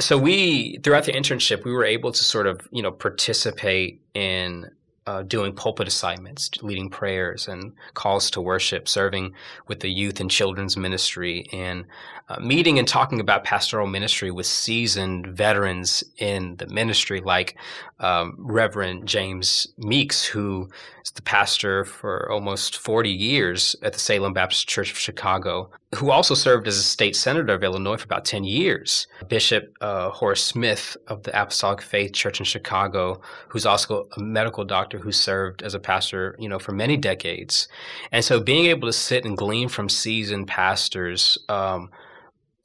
So 0.00 0.18
we, 0.18 0.78
throughout 0.82 1.04
the 1.04 1.12
internship, 1.12 1.64
we 1.64 1.72
were 1.72 1.84
able 1.84 2.12
to 2.12 2.24
sort 2.24 2.46
of, 2.46 2.60
you 2.70 2.82
know, 2.82 2.92
participate 2.92 4.02
in 4.14 4.70
uh, 5.06 5.22
doing 5.22 5.54
pulpit 5.54 5.86
assignments, 5.86 6.50
leading 6.62 6.90
prayers 6.90 7.46
and 7.46 7.72
calls 7.94 8.30
to 8.32 8.40
worship, 8.40 8.88
serving 8.88 9.32
with 9.68 9.80
the 9.80 9.90
youth 9.90 10.20
and 10.20 10.30
children's 10.30 10.76
ministry, 10.76 11.46
and 11.52 11.84
uh, 12.28 12.40
meeting 12.40 12.78
and 12.78 12.88
talking 12.88 13.20
about 13.20 13.44
pastoral 13.44 13.86
ministry 13.86 14.32
with 14.32 14.46
seasoned 14.46 15.26
veterans 15.28 16.02
in 16.18 16.56
the 16.56 16.66
ministry, 16.66 17.20
like 17.20 17.56
um, 18.00 18.34
Reverend 18.38 19.06
James 19.06 19.68
Meeks, 19.78 20.24
who 20.24 20.68
is 21.06 21.12
the 21.12 21.22
pastor 21.22 21.84
for 21.84 22.28
almost 22.32 22.78
40 22.78 23.10
years 23.10 23.76
at 23.82 23.92
the 23.92 23.98
Salem 23.98 24.32
Baptist 24.32 24.68
Church 24.68 24.90
of 24.90 24.98
Chicago, 24.98 25.70
who 25.94 26.10
also 26.10 26.34
served 26.34 26.66
as 26.66 26.76
a 26.76 26.82
state 26.82 27.14
senator 27.14 27.54
of 27.54 27.62
Illinois 27.62 27.96
for 27.96 28.04
about 28.04 28.24
10 28.24 28.42
years. 28.42 29.06
Bishop 29.28 29.72
uh, 29.80 30.10
Horace 30.10 30.42
Smith 30.42 30.96
of 31.06 31.22
the 31.22 31.40
Apostolic 31.40 31.80
Faith 31.80 32.12
Church 32.12 32.40
in 32.40 32.44
Chicago, 32.44 33.20
who's 33.48 33.64
also 33.64 34.08
a 34.16 34.20
medical 34.20 34.64
doctor 34.64 34.98
who 34.98 35.12
served 35.12 35.62
as 35.62 35.74
a 35.74 35.78
pastor, 35.78 36.34
you 36.40 36.48
know, 36.48 36.58
for 36.58 36.72
many 36.72 36.96
decades. 36.96 37.68
And 38.10 38.24
so 38.24 38.40
being 38.40 38.66
able 38.66 38.88
to 38.88 38.92
sit 38.92 39.24
and 39.24 39.36
glean 39.36 39.68
from 39.68 39.88
seasoned 39.88 40.48
pastors, 40.48 41.38
um, 41.48 41.90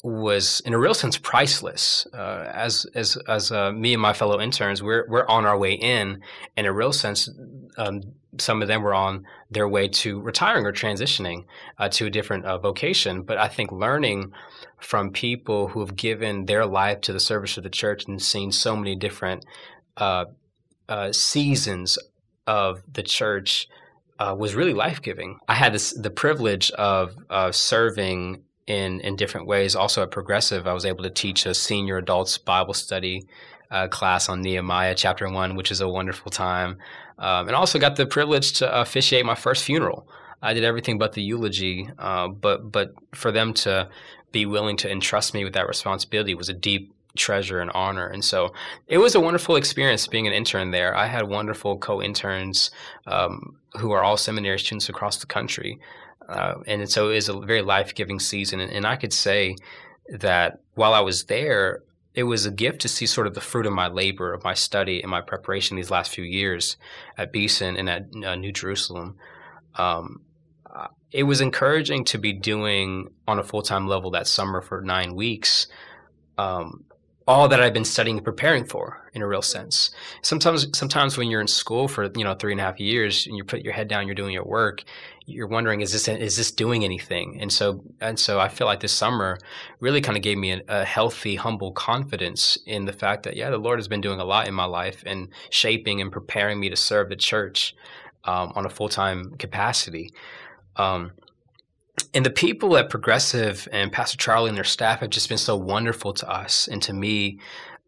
was 0.04 0.62
in 0.66 0.74
a 0.74 0.80
real 0.80 0.94
sense 0.94 1.18
priceless. 1.18 2.08
Uh, 2.14 2.50
as 2.54 2.86
as 2.96 3.18
as 3.28 3.52
uh, 3.52 3.72
me 3.72 3.94
and 3.94 4.02
my 4.02 4.14
fellow 4.14 4.40
interns, 4.40 4.82
we're 4.82 5.06
we're 5.08 5.28
on 5.28 5.46
our 5.46 5.58
way 5.58 5.74
in. 5.74 6.22
In 6.58 6.66
a 6.66 6.74
real 6.74 6.92
sense, 6.92 7.30
um, 7.78 8.02
some 8.40 8.62
of 8.62 8.68
them 8.68 8.82
were 8.82 8.94
on 8.94 9.26
their 9.50 9.68
way 9.68 9.88
to 9.88 10.20
retiring 10.22 10.66
or 10.66 10.72
transitioning 10.72 11.46
uh, 11.78 11.90
to 11.90 12.08
a 12.08 12.10
different 12.10 12.46
uh, 12.46 12.58
vocation. 12.58 13.22
But 13.22 13.38
I 13.38 13.48
think 13.48 13.72
learning 13.72 14.32
from 14.80 15.12
people 15.12 15.68
who 15.68 15.82
have 15.82 15.96
given 15.96 16.46
their 16.46 16.66
life 16.66 17.02
to 17.02 17.14
the 17.14 17.20
service 17.20 17.58
of 17.58 17.64
the 17.64 17.70
church 17.70 18.08
and 18.08 18.22
seen 18.22 18.52
so 18.52 18.76
many 18.76 18.96
different 18.96 19.46
uh, 19.98 20.26
uh, 20.90 21.12
seasons 21.12 22.00
of 22.48 22.82
the 22.92 23.04
church. 23.04 23.68
was 24.20 24.56
really 24.56 24.74
life 24.74 25.02
giving. 25.02 25.40
I 25.48 25.56
had 25.56 25.74
this, 25.74 25.94
the 25.94 26.12
privilege 26.12 26.72
of 26.72 27.16
serving 27.52 28.44
in 28.68 29.00
in 29.02 29.16
different 29.16 29.48
ways. 29.48 29.76
Also 29.76 30.02
at 30.04 30.12
Progressive, 30.12 30.68
I 30.68 30.74
was 30.74 30.86
able 30.86 31.04
to 31.04 31.10
teach 31.10 31.46
a 31.46 31.54
senior 31.54 31.98
adults 31.98 32.38
Bible 32.38 32.74
study 32.74 33.26
uh, 33.70 33.88
class 33.88 34.30
on 34.30 34.42
Nehemiah 34.42 34.96
chapter 34.96 35.30
one, 35.30 35.56
which 35.56 35.72
is 35.72 35.82
a 35.82 35.88
wonderful 35.88 36.32
time, 36.32 36.78
um, 37.18 37.48
and 37.48 37.56
also 37.56 37.80
got 37.80 37.96
the 37.96 38.06
privilege 38.06 38.54
to 38.54 38.82
officiate 38.82 39.26
my 39.26 39.36
first 39.36 39.64
funeral. 39.64 40.08
I 40.42 40.54
did 40.54 40.64
everything 40.64 40.98
but 40.98 41.14
the 41.14 41.22
eulogy, 41.22 41.90
uh, 41.98 42.28
but 42.28 42.72
but 42.72 42.94
for 43.14 43.32
them 43.32 43.54
to 43.54 43.90
be 44.32 44.46
willing 44.46 44.78
to 44.78 44.92
entrust 44.92 45.34
me 45.34 45.44
with 45.44 45.54
that 45.54 45.68
responsibility 45.68 46.34
was 46.34 46.50
a 46.50 46.54
deep 46.54 46.94
treasure 47.16 47.60
and 47.60 47.72
honor. 47.72 48.08
And 48.08 48.24
so 48.24 48.54
it 48.88 48.98
was 48.98 49.16
a 49.16 49.20
wonderful 49.20 49.56
experience 49.58 50.08
being 50.08 50.28
an 50.28 50.34
intern 50.34 50.72
there. 50.72 50.96
I 50.96 51.08
had 51.08 51.28
wonderful 51.28 51.78
co-interns 51.78 52.72
um, 53.06 53.58
who 53.78 53.92
are 53.92 54.04
all 54.04 54.18
seminary 54.18 54.60
students 54.60 54.90
across 54.90 55.18
the 55.18 55.26
country. 55.26 55.80
Uh, 56.32 56.56
and 56.66 56.90
so 56.90 57.10
it 57.10 57.16
was 57.16 57.30
a 57.30 57.40
very 57.40 57.62
life 57.62 57.94
giving 57.94 58.20
season. 58.20 58.60
And, 58.60 58.72
and 58.72 58.86
I 58.86 58.96
could 58.96 59.14
say 59.14 59.56
that 60.10 60.62
while 60.76 60.94
I 60.94 61.02
was 61.02 61.26
there, 61.26 61.84
it 62.14 62.24
was 62.24 62.46
a 62.46 62.52
gift 62.52 62.82
to 62.82 62.88
see 62.88 63.06
sort 63.06 63.28
of 63.28 63.34
the 63.34 63.42
fruit 63.42 63.66
of 63.66 63.74
my 63.74 63.88
labor, 63.88 64.34
of 64.34 64.44
my 64.44 64.54
study, 64.54 65.02
and 65.02 65.10
my 65.10 65.22
preparation 65.22 65.78
these 65.78 65.92
last 65.92 66.12
few 66.12 66.24
years 66.24 66.78
at 67.18 67.32
Beeson 67.32 67.78
and 67.78 67.90
at 67.90 68.08
uh, 68.26 68.36
New 68.36 68.52
Jerusalem. 68.52 69.18
Um, 69.76 70.22
it 71.12 71.24
was 71.24 71.42
encouraging 71.42 72.06
to 72.06 72.18
be 72.18 72.34
doing 72.34 73.10
on 73.28 73.40
a 73.40 73.44
full 73.44 73.62
time 73.62 73.88
level 73.88 74.12
that 74.12 74.28
summer 74.28 74.62
for 74.62 74.82
nine 74.82 75.16
weeks. 75.16 75.68
Um, 76.38 76.86
all 77.28 77.48
that 77.50 77.62
I've 77.62 77.74
been 77.74 77.86
studying 77.86 78.18
and 78.18 78.26
preparing 78.26 78.66
for 78.66 79.10
in 79.14 79.22
a 79.22 79.28
real 79.28 79.42
sense. 79.42 79.92
Sometimes, 80.22 80.68
sometimes 80.78 81.18
when 81.18 81.30
you're 81.30 81.42
in 81.42 81.48
school 81.48 81.88
for 81.88 82.10
you 82.16 82.24
know 82.24 82.34
three 82.34 82.52
and 82.52 82.62
a 82.62 82.64
half 82.64 82.80
years 82.80 83.28
and 83.28 83.36
you 83.36 83.44
put 83.44 83.62
your 83.62 83.74
head 83.74 83.88
down, 83.88 84.08
you're 84.08 84.16
doing 84.16 84.34
your 84.34 84.46
work, 84.46 84.84
you're 85.32 85.48
wondering 85.48 85.82
is 85.82 85.92
this 85.92 86.08
is 86.08 86.38
this 86.38 86.52
doing 86.52 86.84
anything? 86.84 87.40
And 87.42 87.52
so 87.52 87.84
and 88.00 88.20
so 88.20 88.40
I 88.40 88.48
feel 88.48 88.68
like 88.68 88.80
this 88.80 88.94
summer 88.94 89.38
really 89.80 90.02
kind 90.02 90.18
of 90.18 90.24
gave 90.24 90.38
me 90.38 90.52
a, 90.52 90.62
a 90.68 90.86
healthy, 90.86 91.36
humble 91.36 91.72
confidence 91.72 92.58
in 92.66 92.86
the 92.86 92.94
fact 92.94 93.24
that 93.24 93.36
yeah, 93.36 93.50
the 93.50 93.58
Lord 93.58 93.80
has 93.80 93.88
been 93.88 94.02
doing 94.02 94.20
a 94.20 94.26
lot 94.26 94.48
in 94.48 94.54
my 94.54 94.66
life 94.66 95.04
and 95.06 95.30
shaping 95.50 96.02
and 96.02 96.12
preparing 96.12 96.60
me 96.60 96.70
to 96.70 96.76
serve 96.76 97.10
the 97.10 97.16
church 97.16 97.76
um, 98.26 98.52
on 98.56 98.66
a 98.66 98.70
full 98.70 98.90
time 98.90 99.36
capacity. 99.38 100.14
Um, 100.76 101.12
and 102.14 102.26
the 102.26 102.32
people 102.32 102.78
at 102.78 102.90
Progressive 102.90 103.68
and 103.72 103.92
Pastor 103.92 104.18
Charlie 104.18 104.50
and 104.50 104.58
their 104.58 104.64
staff 104.64 105.00
have 105.00 105.10
just 105.10 105.30
been 105.30 105.38
so 105.38 105.56
wonderful 105.56 106.14
to 106.14 106.30
us 106.30 106.68
and 106.68 106.82
to 106.84 106.94
me, 106.94 107.40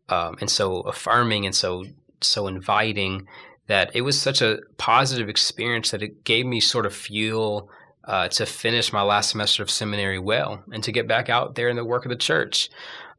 um, 0.10 0.36
and 0.40 0.50
so 0.50 0.82
affirming 0.82 1.46
and 1.46 1.56
so 1.56 1.86
so 2.22 2.48
inviting 2.48 3.28
that 3.68 3.96
it 3.96 4.02
was 4.02 4.20
such 4.20 4.42
a 4.42 4.60
positive 4.78 5.30
experience 5.30 5.92
that 5.92 6.04
it 6.04 6.24
gave 6.24 6.46
me 6.46 6.60
sort 6.60 6.86
of 6.86 6.94
fuel 6.94 7.70
uh, 8.06 8.28
to 8.28 8.46
finish 8.46 8.92
my 8.92 9.02
last 9.02 9.30
semester 9.30 9.64
of 9.64 9.72
seminary 9.72 10.20
well 10.20 10.64
and 10.74 10.84
to 10.84 10.92
get 10.92 11.08
back 11.08 11.30
out 11.30 11.56
there 11.56 11.70
in 11.70 11.76
the 11.76 11.86
work 11.86 12.06
of 12.06 12.10
the 12.10 12.16
church. 12.16 12.70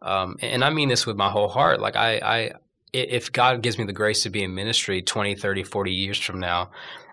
Um, 0.03 0.37
and 0.41 0.63
I 0.63 0.71
mean 0.71 0.91
this 0.91 1.07
with 1.07 1.17
my 1.17 1.31
whole 1.31 1.49
heart. 1.49 1.81
Like 1.81 1.97
I, 1.97 2.17
I, 2.19 2.53
if 2.93 3.33
God 3.33 3.63
gives 3.63 3.79
me 3.79 3.85
the 3.85 3.93
grace 3.93 4.23
to 4.25 4.31
be 4.31 4.43
in 4.43 4.55
ministry 4.55 5.01
20, 5.01 5.35
30, 5.35 5.63
40 5.63 5.93
years 5.93 6.19
from 6.19 6.39
now, 6.39 6.71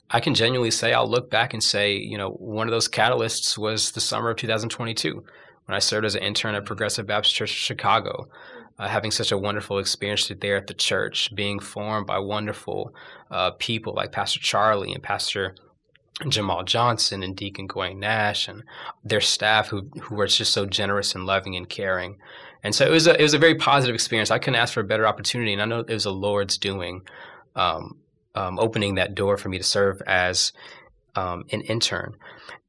I 0.09 0.19
can 0.19 0.35
genuinely 0.35 0.71
say 0.71 0.93
I'll 0.93 1.09
look 1.09 1.31
back 1.31 1.53
and 1.53 1.63
say, 1.63 1.95
you 1.95 2.17
know, 2.17 2.31
one 2.31 2.67
of 2.67 2.71
those 2.71 2.89
catalysts 2.89 3.57
was 3.57 3.91
the 3.91 4.01
summer 4.01 4.29
of 4.29 4.37
2022 4.37 5.23
when 5.65 5.75
I 5.75 5.79
served 5.79 6.05
as 6.05 6.15
an 6.15 6.23
intern 6.23 6.55
at 6.55 6.65
Progressive 6.65 7.07
Baptist 7.07 7.33
Church 7.33 7.51
of 7.51 7.57
Chicago, 7.57 8.27
uh, 8.81 8.87
having 8.87 9.11
such 9.11 9.31
a 9.31 9.37
wonderful 9.37 9.77
experience 9.77 10.31
there 10.41 10.57
at 10.57 10.65
the 10.65 10.73
church, 10.73 11.33
being 11.35 11.59
formed 11.59 12.07
by 12.07 12.17
wonderful 12.17 12.93
uh, 13.29 13.51
people 13.51 13.93
like 13.93 14.11
Pastor 14.11 14.39
Charlie 14.39 14.91
and 14.91 15.03
Pastor 15.03 15.55
Jamal 16.27 16.63
Johnson 16.63 17.21
and 17.21 17.35
Deacon 17.35 17.67
Gawain 17.67 17.99
Nash 17.99 18.47
and 18.47 18.63
their 19.03 19.21
staff 19.21 19.67
who 19.67 19.87
who 20.01 20.15
were 20.15 20.25
just 20.25 20.51
so 20.51 20.65
generous 20.65 21.13
and 21.13 21.27
loving 21.27 21.55
and 21.55 21.69
caring. 21.69 22.17
And 22.63 22.73
so 22.73 22.83
it 22.83 22.91
was 22.91 23.05
a 23.05 23.19
it 23.19 23.21
was 23.21 23.35
a 23.35 23.39
very 23.39 23.53
positive 23.53 23.93
experience. 23.93 24.31
I 24.31 24.39
couldn't 24.39 24.59
ask 24.59 24.73
for 24.73 24.79
a 24.81 24.83
better 24.83 25.07
opportunity, 25.07 25.53
and 25.53 25.61
I 25.61 25.65
know 25.65 25.81
it 25.81 25.89
was 25.89 26.05
the 26.05 26.11
Lord's 26.11 26.57
doing. 26.57 27.03
Um, 27.55 27.97
um, 28.33 28.59
opening 28.59 28.95
that 28.95 29.13
door 29.13 29.35
for 29.35 29.49
me 29.49 29.57
to 29.57 29.63
serve 29.63 30.01
as 30.07 30.53
um, 31.15 31.43
an 31.51 31.61
intern. 31.61 32.15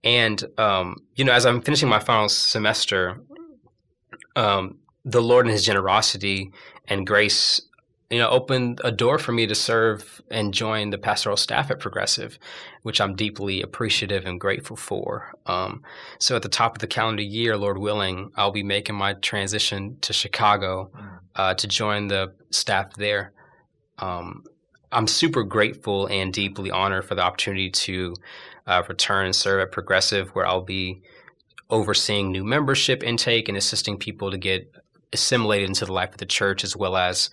And 0.03 0.43
um, 0.59 0.97
you 1.15 1.25
know, 1.25 1.33
as 1.33 1.47
I'm 1.47 1.63
finishing 1.63 1.89
my 1.89 2.01
final 2.01 2.29
semester, 2.29 3.23
um, 4.35 4.79
the 5.05 5.23
Lord 5.23 5.47
and 5.47 5.53
His 5.53 5.65
generosity 5.65 6.53
and 6.87 7.07
grace, 7.07 7.61
you 8.11 8.19
know, 8.19 8.29
opened 8.29 8.81
a 8.85 8.93
door 8.93 9.19
for 9.19 9.33
me 9.33 9.47
to 9.47 9.55
serve 9.55 10.21
and 10.31 10.53
join 10.53 10.91
the 10.91 10.99
pastoral 10.99 11.37
staff 11.37 11.71
at 11.71 11.81
Progressive, 11.81 12.39
which 12.83 13.01
I'm 13.01 13.17
deeply 13.17 13.63
appreciative 13.63 14.27
and 14.27 14.39
grateful 14.41 14.77
for. 14.77 15.33
Um, 15.47 15.83
so, 16.19 16.37
at 16.37 16.43
the 16.43 16.49
top 16.49 16.77
of 16.77 16.81
the 16.81 16.87
calendar 16.87 17.23
year, 17.23 17.57
Lord 17.57 17.79
willing, 17.79 18.31
I'll 18.37 18.53
be 18.53 18.63
making 18.63 18.97
my 18.97 19.15
transition 19.15 19.99
to 20.03 20.13
Chicago 20.13 20.91
mm. 20.95 21.19
uh, 21.37 21.55
to 21.55 21.67
join 21.67 22.09
the 22.09 22.35
staff 22.51 22.93
there. 22.95 23.33
Um, 23.99 24.45
I'm 24.93 25.07
super 25.07 25.43
grateful 25.43 26.07
and 26.07 26.33
deeply 26.33 26.71
honored 26.71 27.07
for 27.07 27.15
the 27.15 27.23
opportunity 27.23 27.71
to 27.71 28.15
uh, 28.67 28.83
return 28.89 29.25
and 29.27 29.35
serve 29.35 29.63
at 29.63 29.73
Progressive, 29.73 30.31
where 30.31 30.47
I'll 30.47 30.61
be 30.61 31.03
overseeing 31.71 32.31
new 32.31 32.45
membership 32.45 33.03
intake 33.03 33.49
and 33.49 33.57
assisting 33.57 33.97
people 33.97 34.31
to 34.31 34.37
get 34.37 34.71
assimilated 35.13 35.69
into 35.69 35.85
the 35.85 35.93
life 35.93 36.11
of 36.13 36.19
the 36.19 36.27
church, 36.27 36.65
as 36.65 36.77
well 36.77 36.97
as 36.97 37.31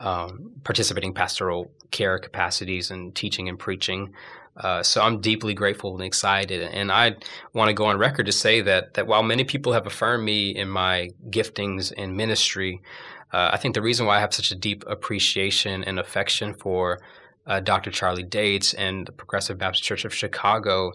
um, 0.00 0.52
participating 0.64 1.14
pastoral 1.14 1.70
care 1.90 2.18
capacities 2.18 2.90
and 2.90 3.14
teaching 3.14 3.48
and 3.48 3.58
preaching. 3.58 4.12
Uh, 4.56 4.82
so 4.82 5.00
I'm 5.00 5.20
deeply 5.20 5.54
grateful 5.54 5.94
and 5.94 6.04
excited, 6.04 6.62
and 6.62 6.90
I 6.90 7.16
want 7.54 7.68
to 7.68 7.74
go 7.74 7.86
on 7.86 7.98
record 7.98 8.26
to 8.26 8.32
say 8.32 8.60
that 8.62 8.94
that 8.94 9.06
while 9.06 9.22
many 9.22 9.44
people 9.44 9.72
have 9.72 9.86
affirmed 9.86 10.24
me 10.24 10.50
in 10.50 10.68
my 10.68 11.10
giftings 11.30 11.92
in 11.92 12.16
ministry, 12.16 12.82
uh, 13.32 13.50
I 13.52 13.56
think 13.56 13.74
the 13.74 13.82
reason 13.82 14.06
why 14.06 14.16
I 14.16 14.20
have 14.20 14.34
such 14.34 14.50
a 14.50 14.56
deep 14.56 14.84
appreciation 14.86 15.84
and 15.84 15.98
affection 15.98 16.54
for 16.54 17.00
uh, 17.46 17.60
Dr. 17.60 17.90
Charlie 17.90 18.22
Dates 18.22 18.74
and 18.74 19.06
the 19.06 19.12
Progressive 19.12 19.56
Baptist 19.56 19.84
Church 19.84 20.04
of 20.04 20.14
Chicago 20.14 20.92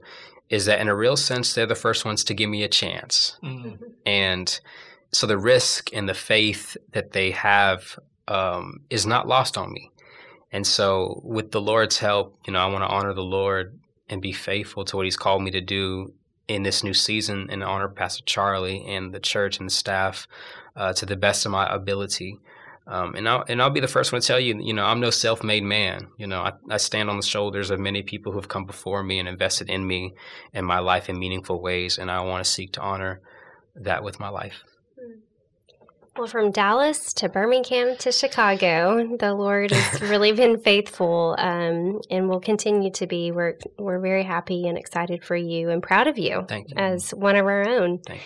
is 0.49 0.65
that, 0.65 0.79
in 0.79 0.87
a 0.87 0.95
real 0.95 1.17
sense, 1.17 1.53
they're 1.53 1.65
the 1.65 1.75
first 1.75 2.05
ones 2.05 2.23
to 2.25 2.33
give 2.33 2.49
me 2.49 2.63
a 2.63 2.67
chance. 2.67 3.37
Mm-hmm. 3.43 3.83
And 4.05 4.59
so 5.11 5.27
the 5.27 5.37
risk 5.37 5.89
and 5.93 6.07
the 6.07 6.13
faith 6.13 6.77
that 6.91 7.11
they 7.11 7.31
have 7.31 7.97
um, 8.27 8.81
is 8.89 9.05
not 9.05 9.27
lost 9.27 9.57
on 9.57 9.71
me. 9.71 9.91
And 10.51 10.65
so, 10.65 11.21
with 11.23 11.51
the 11.51 11.61
Lord's 11.61 11.97
help, 11.97 12.37
you 12.47 12.53
know, 12.53 12.59
I 12.59 12.67
want 12.67 12.83
to 12.83 12.87
honor 12.87 13.13
the 13.13 13.21
Lord 13.21 13.77
and 14.09 14.21
be 14.21 14.31
faithful 14.31 14.85
to 14.85 14.95
what 14.95 15.05
He's 15.05 15.17
called 15.17 15.43
me 15.43 15.51
to 15.51 15.61
do 15.61 16.13
in 16.47 16.63
this 16.63 16.83
new 16.83 16.93
season 16.93 17.47
and 17.49 17.63
honor 17.63 17.89
Pastor 17.89 18.23
Charlie 18.25 18.85
and 18.87 19.13
the 19.13 19.19
church 19.19 19.59
and 19.59 19.67
the 19.67 19.73
staff 19.73 20.27
uh, 20.75 20.93
to 20.93 21.05
the 21.05 21.15
best 21.15 21.45
of 21.45 21.51
my 21.51 21.67
ability. 21.73 22.37
Um, 22.87 23.15
and 23.15 23.27
I'll 23.27 23.43
and 23.49 23.61
I'll 23.61 23.71
be 23.71 23.79
the 23.79 23.87
first 23.87 24.11
one 24.11 24.21
to 24.21 24.27
tell 24.27 24.39
you, 24.39 24.61
you 24.61 24.73
know, 24.73 24.85
I'm 24.85 24.99
no 24.99 25.09
self-made 25.09 25.63
man. 25.63 26.07
You 26.17 26.27
know, 26.27 26.41
I, 26.41 26.53
I 26.69 26.77
stand 26.77 27.09
on 27.09 27.17
the 27.17 27.23
shoulders 27.23 27.71
of 27.71 27.79
many 27.79 28.03
people 28.03 28.31
who 28.31 28.37
have 28.37 28.47
come 28.47 28.65
before 28.65 29.01
me 29.01 29.17
and 29.17 29.27
invested 29.27 29.69
in 29.69 29.87
me 29.87 30.13
and 30.53 30.65
my 30.67 30.79
life 30.79 31.09
in 31.09 31.17
meaningful 31.17 31.59
ways, 31.59 31.97
and 31.97 32.11
I 32.11 32.21
want 32.21 32.45
to 32.45 32.49
seek 32.49 32.73
to 32.73 32.81
honor 32.81 33.21
that 33.75 34.03
with 34.03 34.19
my 34.19 34.29
life. 34.29 34.63
Well, 36.17 36.27
from 36.27 36.51
Dallas 36.51 37.11
to 37.15 37.27
Birmingham 37.27 37.97
to 37.97 38.09
Chicago, 38.09 39.17
the 39.19 39.33
Lord 39.33 39.71
has 39.71 40.01
really 40.09 40.31
been 40.31 40.57
faithful, 40.59 41.35
um, 41.37 41.99
and 42.09 42.29
will 42.29 42.39
continue 42.39 42.89
to 42.91 43.05
be. 43.05 43.31
We're 43.31 43.57
we're 43.77 43.99
very 43.99 44.23
happy 44.23 44.65
and 44.67 44.77
excited 44.77 45.25
for 45.25 45.35
you, 45.35 45.69
and 45.69 45.83
proud 45.83 46.07
of 46.07 46.17
you, 46.17 46.45
you. 46.49 46.65
as 46.77 47.13
one 47.13 47.35
of 47.35 47.45
our 47.45 47.67
own. 47.67 47.99
Thank 47.99 48.21
you. 48.21 48.25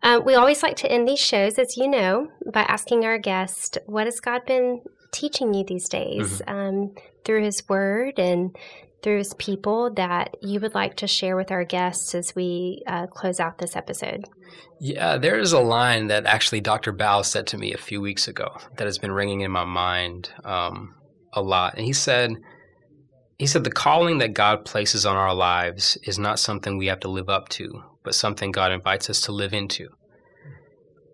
Uh, 0.00 0.20
we 0.24 0.34
always 0.34 0.62
like 0.62 0.76
to 0.76 0.90
end 0.90 1.08
these 1.08 1.18
shows, 1.18 1.58
as 1.58 1.76
you 1.76 1.88
know, 1.88 2.28
by 2.52 2.62
asking 2.62 3.04
our 3.04 3.18
guest, 3.18 3.78
what 3.86 4.06
has 4.06 4.20
God 4.20 4.46
been 4.46 4.82
teaching 5.10 5.52
you 5.54 5.64
these 5.64 5.88
days 5.88 6.40
mm-hmm. 6.46 6.54
um, 6.54 6.94
through 7.24 7.42
His 7.42 7.68
Word 7.68 8.20
and 8.20 8.56
through 9.02 9.18
His 9.18 9.34
people 9.34 9.92
that 9.94 10.36
you 10.42 10.60
would 10.60 10.74
like 10.74 10.96
to 10.96 11.06
share 11.06 11.36
with 11.36 11.50
our 11.50 11.64
guests 11.64 12.14
as 12.14 12.34
we 12.34 12.82
uh, 12.86 13.06
close 13.06 13.40
out 13.40 13.58
this 13.58 13.76
episode? 13.76 14.24
Yeah, 14.80 15.16
there 15.16 15.38
is 15.38 15.52
a 15.52 15.60
line 15.60 16.06
that 16.08 16.26
actually 16.26 16.60
Dr. 16.60 16.92
Bow 16.92 17.22
said 17.22 17.46
to 17.48 17.58
me 17.58 17.72
a 17.72 17.78
few 17.78 18.00
weeks 18.00 18.28
ago 18.28 18.56
that 18.76 18.86
has 18.86 18.98
been 18.98 19.12
ringing 19.12 19.40
in 19.40 19.50
my 19.50 19.64
mind 19.64 20.30
um, 20.44 20.94
a 21.32 21.42
lot. 21.42 21.74
And 21.76 21.84
he 21.84 21.92
said, 21.92 22.36
he 23.38 23.46
said, 23.46 23.64
the 23.64 23.70
calling 23.70 24.18
that 24.18 24.34
God 24.34 24.64
places 24.64 25.06
on 25.06 25.16
our 25.16 25.34
lives 25.34 25.96
is 26.04 26.18
not 26.18 26.38
something 26.38 26.76
we 26.76 26.86
have 26.86 27.00
to 27.00 27.08
live 27.08 27.28
up 27.28 27.48
to, 27.50 27.82
but 28.02 28.14
something 28.14 28.52
God 28.52 28.72
invites 28.72 29.10
us 29.10 29.20
to 29.22 29.32
live 29.32 29.52
into. 29.52 29.88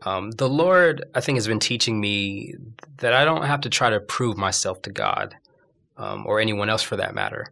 Um, 0.03 0.31
the 0.33 0.49
Lord, 0.49 1.05
I 1.15 1.21
think, 1.21 1.37
has 1.37 1.47
been 1.47 1.61
teaching 1.61 2.01
me 2.01 2.55
that 2.99 3.15
I 3.15 3.25
don't 3.25 3.45
have 3.45 3.63
to 3.63 3.71
try 3.71 3.91
to 3.91 4.01
prove 4.01 4.37
myself 4.37 4.83
to 4.83 4.91
God 4.91 5.37
um, 5.97 6.27
or 6.27 6.41
anyone 6.41 6.69
else 6.69 6.83
for 6.83 6.97
that 6.97 7.15
matter. 7.15 7.47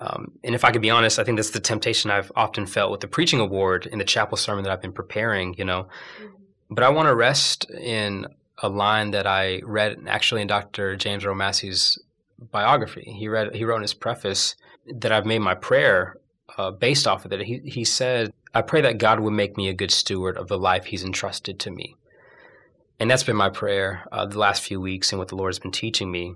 Um, 0.00 0.32
and 0.44 0.54
if 0.54 0.64
I 0.64 0.72
could 0.72 0.82
be 0.82 0.90
honest, 0.90 1.18
I 1.18 1.24
think 1.24 1.38
that's 1.38 1.50
the 1.50 1.60
temptation 1.60 2.10
I've 2.10 2.30
often 2.36 2.66
felt 2.66 2.90
with 2.90 3.00
the 3.00 3.08
preaching 3.08 3.40
award 3.40 3.86
in 3.86 3.98
the 3.98 4.04
chapel 4.04 4.36
sermon 4.36 4.64
that 4.64 4.72
I've 4.72 4.82
been 4.82 4.92
preparing, 4.92 5.54
you 5.56 5.64
know. 5.64 5.88
Mm-hmm. 6.18 6.74
But 6.74 6.84
I 6.84 6.88
want 6.90 7.06
to 7.06 7.14
rest 7.14 7.70
in 7.70 8.26
a 8.58 8.68
line 8.68 9.12
that 9.12 9.26
I 9.26 9.60
read 9.64 9.98
actually 10.06 10.42
in 10.42 10.48
Dr. 10.48 10.96
James 10.96 11.24
Earl 11.24 11.34
Massey's 11.34 11.98
biography. 12.38 13.14
He 13.16 13.28
read 13.28 13.54
he 13.54 13.64
wrote 13.64 13.76
in 13.76 13.82
his 13.82 13.94
preface 13.94 14.56
that 14.86 15.12
I've 15.12 15.26
made 15.26 15.40
my 15.40 15.54
prayer 15.54 16.16
uh, 16.58 16.70
based 16.70 17.06
off 17.06 17.24
of 17.24 17.30
that. 17.30 17.40
He 17.42 17.60
he 17.64 17.84
said, 17.84 18.32
"I 18.54 18.62
pray 18.62 18.80
that 18.82 18.98
God 18.98 19.20
would 19.20 19.32
make 19.32 19.56
me 19.56 19.68
a 19.68 19.74
good 19.74 19.90
steward 19.90 20.36
of 20.36 20.48
the 20.48 20.58
life 20.58 20.86
He's 20.86 21.04
entrusted 21.04 21.58
to 21.60 21.70
me." 21.70 21.96
And 22.98 23.10
that's 23.10 23.24
been 23.24 23.36
my 23.36 23.50
prayer 23.50 24.06
uh, 24.10 24.26
the 24.26 24.38
last 24.38 24.62
few 24.62 24.80
weeks 24.80 25.12
and 25.12 25.18
what 25.18 25.28
the 25.28 25.36
Lord 25.36 25.50
has 25.50 25.58
been 25.58 25.72
teaching 25.72 26.10
me. 26.10 26.34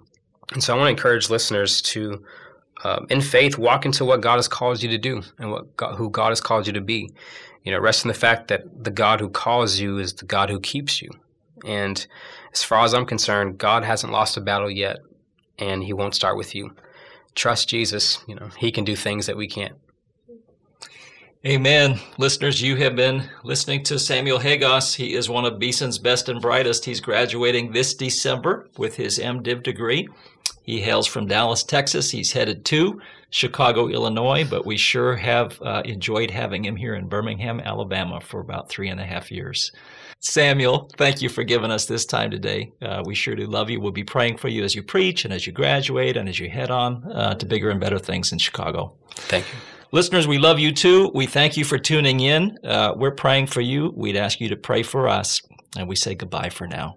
And 0.52 0.62
so 0.62 0.74
I 0.74 0.76
want 0.76 0.88
to 0.88 0.90
encourage 0.90 1.30
listeners 1.30 1.80
to, 1.82 2.22
uh, 2.84 3.00
in 3.08 3.20
faith, 3.20 3.58
walk 3.58 3.84
into 3.84 4.04
what 4.04 4.20
God 4.20 4.36
has 4.36 4.48
called 4.48 4.82
you 4.82 4.88
to 4.90 4.98
do 4.98 5.22
and 5.38 5.50
what 5.50 5.76
God, 5.76 5.96
who 5.96 6.10
God 6.10 6.30
has 6.30 6.40
called 6.40 6.66
you 6.66 6.72
to 6.72 6.80
be. 6.80 7.10
You 7.64 7.72
know, 7.72 7.78
rest 7.78 8.04
in 8.04 8.08
the 8.08 8.14
fact 8.14 8.48
that 8.48 8.84
the 8.84 8.90
God 8.90 9.20
who 9.20 9.28
calls 9.28 9.78
you 9.78 9.98
is 9.98 10.14
the 10.14 10.24
God 10.24 10.48
who 10.48 10.60
keeps 10.60 11.02
you. 11.02 11.10
And 11.64 12.06
as 12.52 12.62
far 12.62 12.84
as 12.84 12.94
I'm 12.94 13.04
concerned, 13.04 13.58
God 13.58 13.84
hasn't 13.84 14.12
lost 14.12 14.36
a 14.36 14.40
battle 14.40 14.70
yet 14.70 15.00
and 15.58 15.84
he 15.84 15.92
won't 15.92 16.14
start 16.14 16.36
with 16.36 16.54
you. 16.54 16.74
Trust 17.34 17.68
Jesus. 17.68 18.18
You 18.26 18.34
know, 18.34 18.48
he 18.58 18.72
can 18.72 18.84
do 18.84 18.96
things 18.96 19.26
that 19.26 19.36
we 19.36 19.46
can't. 19.46 19.76
Amen. 21.46 21.98
Listeners, 22.18 22.60
you 22.60 22.76
have 22.76 22.94
been 22.96 23.30
listening 23.44 23.82
to 23.84 23.98
Samuel 23.98 24.38
Hagos. 24.38 24.94
He 24.94 25.14
is 25.14 25.30
one 25.30 25.46
of 25.46 25.58
Beeson's 25.58 25.98
best 25.98 26.28
and 26.28 26.40
brightest. 26.40 26.84
He's 26.84 27.00
graduating 27.00 27.72
this 27.72 27.94
December 27.94 28.68
with 28.76 28.96
his 28.96 29.18
MDiv 29.18 29.62
degree. 29.62 30.06
He 30.62 30.80
hails 30.80 31.06
from 31.06 31.26
Dallas, 31.26 31.64
Texas. 31.64 32.10
He's 32.10 32.32
headed 32.32 32.64
to 32.66 33.00
Chicago, 33.30 33.88
Illinois, 33.88 34.44
but 34.48 34.66
we 34.66 34.76
sure 34.76 35.16
have 35.16 35.60
uh, 35.62 35.82
enjoyed 35.84 36.30
having 36.30 36.64
him 36.64 36.76
here 36.76 36.94
in 36.94 37.08
Birmingham, 37.08 37.60
Alabama 37.60 38.20
for 38.20 38.40
about 38.40 38.68
three 38.68 38.88
and 38.88 39.00
a 39.00 39.04
half 39.04 39.30
years. 39.30 39.72
Samuel, 40.18 40.90
thank 40.98 41.22
you 41.22 41.28
for 41.28 41.44
giving 41.44 41.70
us 41.70 41.86
this 41.86 42.04
time 42.04 42.30
today. 42.30 42.72
Uh, 42.82 43.02
we 43.06 43.14
sure 43.14 43.34
do 43.34 43.46
love 43.46 43.70
you. 43.70 43.80
We'll 43.80 43.92
be 43.92 44.04
praying 44.04 44.36
for 44.36 44.48
you 44.48 44.64
as 44.64 44.74
you 44.74 44.82
preach 44.82 45.24
and 45.24 45.32
as 45.32 45.46
you 45.46 45.52
graduate 45.52 46.16
and 46.16 46.28
as 46.28 46.38
you 46.38 46.50
head 46.50 46.70
on 46.70 47.10
uh, 47.12 47.34
to 47.34 47.46
bigger 47.46 47.70
and 47.70 47.80
better 47.80 47.98
things 47.98 48.32
in 48.32 48.38
Chicago. 48.38 48.92
Thank 49.14 49.46
you. 49.46 49.58
Listeners, 49.92 50.28
we 50.28 50.38
love 50.38 50.58
you 50.58 50.72
too. 50.72 51.10
We 51.14 51.26
thank 51.26 51.56
you 51.56 51.64
for 51.64 51.78
tuning 51.78 52.20
in. 52.20 52.58
Uh, 52.62 52.92
we're 52.96 53.10
praying 53.10 53.46
for 53.46 53.60
you. 53.60 53.92
We'd 53.96 54.16
ask 54.16 54.40
you 54.40 54.48
to 54.50 54.56
pray 54.56 54.82
for 54.82 55.08
us. 55.08 55.40
And 55.76 55.88
we 55.88 55.96
say 55.96 56.14
goodbye 56.14 56.50
for 56.50 56.66
now. 56.66 56.96